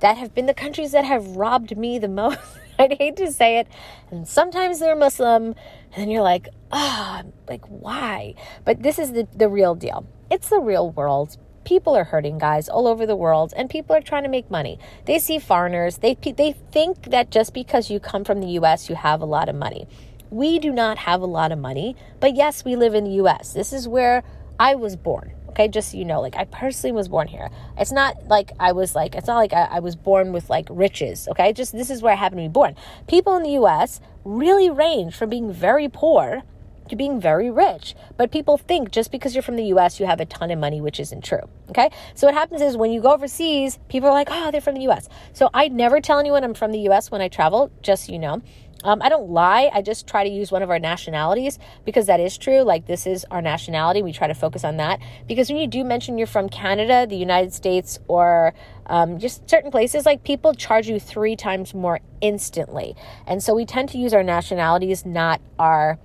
that 0.00 0.16
have 0.16 0.34
been 0.34 0.46
the 0.46 0.54
countries 0.54 0.92
that 0.92 1.04
have 1.04 1.36
robbed 1.36 1.76
me 1.76 1.98
the 1.98 2.08
most. 2.08 2.38
I'd 2.78 2.94
hate 2.98 3.16
to 3.16 3.32
say 3.32 3.58
it. 3.58 3.68
And 4.10 4.26
sometimes 4.26 4.80
they're 4.80 4.96
Muslim, 4.96 5.54
and 5.94 6.10
you're 6.10 6.22
like, 6.22 6.48
ah, 6.70 7.22
oh, 7.24 7.32
like, 7.48 7.64
why? 7.66 8.34
But 8.64 8.82
this 8.82 8.98
is 8.98 9.12
the, 9.12 9.28
the 9.34 9.48
real 9.48 9.74
deal. 9.74 10.06
It's 10.30 10.48
the 10.48 10.60
real 10.60 10.90
world 10.90 11.36
people 11.64 11.96
are 11.96 12.04
hurting 12.04 12.38
guys 12.38 12.68
all 12.68 12.86
over 12.86 13.06
the 13.06 13.16
world 13.16 13.52
and 13.56 13.70
people 13.70 13.94
are 13.94 14.00
trying 14.00 14.22
to 14.22 14.28
make 14.28 14.50
money. 14.50 14.78
They 15.04 15.18
see 15.18 15.38
foreigners 15.38 15.98
they 15.98 16.14
they 16.14 16.52
think 16.70 17.04
that 17.10 17.30
just 17.30 17.54
because 17.54 17.90
you 17.90 18.00
come 18.00 18.24
from 18.24 18.40
the 18.40 18.48
US 18.58 18.88
you 18.88 18.96
have 18.96 19.20
a 19.20 19.26
lot 19.26 19.48
of 19.48 19.54
money. 19.54 19.86
We 20.30 20.58
do 20.58 20.72
not 20.72 20.98
have 20.98 21.20
a 21.20 21.26
lot 21.26 21.52
of 21.52 21.58
money 21.58 21.96
but 22.20 22.34
yes 22.34 22.64
we 22.64 22.76
live 22.76 22.94
in 22.94 23.04
the 23.04 23.22
US 23.22 23.52
this 23.52 23.72
is 23.72 23.86
where 23.88 24.22
I 24.58 24.74
was 24.74 24.96
born 24.96 25.32
okay? 25.52 25.68
Just 25.68 25.90
so 25.90 25.98
you 25.98 26.04
know 26.04 26.20
like 26.20 26.36
I 26.36 26.44
personally 26.44 26.92
was 26.92 27.08
born 27.08 27.28
here. 27.28 27.50
It's 27.78 27.92
not 27.92 28.26
like 28.26 28.52
I 28.58 28.72
was 28.72 28.94
like 28.94 29.14
it's 29.14 29.26
not 29.26 29.36
like 29.36 29.52
I, 29.52 29.64
I 29.64 29.78
was 29.80 29.96
born 29.96 30.32
with 30.32 30.50
like 30.50 30.66
riches 30.70 31.28
okay? 31.28 31.52
Just 31.52 31.72
this 31.72 31.90
is 31.90 32.02
where 32.02 32.12
I 32.12 32.16
happen 32.16 32.38
to 32.38 32.44
be 32.44 32.48
born. 32.48 32.74
People 33.06 33.36
in 33.36 33.42
the 33.42 33.56
US 33.62 34.00
really 34.24 34.70
range 34.70 35.14
from 35.14 35.30
being 35.30 35.52
very 35.52 35.88
poor 35.88 36.42
to 36.88 36.96
being 36.96 37.20
very 37.20 37.50
rich. 37.50 37.94
But 38.16 38.30
people 38.30 38.58
think 38.58 38.90
just 38.90 39.10
because 39.10 39.34
you're 39.34 39.42
from 39.42 39.56
the 39.56 39.64
US, 39.74 40.00
you 40.00 40.06
have 40.06 40.20
a 40.20 40.26
ton 40.26 40.50
of 40.50 40.58
money, 40.58 40.80
which 40.80 41.00
isn't 41.00 41.24
true. 41.24 41.48
Okay. 41.70 41.90
So 42.14 42.26
what 42.26 42.34
happens 42.34 42.60
is 42.60 42.76
when 42.76 42.92
you 42.92 43.00
go 43.00 43.12
overseas, 43.12 43.78
people 43.88 44.08
are 44.08 44.14
like, 44.14 44.28
oh, 44.30 44.50
they're 44.50 44.60
from 44.60 44.74
the 44.74 44.88
US. 44.88 45.08
So 45.32 45.48
I 45.54 45.68
never 45.68 46.00
tell 46.00 46.18
anyone 46.18 46.44
I'm 46.44 46.54
from 46.54 46.72
the 46.72 46.80
US 46.90 47.10
when 47.10 47.20
I 47.20 47.28
travel, 47.28 47.70
just 47.82 48.06
so 48.06 48.12
you 48.12 48.18
know. 48.18 48.42
Um, 48.84 49.00
I 49.00 49.08
don't 49.08 49.30
lie. 49.30 49.70
I 49.72 49.80
just 49.82 50.06
try 50.06 50.24
to 50.24 50.30
use 50.30 50.50
one 50.50 50.62
of 50.62 50.70
our 50.70 50.78
nationalities 50.78 51.58
because 51.84 52.06
that 52.06 52.20
is 52.20 52.36
true. 52.36 52.62
Like, 52.62 52.86
this 52.86 53.06
is 53.06 53.24
our 53.30 53.40
nationality. 53.40 54.02
We 54.02 54.12
try 54.12 54.26
to 54.26 54.34
focus 54.34 54.64
on 54.64 54.76
that. 54.78 55.00
Because 55.28 55.48
when 55.48 55.58
you 55.58 55.66
do 55.68 55.84
mention 55.84 56.18
you're 56.18 56.26
from 56.26 56.48
Canada, 56.48 57.06
the 57.08 57.16
United 57.16 57.52
States, 57.52 57.98
or 58.08 58.54
um, 58.86 59.18
just 59.18 59.48
certain 59.48 59.70
places, 59.70 60.04
like 60.04 60.24
people 60.24 60.52
charge 60.54 60.88
you 60.88 60.98
three 60.98 61.36
times 61.36 61.74
more 61.74 62.00
instantly. 62.20 62.96
And 63.26 63.42
so 63.42 63.54
we 63.54 63.64
tend 63.64 63.88
to 63.90 63.98
use 63.98 64.12
our 64.12 64.24
nationalities, 64.24 65.06
not 65.06 65.40
our 65.58 65.98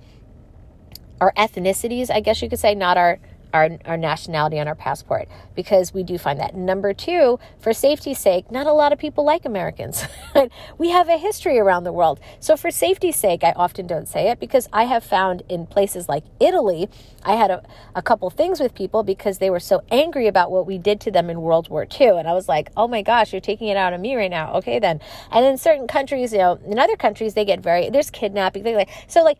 our 1.20 1.32
ethnicities, 1.32 2.10
I 2.10 2.20
guess 2.20 2.42
you 2.42 2.48
could 2.48 2.58
say, 2.58 2.74
not 2.74 2.96
our 2.96 3.18
our, 3.52 3.70
our 3.84 3.96
nationality 3.96 4.58
on 4.58 4.68
our 4.68 4.74
passport 4.74 5.28
because 5.54 5.94
we 5.94 6.02
do 6.02 6.18
find 6.18 6.38
that. 6.40 6.54
Number 6.54 6.92
two, 6.92 7.38
for 7.58 7.72
safety's 7.72 8.18
sake, 8.18 8.50
not 8.50 8.66
a 8.66 8.72
lot 8.72 8.92
of 8.92 8.98
people 8.98 9.24
like 9.24 9.44
Americans. 9.44 10.04
we 10.78 10.90
have 10.90 11.08
a 11.08 11.16
history 11.16 11.58
around 11.58 11.84
the 11.84 11.92
world. 11.92 12.20
So, 12.40 12.56
for 12.56 12.70
safety's 12.70 13.16
sake, 13.16 13.42
I 13.42 13.52
often 13.56 13.86
don't 13.86 14.08
say 14.08 14.30
it 14.30 14.40
because 14.40 14.68
I 14.72 14.84
have 14.84 15.04
found 15.04 15.42
in 15.48 15.66
places 15.66 16.08
like 16.08 16.24
Italy, 16.40 16.88
I 17.24 17.34
had 17.34 17.50
a, 17.50 17.62
a 17.94 18.02
couple 18.02 18.28
things 18.30 18.60
with 18.60 18.74
people 18.74 19.02
because 19.02 19.38
they 19.38 19.50
were 19.50 19.60
so 19.60 19.82
angry 19.90 20.26
about 20.26 20.50
what 20.50 20.66
we 20.66 20.78
did 20.78 21.00
to 21.00 21.10
them 21.10 21.30
in 21.30 21.40
World 21.40 21.68
War 21.68 21.86
II. 22.00 22.08
And 22.18 22.28
I 22.28 22.34
was 22.34 22.48
like, 22.48 22.70
oh 22.76 22.88
my 22.88 23.02
gosh, 23.02 23.32
you're 23.32 23.40
taking 23.40 23.68
it 23.68 23.76
out 23.76 23.92
on 23.92 24.00
me 24.00 24.14
right 24.14 24.30
now. 24.30 24.54
Okay, 24.56 24.78
then. 24.78 25.00
And 25.30 25.44
in 25.44 25.58
certain 25.58 25.86
countries, 25.86 26.32
you 26.32 26.38
know, 26.38 26.58
in 26.66 26.78
other 26.78 26.96
countries, 26.96 27.34
they 27.34 27.44
get 27.44 27.60
very, 27.60 27.90
there's 27.90 28.10
kidnapping. 28.10 28.62
They 28.62 28.74
like, 28.74 28.90
so 29.08 29.22
like, 29.22 29.38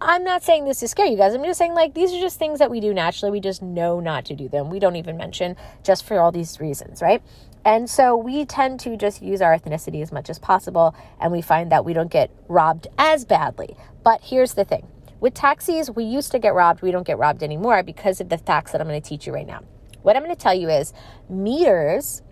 I'm 0.00 0.22
not 0.22 0.44
saying 0.44 0.64
this 0.64 0.80
to 0.80 0.88
scare 0.88 1.06
you 1.06 1.16
guys. 1.16 1.34
I'm 1.34 1.42
just 1.42 1.58
saying, 1.58 1.74
like, 1.74 1.94
these 1.94 2.12
are 2.12 2.20
just 2.20 2.38
things 2.38 2.60
that 2.60 2.70
we 2.70 2.78
do 2.78 2.94
naturally. 2.94 3.32
We 3.32 3.40
just 3.40 3.62
know 3.62 3.98
not 3.98 4.24
to 4.26 4.34
do 4.34 4.48
them. 4.48 4.70
We 4.70 4.78
don't 4.78 4.96
even 4.96 5.16
mention 5.16 5.56
just 5.82 6.04
for 6.04 6.20
all 6.20 6.30
these 6.30 6.60
reasons, 6.60 7.02
right? 7.02 7.22
And 7.64 7.90
so 7.90 8.16
we 8.16 8.44
tend 8.44 8.78
to 8.80 8.96
just 8.96 9.20
use 9.22 9.42
our 9.42 9.58
ethnicity 9.58 10.00
as 10.00 10.12
much 10.12 10.30
as 10.30 10.38
possible, 10.38 10.94
and 11.20 11.32
we 11.32 11.42
find 11.42 11.72
that 11.72 11.84
we 11.84 11.92
don't 11.92 12.10
get 12.10 12.30
robbed 12.46 12.86
as 12.96 13.24
badly. 13.24 13.76
But 14.04 14.20
here's 14.22 14.54
the 14.54 14.64
thing 14.64 14.86
with 15.20 15.34
taxis, 15.34 15.90
we 15.90 16.04
used 16.04 16.30
to 16.32 16.38
get 16.38 16.54
robbed. 16.54 16.80
We 16.80 16.92
don't 16.92 17.06
get 17.06 17.18
robbed 17.18 17.42
anymore 17.42 17.82
because 17.82 18.20
of 18.20 18.28
the 18.28 18.38
facts 18.38 18.72
that 18.72 18.80
I'm 18.80 18.86
going 18.86 19.02
to 19.02 19.08
teach 19.08 19.26
you 19.26 19.32
right 19.32 19.46
now. 19.46 19.64
What 20.02 20.16
I'm 20.16 20.22
going 20.22 20.34
to 20.34 20.40
tell 20.40 20.54
you 20.54 20.68
is 20.68 20.92
meters, 21.28 22.22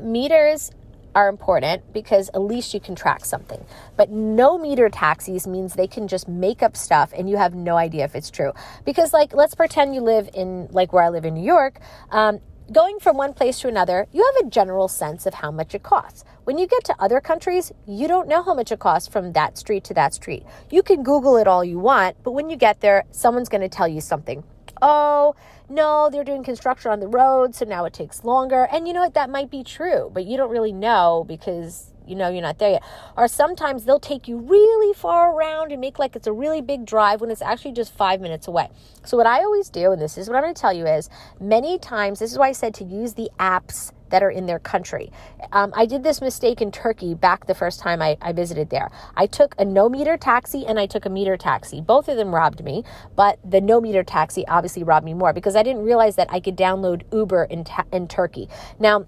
meters 0.00 0.70
are 1.14 1.28
important 1.28 1.92
because 1.92 2.28
at 2.34 2.40
least 2.40 2.74
you 2.74 2.80
can 2.80 2.94
track 2.94 3.24
something. 3.24 3.64
But 3.96 4.10
no 4.10 4.58
meter 4.58 4.88
taxis 4.88 5.46
means 5.46 5.74
they 5.74 5.86
can 5.86 6.08
just 6.08 6.28
make 6.28 6.62
up 6.62 6.76
stuff 6.76 7.12
and 7.16 7.28
you 7.28 7.36
have 7.36 7.54
no 7.54 7.76
idea 7.76 8.04
if 8.04 8.14
it's 8.14 8.30
true. 8.30 8.52
Because, 8.84 9.12
like, 9.12 9.34
let's 9.34 9.54
pretend 9.54 9.94
you 9.94 10.00
live 10.00 10.28
in, 10.34 10.68
like, 10.70 10.92
where 10.92 11.02
I 11.02 11.08
live 11.08 11.24
in 11.24 11.34
New 11.34 11.44
York. 11.44 11.80
Um, 12.10 12.40
going 12.72 13.00
from 13.00 13.16
one 13.16 13.34
place 13.34 13.58
to 13.60 13.68
another, 13.68 14.06
you 14.12 14.24
have 14.34 14.46
a 14.46 14.50
general 14.50 14.88
sense 14.88 15.26
of 15.26 15.34
how 15.34 15.50
much 15.50 15.74
it 15.74 15.82
costs. 15.82 16.24
When 16.44 16.58
you 16.58 16.66
get 16.66 16.84
to 16.84 16.94
other 16.98 17.20
countries, 17.20 17.72
you 17.86 18.08
don't 18.08 18.28
know 18.28 18.42
how 18.42 18.54
much 18.54 18.72
it 18.72 18.78
costs 18.78 19.08
from 19.08 19.32
that 19.32 19.58
street 19.58 19.84
to 19.84 19.94
that 19.94 20.14
street. 20.14 20.44
You 20.70 20.82
can 20.82 21.02
Google 21.02 21.36
it 21.36 21.46
all 21.46 21.64
you 21.64 21.78
want, 21.78 22.16
but 22.22 22.32
when 22.32 22.48
you 22.48 22.56
get 22.56 22.80
there, 22.80 23.04
someone's 23.10 23.48
going 23.48 23.60
to 23.62 23.68
tell 23.68 23.88
you 23.88 24.00
something. 24.00 24.44
Oh, 24.82 25.34
no, 25.70 26.10
they're 26.10 26.24
doing 26.24 26.42
construction 26.42 26.90
on 26.90 27.00
the 27.00 27.06
road, 27.06 27.54
so 27.54 27.64
now 27.64 27.84
it 27.84 27.92
takes 27.92 28.24
longer. 28.24 28.68
And 28.72 28.88
you 28.88 28.92
know 28.92 29.00
what? 29.00 29.14
That 29.14 29.30
might 29.30 29.50
be 29.50 29.62
true, 29.62 30.10
but 30.12 30.26
you 30.26 30.36
don't 30.36 30.50
really 30.50 30.72
know 30.72 31.24
because 31.26 31.92
you 32.06 32.16
know 32.16 32.28
you're 32.28 32.42
not 32.42 32.58
there 32.58 32.72
yet. 32.72 32.82
Or 33.16 33.28
sometimes 33.28 33.84
they'll 33.84 34.00
take 34.00 34.26
you 34.26 34.38
really 34.38 34.92
far 34.94 35.32
around 35.32 35.70
and 35.70 35.80
make 35.80 35.98
like 35.98 36.16
it's 36.16 36.26
a 36.26 36.32
really 36.32 36.60
big 36.60 36.84
drive 36.84 37.20
when 37.20 37.30
it's 37.30 37.40
actually 37.40 37.72
just 37.72 37.94
five 37.94 38.20
minutes 38.20 38.48
away. 38.48 38.68
So, 39.04 39.16
what 39.16 39.26
I 39.26 39.44
always 39.44 39.70
do, 39.70 39.92
and 39.92 40.02
this 40.02 40.18
is 40.18 40.28
what 40.28 40.36
I'm 40.36 40.42
going 40.42 40.54
to 40.54 40.60
tell 40.60 40.72
you, 40.72 40.86
is 40.86 41.08
many 41.40 41.78
times, 41.78 42.18
this 42.18 42.32
is 42.32 42.38
why 42.38 42.48
I 42.48 42.52
said 42.52 42.74
to 42.74 42.84
use 42.84 43.14
the 43.14 43.30
apps 43.38 43.92
that 44.10 44.22
are 44.22 44.30
in 44.30 44.46
their 44.46 44.58
country. 44.58 45.10
Um, 45.52 45.72
I 45.74 45.86
did 45.86 46.02
this 46.02 46.20
mistake 46.20 46.60
in 46.60 46.70
Turkey 46.70 47.14
back 47.14 47.46
the 47.46 47.54
first 47.54 47.80
time 47.80 48.02
I, 48.02 48.16
I 48.20 48.32
visited 48.32 48.70
there. 48.70 48.90
I 49.16 49.26
took 49.26 49.54
a 49.58 49.64
no 49.64 49.88
meter 49.88 50.16
taxi 50.16 50.66
and 50.66 50.78
I 50.78 50.86
took 50.86 51.06
a 51.06 51.10
meter 51.10 51.36
taxi. 51.36 51.80
Both 51.80 52.08
of 52.08 52.16
them 52.16 52.34
robbed 52.34 52.62
me, 52.62 52.84
but 53.16 53.38
the 53.48 53.60
no 53.60 53.80
meter 53.80 54.02
taxi 54.02 54.46
obviously 54.46 54.82
robbed 54.82 55.04
me 55.04 55.14
more 55.14 55.32
because 55.32 55.56
I 55.56 55.62
didn't 55.62 55.82
realize 55.82 56.16
that 56.16 56.30
I 56.30 56.40
could 56.40 56.56
download 56.56 57.02
Uber 57.12 57.44
in, 57.44 57.64
ta- 57.64 57.86
in 57.92 58.08
Turkey. 58.08 58.48
Now, 58.78 59.06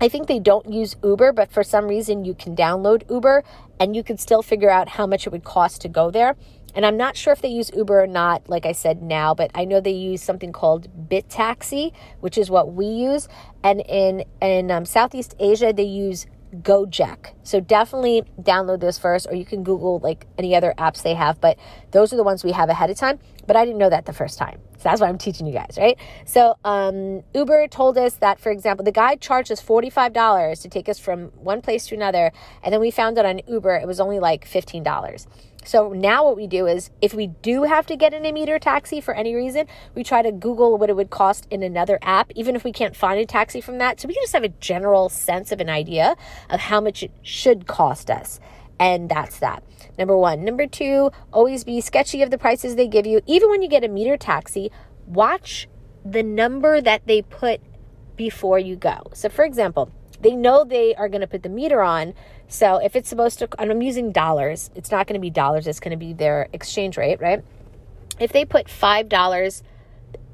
I 0.00 0.08
think 0.08 0.28
they 0.28 0.38
don't 0.38 0.72
use 0.72 0.94
Uber, 1.02 1.32
but 1.32 1.50
for 1.50 1.64
some 1.64 1.86
reason 1.88 2.24
you 2.24 2.34
can 2.34 2.54
download 2.54 3.08
Uber 3.10 3.42
and 3.80 3.96
you 3.96 4.04
can 4.04 4.16
still 4.16 4.42
figure 4.42 4.70
out 4.70 4.90
how 4.90 5.06
much 5.06 5.26
it 5.26 5.30
would 5.30 5.42
cost 5.42 5.80
to 5.82 5.88
go 5.88 6.10
there. 6.10 6.36
And 6.78 6.86
I'm 6.86 6.96
not 6.96 7.16
sure 7.16 7.32
if 7.32 7.42
they 7.42 7.48
use 7.48 7.72
Uber 7.74 8.04
or 8.04 8.06
not, 8.06 8.48
like 8.48 8.64
I 8.64 8.70
said 8.70 9.02
now, 9.02 9.34
but 9.34 9.50
I 9.52 9.64
know 9.64 9.80
they 9.80 9.90
use 9.90 10.22
something 10.22 10.52
called 10.52 11.08
BiTaksi, 11.08 11.92
which 12.20 12.38
is 12.38 12.50
what 12.50 12.72
we 12.72 12.86
use. 12.86 13.26
And 13.64 13.80
in 13.80 14.22
in 14.40 14.70
um, 14.70 14.84
Southeast 14.84 15.34
Asia, 15.40 15.72
they 15.72 15.82
use 15.82 16.28
Gojek. 16.54 17.32
So 17.42 17.58
definitely 17.58 18.22
download 18.40 18.78
this 18.78 18.96
first, 18.96 19.26
or 19.28 19.34
you 19.34 19.44
can 19.44 19.64
Google 19.64 19.98
like 19.98 20.28
any 20.38 20.54
other 20.54 20.72
apps 20.78 21.02
they 21.02 21.14
have. 21.14 21.40
But 21.40 21.58
those 21.90 22.12
are 22.12 22.16
the 22.16 22.22
ones 22.22 22.44
we 22.44 22.52
have 22.52 22.68
ahead 22.68 22.90
of 22.90 22.96
time. 22.96 23.18
But 23.44 23.56
I 23.56 23.64
didn't 23.64 23.78
know 23.78 23.90
that 23.90 24.06
the 24.06 24.12
first 24.12 24.38
time. 24.38 24.60
So 24.76 24.84
that's 24.84 25.00
why 25.00 25.08
I'm 25.08 25.18
teaching 25.18 25.48
you 25.48 25.52
guys, 25.52 25.76
right? 25.76 25.98
So 26.26 26.54
um, 26.64 27.24
Uber 27.34 27.66
told 27.66 27.98
us 27.98 28.14
that, 28.16 28.38
for 28.38 28.52
example, 28.52 28.84
the 28.84 28.92
guy 28.92 29.16
charged 29.16 29.50
us 29.50 29.60
$45 29.60 30.62
to 30.62 30.68
take 30.68 30.88
us 30.88 31.00
from 31.00 31.30
one 31.30 31.60
place 31.60 31.88
to 31.88 31.96
another. 31.96 32.30
And 32.62 32.72
then 32.72 32.80
we 32.80 32.92
found 32.92 33.18
out 33.18 33.26
on 33.26 33.40
Uber 33.48 33.74
it 33.74 33.88
was 33.88 33.98
only 33.98 34.20
like 34.20 34.48
$15. 34.48 35.26
So 35.68 35.92
now 35.92 36.24
what 36.24 36.38
we 36.38 36.46
do 36.46 36.66
is 36.66 36.88
if 37.02 37.12
we 37.12 37.26
do 37.26 37.64
have 37.64 37.84
to 37.88 37.96
get 37.96 38.14
in 38.14 38.24
a 38.24 38.32
meter 38.32 38.58
taxi 38.58 39.02
for 39.02 39.12
any 39.12 39.34
reason, 39.34 39.66
we 39.94 40.02
try 40.02 40.22
to 40.22 40.32
Google 40.32 40.78
what 40.78 40.88
it 40.88 40.96
would 40.96 41.10
cost 41.10 41.46
in 41.50 41.62
another 41.62 41.98
app, 42.00 42.32
even 42.34 42.56
if 42.56 42.64
we 42.64 42.72
can't 42.72 42.96
find 42.96 43.20
a 43.20 43.26
taxi 43.26 43.60
from 43.60 43.76
that. 43.76 44.00
So 44.00 44.08
we 44.08 44.14
just 44.14 44.32
have 44.32 44.44
a 44.44 44.48
general 44.48 45.10
sense 45.10 45.52
of 45.52 45.60
an 45.60 45.68
idea 45.68 46.16
of 46.48 46.60
how 46.60 46.80
much 46.80 47.02
it 47.02 47.10
should 47.20 47.66
cost 47.66 48.10
us. 48.10 48.40
And 48.80 49.10
that's 49.10 49.40
that. 49.40 49.62
Number 49.98 50.16
one. 50.16 50.42
Number 50.42 50.66
two, 50.66 51.10
always 51.34 51.64
be 51.64 51.82
sketchy 51.82 52.22
of 52.22 52.30
the 52.30 52.38
prices 52.38 52.76
they 52.76 52.88
give 52.88 53.04
you. 53.04 53.20
Even 53.26 53.50
when 53.50 53.60
you 53.60 53.68
get 53.68 53.84
a 53.84 53.88
meter 53.88 54.16
taxi, 54.16 54.72
watch 55.06 55.68
the 56.02 56.22
number 56.22 56.80
that 56.80 57.06
they 57.06 57.20
put 57.20 57.60
before 58.16 58.58
you 58.58 58.74
go. 58.74 59.02
So, 59.12 59.28
for 59.28 59.44
example, 59.44 59.90
they 60.20 60.34
know 60.34 60.64
they 60.64 60.94
are 60.94 61.08
going 61.08 61.20
to 61.20 61.26
put 61.26 61.42
the 61.42 61.48
meter 61.48 61.82
on. 61.82 62.14
So, 62.48 62.78
if 62.78 62.96
it's 62.96 63.08
supposed 63.08 63.38
to, 63.40 63.48
and 63.58 63.70
I'm 63.70 63.82
using 63.82 64.10
dollars, 64.10 64.70
it's 64.74 64.90
not 64.90 65.06
going 65.06 65.14
to 65.14 65.20
be 65.20 65.30
dollars, 65.30 65.66
it's 65.66 65.80
going 65.80 65.90
to 65.90 65.98
be 65.98 66.14
their 66.14 66.48
exchange 66.52 66.96
rate, 66.96 67.20
right? 67.20 67.44
If 68.18 68.32
they 68.32 68.44
put 68.44 68.66
$5 68.66 69.62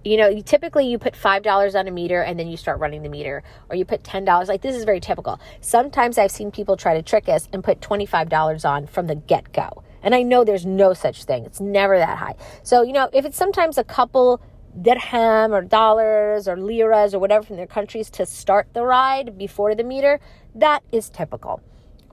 you 0.04 0.18
know, 0.18 0.28
you 0.28 0.42
typically 0.42 0.86
you 0.86 0.98
put 0.98 1.16
five 1.16 1.42
dollars 1.42 1.74
on 1.74 1.88
a 1.88 1.90
meter 1.90 2.20
and 2.20 2.38
then 2.38 2.46
you 2.46 2.56
start 2.58 2.78
running 2.78 3.02
the 3.02 3.08
meter, 3.08 3.42
or 3.70 3.76
you 3.76 3.84
put 3.84 4.04
ten 4.04 4.24
dollars. 4.24 4.48
Like 4.48 4.60
this 4.60 4.76
is 4.76 4.84
very 4.84 5.00
typical. 5.00 5.40
Sometimes 5.62 6.18
I've 6.18 6.30
seen 6.30 6.50
people 6.50 6.76
try 6.76 6.94
to 6.94 7.02
trick 7.02 7.28
us 7.28 7.48
and 7.52 7.64
put 7.64 7.80
twenty 7.80 8.04
five 8.04 8.28
dollars 8.28 8.64
on 8.64 8.86
from 8.86 9.06
the 9.06 9.14
get 9.14 9.52
go, 9.52 9.82
and 10.02 10.14
I 10.14 10.22
know 10.22 10.44
there's 10.44 10.66
no 10.66 10.92
such 10.92 11.24
thing. 11.24 11.44
It's 11.46 11.60
never 11.60 11.96
that 11.96 12.18
high. 12.18 12.34
So 12.62 12.82
you 12.82 12.92
know, 12.92 13.08
if 13.12 13.24
it's 13.24 13.38
sometimes 13.38 13.78
a 13.78 13.84
couple 13.84 14.42
dirham 14.80 15.54
or 15.54 15.62
dollars 15.62 16.48
or 16.48 16.58
liras 16.58 17.14
or 17.14 17.18
whatever 17.18 17.46
from 17.46 17.56
their 17.56 17.66
countries 17.66 18.10
to 18.10 18.26
start 18.26 18.68
the 18.74 18.84
ride 18.84 19.38
before 19.38 19.74
the 19.74 19.84
meter, 19.84 20.20
that 20.54 20.82
is 20.92 21.08
typical. 21.08 21.62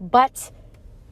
But 0.01 0.51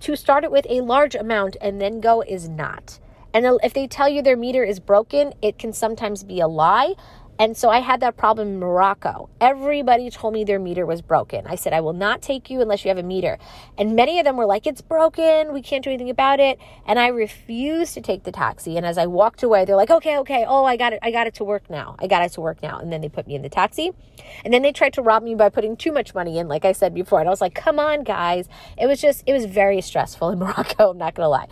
to 0.01 0.15
start 0.15 0.43
it 0.43 0.51
with 0.51 0.65
a 0.67 0.81
large 0.81 1.13
amount 1.13 1.55
and 1.61 1.79
then 1.79 2.01
go 2.01 2.21
is 2.21 2.49
not. 2.49 2.99
And 3.33 3.45
if 3.61 3.73
they 3.73 3.85
tell 3.85 4.09
you 4.09 4.23
their 4.23 4.35
meter 4.35 4.63
is 4.63 4.79
broken, 4.79 5.33
it 5.41 5.59
can 5.59 5.71
sometimes 5.71 6.23
be 6.23 6.39
a 6.39 6.47
lie. 6.47 6.95
And 7.39 7.55
so 7.55 7.69
I 7.69 7.79
had 7.79 8.01
that 8.01 8.17
problem 8.17 8.49
in 8.49 8.59
Morocco. 8.59 9.29
Everybody 9.39 10.09
told 10.09 10.33
me 10.33 10.43
their 10.43 10.59
meter 10.59 10.85
was 10.85 11.01
broken. 11.01 11.47
I 11.47 11.55
said, 11.55 11.71
I 11.71 11.79
will 11.79 11.93
not 11.93 12.21
take 12.21 12.49
you 12.49 12.59
unless 12.59 12.83
you 12.83 12.89
have 12.89 12.97
a 12.97 13.03
meter. 13.03 13.39
And 13.77 13.95
many 13.95 14.19
of 14.19 14.25
them 14.25 14.35
were 14.35 14.45
like, 14.45 14.67
It's 14.67 14.81
broken. 14.81 15.53
We 15.53 15.61
can't 15.61 15.81
do 15.81 15.89
anything 15.89 16.09
about 16.09 16.41
it. 16.41 16.59
And 16.85 16.99
I 16.99 17.07
refused 17.07 17.93
to 17.93 18.01
take 18.01 18.23
the 18.23 18.31
taxi. 18.33 18.75
And 18.75 18.85
as 18.85 18.97
I 18.97 19.05
walked 19.05 19.41
away, 19.41 19.63
they're 19.63 19.77
like, 19.77 19.89
Okay, 19.89 20.17
okay. 20.17 20.43
Oh, 20.45 20.65
I 20.65 20.75
got 20.75 20.91
it. 20.91 20.99
I 21.01 21.11
got 21.11 21.27
it 21.27 21.33
to 21.35 21.45
work 21.45 21.69
now. 21.69 21.95
I 21.97 22.07
got 22.07 22.23
it 22.23 22.33
to 22.33 22.41
work 22.41 22.61
now. 22.61 22.77
And 22.77 22.91
then 22.91 22.99
they 22.99 23.07
put 23.07 23.25
me 23.25 23.35
in 23.35 23.41
the 23.41 23.49
taxi. 23.49 23.93
And 24.43 24.53
then 24.53 24.61
they 24.61 24.73
tried 24.73 24.91
to 24.95 25.01
rob 25.01 25.23
me 25.23 25.33
by 25.33 25.47
putting 25.47 25.77
too 25.77 25.93
much 25.93 26.13
money 26.13 26.39
in, 26.39 26.49
like 26.49 26.65
I 26.65 26.73
said 26.73 26.93
before. 26.93 27.21
And 27.21 27.29
I 27.29 27.31
was 27.31 27.39
like, 27.39 27.55
Come 27.55 27.79
on, 27.79 28.03
guys. 28.03 28.49
It 28.77 28.87
was 28.87 28.99
just, 28.99 29.23
it 29.25 29.31
was 29.31 29.45
very 29.45 29.79
stressful 29.79 30.29
in 30.31 30.39
Morocco. 30.43 30.89
I'm 30.91 30.97
not 30.97 31.15
going 31.15 31.25
to 31.25 31.29
lie. 31.29 31.47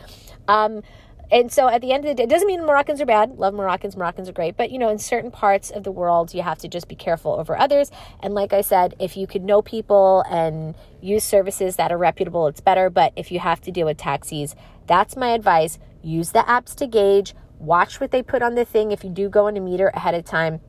Um, 0.50 0.82
and 1.30 1.52
so 1.52 1.68
at 1.68 1.82
the 1.82 1.92
end 1.92 2.06
of 2.06 2.10
the 2.10 2.16
day, 2.16 2.24
it 2.24 2.30
doesn't 2.30 2.48
mean 2.48 2.66
Moroccans 2.66 3.02
are 3.02 3.06
bad. 3.06 3.38
Love 3.38 3.54
Moroccans. 3.54 3.98
Moroccans 3.98 4.30
are 4.30 4.34
great. 4.34 4.56
But, 4.56 4.72
you 4.72 4.80
know, 4.80 4.90
in 4.90 4.98
certain 4.98 5.30
parts 5.30 5.70
of 5.70 5.84
the 5.84 5.92
world, 5.92 6.34
you 6.34 6.42
have 6.42 6.58
to 6.60 6.70
just 6.70 6.88
be 6.88 6.96
careful 6.96 7.34
over 7.34 7.58
others. 7.58 7.92
And 8.22 8.34
like 8.34 8.54
I 8.54 8.62
said, 8.62 8.96
if 9.00 9.18
you 9.18 9.28
could 9.28 9.44
know 9.44 9.62
people 9.62 10.24
and 10.30 10.74
use 11.02 11.26
services 11.26 11.76
that 11.76 11.92
are 11.92 11.98
reputable, 11.98 12.48
it's 12.48 12.62
better. 12.62 12.90
But 12.90 13.12
if 13.18 13.32
you 13.32 13.40
have 13.40 13.60
to 13.62 13.72
deal 13.72 13.88
with 13.88 13.98
taxis, 13.98 14.56
that's 14.86 15.18
my 15.18 15.30
advice. 15.30 15.80
Use 16.02 16.32
the 16.32 16.40
apps 16.40 16.74
to 16.76 16.88
gauge. 16.88 17.36
Watch 17.60 18.00
what 18.00 18.12
they 18.12 18.22
put 18.22 18.42
on 18.42 18.56
the 18.56 18.64
thing 18.64 18.92
if 18.92 19.04
you 19.04 19.10
do 19.10 19.28
go 19.28 19.48
in 19.48 19.58
a 19.58 19.60
meter 19.60 19.88
ahead 19.90 20.16
of 20.16 20.24
time 20.24 20.62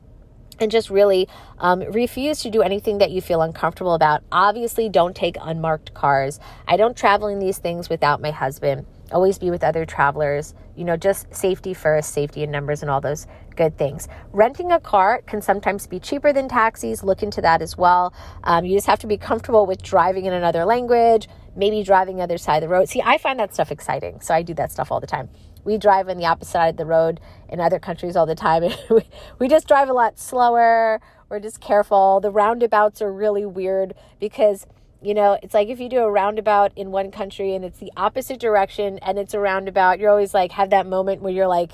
and 0.59 0.69
just 0.69 0.89
really 0.89 1.25
um, 1.59 1.79
refuse 1.79 2.41
to 2.41 2.49
do 2.49 2.61
anything 2.61 2.97
that 2.97 3.11
you 3.11 3.21
feel 3.21 3.41
uncomfortable 3.41 3.93
about. 3.93 4.23
Obviously, 4.29 4.89
don't 4.89 5.15
take 5.15 5.37
unmarked 5.39 5.93
cars. 5.93 6.37
I 6.67 6.75
don't 6.75 6.97
travel 6.97 7.29
in 7.29 7.39
these 7.39 7.59
things 7.59 7.87
without 7.87 8.19
my 8.19 8.31
husband 8.31 8.85
always 9.11 9.37
be 9.39 9.49
with 9.49 9.63
other 9.63 9.85
travelers, 9.85 10.53
you 10.75 10.83
know, 10.83 10.97
just 10.97 11.33
safety 11.33 11.73
first, 11.73 12.13
safety 12.13 12.43
in 12.43 12.51
numbers, 12.51 12.81
and 12.81 12.89
all 12.89 13.01
those 13.01 13.27
good 13.55 13.77
things. 13.77 14.07
Renting 14.31 14.71
a 14.71 14.79
car 14.79 15.21
can 15.25 15.41
sometimes 15.41 15.87
be 15.87 15.99
cheaper 15.99 16.31
than 16.31 16.47
taxis. 16.47 17.03
Look 17.03 17.23
into 17.23 17.41
that 17.41 17.61
as 17.61 17.77
well. 17.77 18.13
Um, 18.43 18.65
you 18.65 18.75
just 18.75 18.87
have 18.87 18.99
to 18.99 19.07
be 19.07 19.17
comfortable 19.17 19.65
with 19.65 19.81
driving 19.81 20.25
in 20.25 20.33
another 20.33 20.65
language, 20.65 21.27
maybe 21.55 21.83
driving 21.83 22.17
the 22.17 22.23
other 22.23 22.37
side 22.37 22.57
of 22.57 22.69
the 22.69 22.69
road. 22.69 22.89
See, 22.89 23.01
I 23.03 23.17
find 23.17 23.39
that 23.39 23.53
stuff 23.53 23.71
exciting, 23.71 24.21
so 24.21 24.33
I 24.33 24.41
do 24.41 24.53
that 24.55 24.71
stuff 24.71 24.91
all 24.91 24.99
the 24.99 25.07
time. 25.07 25.29
We 25.63 25.77
drive 25.77 26.09
on 26.09 26.17
the 26.17 26.25
opposite 26.25 26.51
side 26.51 26.69
of 26.69 26.77
the 26.77 26.85
road 26.85 27.19
in 27.49 27.59
other 27.59 27.79
countries 27.79 28.15
all 28.15 28.25
the 28.25 28.35
time. 28.35 28.63
we, 28.89 29.01
we 29.39 29.47
just 29.47 29.67
drive 29.67 29.89
a 29.89 29.93
lot 29.93 30.17
slower. 30.19 31.01
We're 31.29 31.39
just 31.39 31.59
careful. 31.59 32.19
The 32.21 32.31
roundabouts 32.31 33.01
are 33.01 33.11
really 33.11 33.45
weird 33.45 33.93
because 34.19 34.65
you 35.01 35.13
know, 35.13 35.39
it's 35.41 35.53
like 35.53 35.69
if 35.69 35.79
you 35.79 35.89
do 35.89 35.99
a 35.99 36.11
roundabout 36.11 36.73
in 36.75 36.91
one 36.91 37.11
country 37.11 37.55
and 37.55 37.63
it's 37.63 37.79
the 37.79 37.91
opposite 37.95 38.39
direction 38.39 38.99
and 38.99 39.17
it's 39.17 39.33
a 39.33 39.39
roundabout, 39.39 39.99
you're 39.99 40.09
always 40.09 40.33
like 40.33 40.51
have 40.51 40.71
that 40.71 40.85
moment 40.85 41.21
where 41.21 41.31
you're 41.31 41.47
like, 41.47 41.71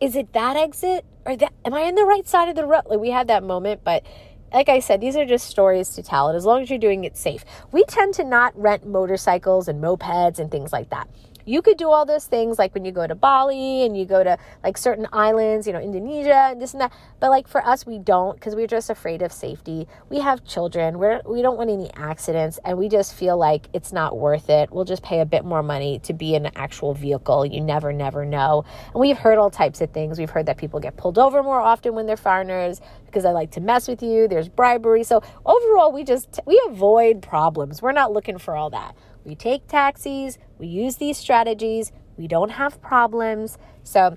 is 0.00 0.14
it 0.14 0.32
that 0.32 0.56
exit 0.56 1.04
or 1.26 1.36
that 1.36 1.52
am 1.64 1.74
I 1.74 1.82
on 1.82 1.96
the 1.96 2.04
right 2.04 2.26
side 2.26 2.48
of 2.48 2.54
the 2.54 2.66
road? 2.66 2.82
Like 2.86 3.00
we 3.00 3.10
have 3.10 3.26
that 3.26 3.42
moment, 3.42 3.82
but 3.82 4.04
like 4.52 4.68
I 4.68 4.78
said, 4.78 5.00
these 5.00 5.16
are 5.16 5.26
just 5.26 5.46
stories 5.46 5.90
to 5.90 6.02
tell. 6.02 6.28
And 6.28 6.36
as 6.36 6.44
long 6.44 6.62
as 6.62 6.70
you're 6.70 6.78
doing 6.78 7.04
it 7.04 7.16
safe, 7.16 7.44
we 7.72 7.84
tend 7.84 8.14
to 8.14 8.24
not 8.24 8.58
rent 8.58 8.86
motorcycles 8.86 9.68
and 9.68 9.82
mopeds 9.82 10.38
and 10.38 10.50
things 10.50 10.72
like 10.72 10.90
that. 10.90 11.08
You 11.48 11.62
could 11.62 11.78
do 11.78 11.88
all 11.88 12.04
those 12.04 12.26
things 12.26 12.58
like 12.58 12.74
when 12.74 12.84
you 12.84 12.92
go 12.92 13.06
to 13.06 13.14
Bali 13.14 13.86
and 13.86 13.96
you 13.96 14.04
go 14.04 14.22
to 14.22 14.36
like 14.62 14.76
certain 14.76 15.06
islands, 15.14 15.66
you 15.66 15.72
know, 15.72 15.80
Indonesia 15.80 16.50
and 16.50 16.60
this 16.60 16.74
and 16.74 16.82
that. 16.82 16.92
But 17.20 17.30
like 17.30 17.48
for 17.48 17.64
us, 17.64 17.86
we 17.86 17.98
don't 17.98 18.34
because 18.34 18.54
we're 18.54 18.66
just 18.66 18.90
afraid 18.90 19.22
of 19.22 19.32
safety. 19.32 19.88
We 20.10 20.20
have 20.20 20.44
children. 20.44 20.98
We're 20.98 21.22
we 21.24 21.40
don't 21.40 21.56
want 21.56 21.70
any 21.70 21.90
accidents, 21.94 22.60
and 22.66 22.76
we 22.76 22.90
just 22.90 23.14
feel 23.14 23.38
like 23.38 23.70
it's 23.72 23.94
not 23.94 24.18
worth 24.18 24.50
it. 24.50 24.70
We'll 24.70 24.84
just 24.84 25.02
pay 25.02 25.20
a 25.20 25.24
bit 25.24 25.42
more 25.42 25.62
money 25.62 26.00
to 26.00 26.12
be 26.12 26.34
in 26.34 26.44
an 26.44 26.52
actual 26.54 26.92
vehicle. 26.92 27.46
You 27.46 27.62
never, 27.62 27.94
never 27.94 28.26
know. 28.26 28.66
And 28.92 29.00
we've 29.00 29.16
heard 29.16 29.38
all 29.38 29.50
types 29.50 29.80
of 29.80 29.90
things. 29.90 30.18
We've 30.18 30.28
heard 30.28 30.44
that 30.46 30.58
people 30.58 30.80
get 30.80 30.98
pulled 30.98 31.18
over 31.18 31.42
more 31.42 31.60
often 31.60 31.94
when 31.94 32.04
they're 32.04 32.18
foreigners 32.18 32.82
because 33.06 33.24
I 33.24 33.30
like 33.30 33.52
to 33.52 33.60
mess 33.62 33.88
with 33.88 34.02
you. 34.02 34.28
There's 34.28 34.50
bribery. 34.50 35.02
So 35.02 35.22
overall, 35.46 35.92
we 35.92 36.04
just 36.04 36.40
we 36.44 36.60
avoid 36.68 37.22
problems. 37.22 37.80
We're 37.80 37.92
not 37.92 38.12
looking 38.12 38.36
for 38.36 38.54
all 38.54 38.68
that. 38.70 38.94
We 39.28 39.34
take 39.34 39.68
taxis. 39.68 40.38
We 40.58 40.68
use 40.68 40.96
these 40.96 41.18
strategies. 41.18 41.92
We 42.16 42.26
don't 42.26 42.48
have 42.48 42.80
problems. 42.80 43.58
So 43.84 44.16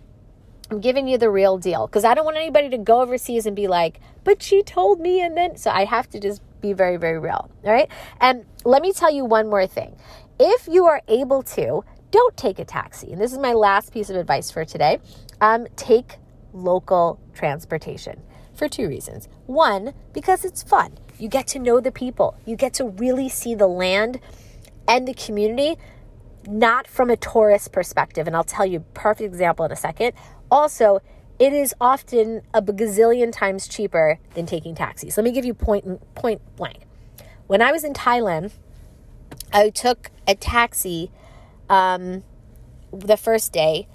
I'm 0.70 0.80
giving 0.80 1.06
you 1.06 1.18
the 1.18 1.30
real 1.30 1.58
deal 1.58 1.86
because 1.86 2.06
I 2.06 2.14
don't 2.14 2.24
want 2.24 2.38
anybody 2.38 2.70
to 2.70 2.78
go 2.78 3.02
overseas 3.02 3.46
and 3.46 3.54
be 3.54 3.68
like, 3.68 4.00
but 4.24 4.42
she 4.42 4.64
told 4.64 5.02
me, 5.02 5.22
and 5.22 5.36
then 5.36 5.58
so 5.58 5.70
I 5.70 5.84
have 5.84 6.10
to 6.12 6.20
just 6.20 6.42
be 6.62 6.72
very, 6.72 6.96
very 6.96 7.20
real. 7.20 7.52
All 7.66 7.74
right. 7.74 7.90
And 8.22 8.46
let 8.64 8.82
me 8.82 8.94
tell 8.94 9.12
you 9.12 9.26
one 9.26 9.50
more 9.50 9.68
thing. 9.68 9.98
If 10.40 10.70
you 10.70 10.86
are 10.86 11.02
able 11.10 11.44
to, 11.44 11.84
don't 12.12 12.38
take 12.38 12.58
a 12.58 12.66
taxi. 12.66 13.12
And 13.12 13.20
this 13.20 13.34
is 13.34 13.38
my 13.38 13.52
last 13.52 13.92
piece 13.92 14.10
of 14.10 14.16
advice 14.16 14.50
for 14.50 14.64
today. 14.64 15.00
Um, 15.42 15.68
take 15.76 16.20
local 16.54 17.20
transportation 17.34 18.22
for 18.54 18.70
two 18.70 18.88
reasons. 18.88 19.28
One, 19.46 19.94
because 20.14 20.46
it's 20.46 20.64
fun. 20.64 20.98
You 21.20 21.28
get 21.28 21.48
to 21.48 21.60
know 21.60 21.82
the 21.82 21.92
people, 21.92 22.38
you 22.46 22.56
get 22.56 22.74
to 22.76 22.86
really 22.86 23.28
see 23.28 23.56
the 23.56 23.68
land 23.68 24.22
and 24.88 25.08
the 25.08 25.14
community, 25.14 25.78
not 26.48 26.88
from 26.88 27.10
a 27.10 27.18
tourist 27.18 27.72
perspective. 27.72 28.28
And 28.28 28.36
I'll 28.36 28.44
tell 28.44 28.66
you 28.66 28.80
a 28.80 28.94
perfect 28.94 29.28
example 29.28 29.66
in 29.66 29.72
a 29.72 29.76
second. 29.76 30.14
Also, 30.50 31.02
it 31.40 31.54
is 31.54 31.74
often 31.82 32.42
a 32.54 32.62
gazillion 32.62 33.32
times 33.32 33.68
cheaper 33.68 34.20
than 34.36 34.46
taking 34.46 34.76
taxis. 34.76 35.18
Let 35.18 35.24
me 35.24 35.32
give 35.32 35.46
you 35.46 35.54
point 35.54 35.86
point 36.16 36.42
blank. 36.56 36.82
When 37.48 37.62
I 37.62 37.72
was 37.72 37.84
in 37.84 37.94
Thailand, 37.94 38.52
I 39.52 39.70
took 39.70 40.12
a 40.28 40.36
taxi 40.36 41.12
um, 41.70 42.24
the 42.92 43.18
first 43.18 43.52
day. 43.52 43.88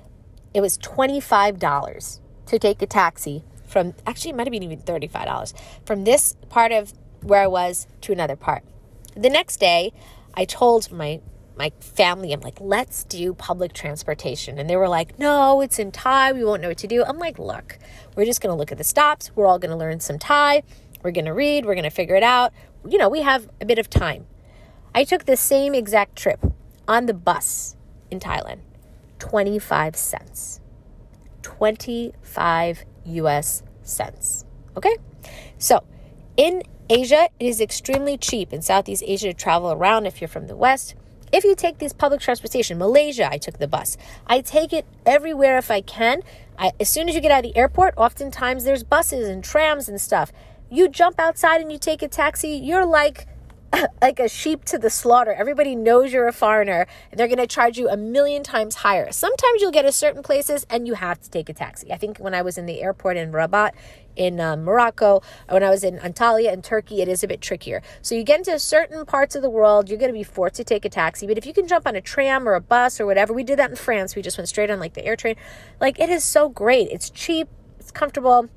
It 0.55 0.61
was 0.61 0.77
twenty 0.77 1.21
five 1.21 1.59
dollars 1.59 2.21
to 2.47 2.59
take 2.59 2.81
a 2.83 2.87
taxi 2.87 3.45
from 3.67 3.95
actually 4.07 4.31
it 4.31 4.37
might 4.37 4.47
have 4.47 4.53
been 4.53 4.63
even 4.63 4.79
$35 4.79 5.53
from 5.85 6.05
this 6.05 6.37
part 6.49 6.73
of 6.73 6.95
where 7.23 7.43
I 7.43 7.47
was 7.47 7.87
to 8.03 8.13
another 8.13 8.37
part. 8.37 8.63
The 9.17 9.31
next 9.31 9.59
day, 9.59 9.93
I 10.37 10.45
told 10.45 10.93
my 10.93 11.21
my 11.57 11.73
family, 11.81 12.33
I'm 12.33 12.41
like, 12.41 12.61
let's 12.61 13.05
do 13.05 13.33
public 13.33 13.73
transportation. 13.73 14.59
And 14.59 14.69
they 14.69 14.77
were 14.77 14.89
like, 14.89 15.19
no, 15.19 15.63
it's 15.63 15.79
in 15.79 15.91
Thai. 15.91 16.33
We 16.33 16.45
won't 16.45 16.61
know 16.61 16.69
what 16.69 16.79
to 16.79 16.87
do. 16.87 17.03
I'm 17.03 17.19
like, 17.19 17.39
look, 17.39 17.79
we're 18.15 18.27
just 18.27 18.43
going 18.43 18.53
to 18.53 18.59
look 18.59 18.71
at 18.71 18.79
the 18.79 18.85
stops. 18.85 19.31
We're 19.35 19.47
all 19.47 19.59
going 19.59 19.71
to 19.71 19.77
learn 19.77 20.01
some 20.01 20.19
Thai. 20.19 20.63
We're 21.03 21.13
going 21.13 21.25
to 21.25 21.33
read. 21.33 21.65
We're 21.65 21.75
going 21.75 21.85
to 21.85 21.91
figure 21.91 22.15
it 22.15 22.23
out. 22.23 22.53
You 22.87 22.99
know, 22.99 23.09
we 23.09 23.23
have 23.23 23.49
a 23.61 23.65
bit 23.65 23.79
of 23.79 23.89
time. 23.89 24.27
I 24.95 25.05
took 25.05 25.25
the 25.25 25.37
same 25.37 25.75
exact 25.75 26.17
trip 26.17 26.45
on 26.87 27.07
the 27.07 27.15
bus 27.15 27.77
in 28.11 28.21
Thailand, 28.21 28.61
25 29.19 29.97
cents. 29.97 30.61
25 31.43 32.85
US 33.07 33.63
cents. 33.83 34.45
Okay? 34.77 34.97
So, 35.59 35.85
in 36.37 36.63
Asia, 36.89 37.29
it 37.41 37.47
is 37.47 37.61
extremely 37.61 38.17
cheap 38.17 38.53
in 38.53 38.63
Southeast 38.63 39.03
Asia 39.05 39.29
to 39.29 39.35
travel 39.35 39.73
around 39.73 40.07
if 40.07 40.21
you're 40.21 40.29
from 40.29 40.47
the 40.47 40.55
West. 40.55 40.95
If 41.33 41.43
you 41.43 41.57
take 41.57 41.79
these 41.79 41.93
public 41.93 42.21
transportation, 42.21 42.79
Malaysia, 42.79 43.29
I 43.29 43.39
took 43.39 43.59
the 43.59 43.67
bus. 43.67 43.97
I 44.29 44.41
take 44.41 44.73
it 44.73 44.87
everywhere 45.05 45.59
if 45.59 45.69
I 45.69 45.81
can. 45.81 46.23
I, 46.57 46.71
as 46.79 46.89
soon 46.89 47.09
as 47.09 47.17
you 47.17 47.21
get 47.21 47.33
out 47.33 47.45
of 47.45 47.53
the 47.53 47.59
airport, 47.59 47.95
oftentimes 47.97 48.63
there's 48.63 48.85
buses 48.85 49.29
and 49.29 49.43
trams 49.43 49.89
and 49.89 50.01
stuff. 50.01 50.33
You 50.71 50.89
jump 50.89 51.19
outside 51.19 51.61
and 51.61 51.73
you 51.73 51.79
take 51.79 52.03
a 52.03 52.09
taxi, 52.09 52.51
you're 52.51 52.87
like 52.87 53.27
like 54.03 54.19
a 54.19 54.29
sheep 54.29 54.65
to 54.67 54.79
the 54.79 54.91
slaughter. 54.91 55.33
Everybody 55.33 55.75
knows 55.75 56.13
you're 56.13 56.29
a 56.29 56.33
foreigner 56.33 56.87
and 57.11 57.19
they're 57.19 57.29
going 57.29 57.39
to 57.39 57.47
charge 57.47 57.79
you 57.79 57.89
a 57.89 57.97
million 57.97 58.43
times 58.43 58.77
higher. 58.77 59.11
Sometimes 59.13 59.61
you'll 59.61 59.71
get 59.71 59.83
to 59.83 59.93
certain 59.93 60.23
places 60.23 60.67
and 60.71 60.87
you 60.87 60.95
have 60.95 61.21
to 61.21 61.31
take 61.31 61.49
a 61.49 61.53
taxi. 61.53 61.93
I 61.93 61.97
think 61.97 62.19
when 62.19 62.35
I 62.35 62.43
was 62.43 62.59
in 62.59 62.67
the 62.67 62.83
airport 62.83 63.17
in 63.17 63.33
Rabat 63.33 63.73
in 64.15 64.41
uh, 64.41 64.57
Morocco, 64.57 65.23
when 65.49 65.63
I 65.63 65.71
was 65.71 65.85
in 65.85 65.99
Antalya 65.99 66.53
in 66.53 66.63
Turkey, 66.63 67.03
it 67.03 67.09
is 67.09 67.23
a 67.23 67.29
bit 67.29 67.41
trickier. 67.41 67.83
So 68.03 68.15
you 68.15 68.23
get 68.23 68.39
into 68.39 68.59
certain 68.59 69.05
parts 69.05 69.37
of 69.37 69.43
the 69.43 69.51
world, 69.51 69.89
you're 69.89 69.99
going 69.99 70.13
to 70.13 70.19
be 70.19 70.25
forced 70.25 70.57
to 70.57 70.65
take 70.65 70.85
a 70.85 70.89
taxi. 70.89 71.27
But 71.27 71.39
if 71.39 71.47
you 71.47 71.53
can 71.53 71.67
jump 71.67 71.87
on 71.87 71.97
a 71.97 72.01
tram 72.01 72.49
or 72.49 72.55
a 72.55 72.61
bus 72.61 73.01
or 73.01 73.07
whatever, 73.07 73.33
we 73.33 73.45
did 73.45 73.59
that 73.59 73.71
in 73.71 73.77
France. 73.77 74.17
We 74.17 74.23
just 74.23 74.39
went 74.39 74.49
straight 74.49 74.71
on 74.71 74.81
like 74.81 74.95
the 74.95 75.05
air 75.05 75.17
train. 75.17 75.37
Like 75.81 76.01
it 76.01 76.09
is 76.09 76.25
so 76.25 76.49
great. 76.49 76.89
It's 76.91 77.11
cheap, 77.11 77.49
it's 77.79 77.91
comfortable 77.91 78.49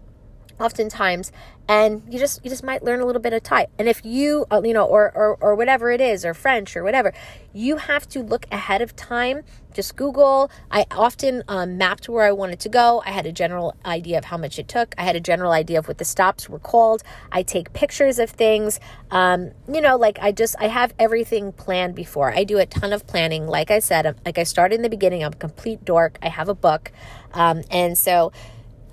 oftentimes 0.60 1.32
and 1.70 2.02
you 2.10 2.18
just 2.18 2.44
you 2.44 2.50
just 2.50 2.64
might 2.64 2.84
learn 2.84 3.00
a 3.00 3.06
little 3.06 3.22
bit 3.22 3.32
of 3.32 3.44
Thai. 3.44 3.68
And 3.78 3.88
if 3.88 4.04
you 4.04 4.48
uh, 4.52 4.62
you 4.66 4.74
know 4.74 4.86
or, 4.86 5.12
or 5.16 5.38
or 5.40 5.56
whatever 5.56 5.92
it 5.92 6.02
is 6.02 6.26
or 6.26 6.34
French 6.34 6.76
or 6.76 6.84
whatever, 6.84 7.14
you 7.54 7.78
have 7.78 8.10
to 8.10 8.24
look 8.24 8.48
ahead 8.52 8.82
of 8.82 8.96
time. 8.96 9.44
Just 9.72 9.96
Google. 9.96 10.50
I 10.72 10.88
often 10.90 11.44
um, 11.48 11.78
mapped 11.78 12.10
where 12.10 12.26
I 12.26 12.32
wanted 12.32 12.60
to 12.62 12.70
go. 12.70 13.04
I 13.06 13.12
had 13.12 13.28
a 13.28 13.32
general 13.32 13.76
idea 13.86 14.18
of 14.18 14.26
how 14.26 14.36
much 14.36 14.58
it 14.58 14.68
took. 14.68 14.96
I 14.98 15.04
had 15.04 15.16
a 15.16 15.20
general 15.20 15.52
idea 15.52 15.78
of 15.78 15.88
what 15.88 16.00
the 16.00 16.06
stops 16.06 16.50
were 16.50 16.58
called. 16.58 17.04
I 17.32 17.44
take 17.44 17.72
pictures 17.72 18.18
of 18.18 18.32
things. 18.32 18.80
Um, 19.12 19.52
you 19.72 19.80
know, 19.80 19.96
like 19.96 20.18
I 20.20 20.32
just 20.32 20.56
I 20.60 20.70
have 20.70 20.96
everything 20.98 21.52
planned 21.52 21.94
before. 21.94 22.34
I 22.34 22.46
do 22.46 22.58
a 22.58 22.66
ton 22.66 22.94
of 22.94 23.06
planning. 23.06 23.46
Like 23.46 23.70
I 23.70 23.78
said, 23.78 24.08
I'm, 24.08 24.16
like 24.26 24.40
I 24.40 24.44
started 24.44 24.74
in 24.74 24.82
the 24.82 24.90
beginning. 24.90 25.24
I'm 25.24 25.34
a 25.34 25.36
complete 25.36 25.86
dork. 25.86 26.18
I 26.24 26.30
have 26.30 26.50
a 26.50 26.56
book, 26.56 26.92
um, 27.36 27.62
and 27.70 27.96
so 27.96 28.32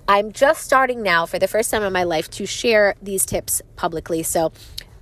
I'm 0.08 0.30
just 0.30 0.62
starting 0.62 1.02
now 1.02 1.26
for 1.26 1.40
the 1.40 1.48
first 1.48 1.72
time 1.72 1.82
in 1.82 1.92
my 1.92 2.04
life 2.04 2.30
to 2.30 2.46
share 2.46 2.94
these 3.02 3.26
tips 3.26 3.60
publicly. 3.74 4.22
So 4.22 4.52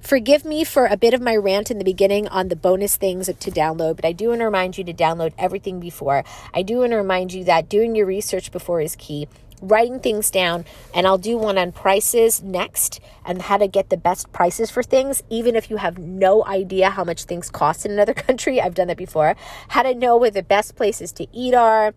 forgive 0.00 0.46
me 0.46 0.64
for 0.64 0.86
a 0.86 0.96
bit 0.96 1.12
of 1.12 1.20
my 1.20 1.36
rant 1.36 1.70
in 1.70 1.76
the 1.76 1.84
beginning 1.84 2.26
on 2.28 2.48
the 2.48 2.57
bonus 2.57 2.96
things 2.96 3.26
to 3.26 3.50
download, 3.50 3.96
but 3.96 4.07
I 4.07 4.12
do 4.12 4.28
want 4.28 4.40
to 4.40 4.46
remind 4.46 4.78
you 4.78 4.84
to 4.84 4.94
download 4.94 5.34
everything 5.36 5.78
before. 5.78 6.24
I 6.55 6.62
do 6.62 6.78
want 6.78 6.92
to 6.92 6.96
remind 6.96 7.34
you 7.34 7.44
that 7.44 7.68
doing 7.68 7.94
your 7.94 8.07
research 8.07 8.50
before 8.50 8.80
is 8.80 8.96
key. 8.96 9.28
Writing 9.61 10.00
things 10.00 10.30
down, 10.30 10.64
and 10.94 11.07
I'll 11.07 11.18
do 11.18 11.36
one 11.36 11.59
on 11.59 11.72
prices 11.72 12.42
next 12.42 12.98
and 13.26 13.42
how 13.42 13.59
to 13.59 13.68
get 13.68 13.90
the 13.90 13.98
best 13.98 14.32
prices 14.32 14.70
for 14.70 14.82
things, 14.82 15.22
even 15.28 15.55
if 15.55 15.68
you 15.68 15.76
have 15.76 15.98
no 15.98 16.46
idea 16.46 16.88
how 16.88 17.05
much 17.05 17.24
things 17.24 17.50
cost 17.50 17.84
in 17.84 17.92
another 17.92 18.14
country. 18.14 18.59
I've 18.59 18.74
done 18.74 18.88
that 18.88 18.96
before. 18.96 19.36
How 19.68 19.82
to 19.82 19.94
know 19.94 20.16
where 20.16 20.30
the 20.30 20.42
best 20.42 20.76
places 20.76 21.12
to 21.12 21.26
eat 21.30 21.55
are, 21.55 21.94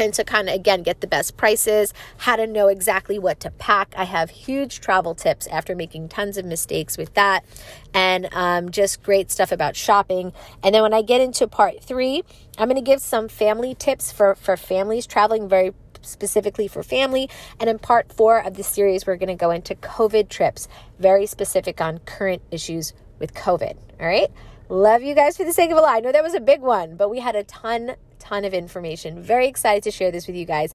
and 0.00 0.14
to 0.14 0.24
kind 0.24 0.48
of 0.48 0.54
again 0.54 0.82
get 0.82 1.00
the 1.00 1.06
best 1.06 1.36
prices, 1.36 1.92
how 2.18 2.36
to 2.36 2.46
know 2.46 2.68
exactly 2.68 3.18
what 3.18 3.40
to 3.40 3.50
pack. 3.50 3.94
I 3.96 4.04
have 4.04 4.30
huge 4.30 4.80
travel 4.80 5.14
tips 5.14 5.46
after 5.48 5.74
making 5.74 6.08
tons 6.08 6.36
of 6.36 6.44
mistakes 6.44 6.96
with 6.96 7.14
that, 7.14 7.44
and 7.94 8.28
um, 8.32 8.70
just 8.70 9.02
great 9.02 9.30
stuff 9.30 9.52
about 9.52 9.76
shopping. 9.76 10.32
And 10.62 10.74
then 10.74 10.82
when 10.82 10.94
I 10.94 11.02
get 11.02 11.20
into 11.20 11.46
part 11.46 11.82
three, 11.82 12.24
I'm 12.58 12.68
going 12.68 12.82
to 12.82 12.90
give 12.90 13.00
some 13.00 13.28
family 13.28 13.74
tips 13.74 14.10
for 14.10 14.34
for 14.34 14.56
families 14.56 15.06
traveling 15.06 15.48
very 15.48 15.72
specifically 16.02 16.68
for 16.68 16.82
family. 16.82 17.28
And 17.58 17.68
in 17.68 17.78
part 17.78 18.12
four 18.12 18.38
of 18.40 18.54
the 18.54 18.62
series, 18.62 19.06
we're 19.06 19.16
going 19.16 19.28
to 19.28 19.34
go 19.34 19.50
into 19.50 19.74
COVID 19.74 20.28
trips, 20.28 20.68
very 20.98 21.26
specific 21.26 21.80
on 21.80 21.98
current 21.98 22.42
issues 22.50 22.92
with 23.18 23.34
COVID. 23.34 23.76
All 24.00 24.06
right. 24.06 24.30
Love 24.68 25.02
you 25.02 25.14
guys 25.14 25.36
for 25.36 25.44
the 25.44 25.52
sake 25.52 25.70
of 25.70 25.76
Allah. 25.76 25.90
I 25.90 26.00
know 26.00 26.12
that 26.12 26.22
was 26.22 26.34
a 26.34 26.40
big 26.40 26.60
one, 26.60 26.96
but 26.96 27.10
we 27.10 27.20
had 27.20 27.34
a 27.34 27.42
ton 27.44 27.96
ton 28.30 28.44
of 28.44 28.54
information. 28.54 29.20
Very 29.20 29.48
excited 29.48 29.82
to 29.82 29.90
share 29.90 30.12
this 30.12 30.28
with 30.28 30.36
you 30.36 30.46
guys. 30.46 30.72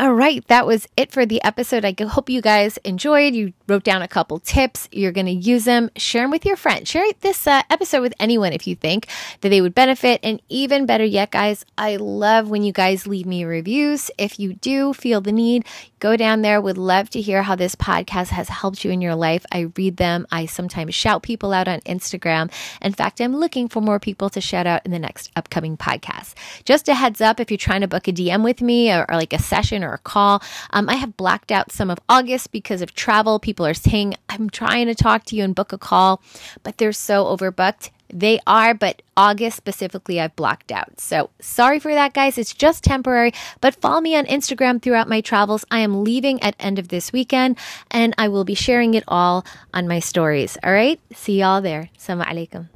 All 0.00 0.14
right, 0.14 0.46
that 0.46 0.64
was 0.64 0.86
it 0.96 1.10
for 1.10 1.26
the 1.26 1.42
episode. 1.42 1.84
I 1.84 1.92
hope 2.00 2.30
you 2.30 2.40
guys 2.40 2.76
enjoyed. 2.84 3.34
You 3.34 3.52
wrote 3.66 3.82
down 3.82 4.00
a 4.00 4.06
couple 4.06 4.38
tips. 4.38 4.88
You're 4.92 5.10
going 5.10 5.26
to 5.26 5.32
use 5.32 5.64
them. 5.64 5.90
Share 5.96 6.22
them 6.22 6.30
with 6.30 6.46
your 6.46 6.54
friends. 6.54 6.88
Share 6.88 7.04
this 7.20 7.48
uh, 7.48 7.62
episode 7.68 8.02
with 8.02 8.14
anyone 8.20 8.52
if 8.52 8.68
you 8.68 8.76
think 8.76 9.08
that 9.40 9.48
they 9.48 9.60
would 9.60 9.74
benefit. 9.74 10.20
And 10.22 10.40
even 10.48 10.86
better 10.86 11.04
yet, 11.04 11.32
guys, 11.32 11.66
I 11.76 11.96
love 11.96 12.48
when 12.48 12.62
you 12.62 12.72
guys 12.72 13.08
leave 13.08 13.26
me 13.26 13.42
reviews. 13.42 14.08
If 14.18 14.38
you 14.38 14.54
do 14.54 14.92
feel 14.92 15.20
the 15.20 15.32
need, 15.32 15.66
go 15.98 16.16
down 16.16 16.42
there. 16.42 16.60
Would 16.60 16.78
love 16.78 17.10
to 17.10 17.20
hear 17.20 17.42
how 17.42 17.56
this 17.56 17.74
podcast 17.74 18.28
has 18.28 18.48
helped 18.48 18.84
you 18.84 18.92
in 18.92 19.00
your 19.00 19.16
life. 19.16 19.44
I 19.50 19.72
read 19.76 19.96
them. 19.96 20.28
I 20.30 20.46
sometimes 20.46 20.94
shout 20.94 21.24
people 21.24 21.52
out 21.52 21.66
on 21.66 21.80
Instagram. 21.80 22.52
In 22.80 22.92
fact, 22.92 23.20
I'm 23.20 23.34
looking 23.34 23.68
for 23.68 23.80
more 23.80 23.98
people 23.98 24.30
to 24.30 24.40
shout 24.40 24.68
out 24.68 24.82
in 24.84 24.92
the 24.92 25.00
next 25.00 25.32
upcoming 25.34 25.76
podcast. 25.76 26.34
Just 26.64 26.88
a 26.88 26.94
heads 26.94 27.20
up 27.20 27.40
if 27.40 27.50
you're 27.50 27.58
trying 27.58 27.80
to 27.80 27.88
book 27.88 28.06
a 28.06 28.12
DM 28.12 28.44
with 28.44 28.62
me 28.62 28.92
or, 28.92 29.04
or 29.10 29.16
like 29.16 29.32
a 29.32 29.42
session 29.42 29.82
or 29.82 29.87
or 29.88 29.94
a 29.94 29.98
call. 29.98 30.42
Um, 30.70 30.88
I 30.88 30.94
have 30.96 31.16
blacked 31.16 31.50
out 31.50 31.72
some 31.72 31.90
of 31.90 31.98
August 32.08 32.52
because 32.52 32.82
of 32.82 32.94
travel. 32.94 33.38
People 33.38 33.66
are 33.66 33.74
saying, 33.74 34.14
I'm 34.28 34.50
trying 34.50 34.86
to 34.86 34.94
talk 34.94 35.24
to 35.26 35.36
you 35.36 35.44
and 35.44 35.54
book 35.54 35.72
a 35.72 35.78
call, 35.78 36.22
but 36.62 36.78
they're 36.78 36.92
so 36.92 37.24
overbooked. 37.24 37.90
They 38.12 38.40
are, 38.46 38.72
but 38.72 39.02
August 39.16 39.56
specifically, 39.56 40.20
I've 40.20 40.34
blocked 40.34 40.72
out. 40.72 40.98
So 40.98 41.30
sorry 41.40 41.78
for 41.78 41.92
that, 41.92 42.14
guys. 42.14 42.38
It's 42.38 42.54
just 42.54 42.84
temporary, 42.84 43.32
but 43.60 43.74
follow 43.74 44.00
me 44.00 44.16
on 44.16 44.24
Instagram 44.26 44.80
throughout 44.80 45.08
my 45.08 45.20
travels. 45.20 45.64
I 45.70 45.80
am 45.80 46.04
leaving 46.04 46.42
at 46.42 46.56
end 46.58 46.78
of 46.78 46.88
this 46.88 47.12
weekend 47.12 47.58
and 47.90 48.14
I 48.16 48.28
will 48.28 48.44
be 48.44 48.54
sharing 48.54 48.94
it 48.94 49.04
all 49.08 49.44
on 49.74 49.88
my 49.88 50.00
stories. 50.00 50.56
All 50.62 50.72
right. 50.72 50.98
See 51.12 51.40
y'all 51.40 51.60
there. 51.60 51.90
Assalamu 51.98 52.24
alaikum. 52.24 52.68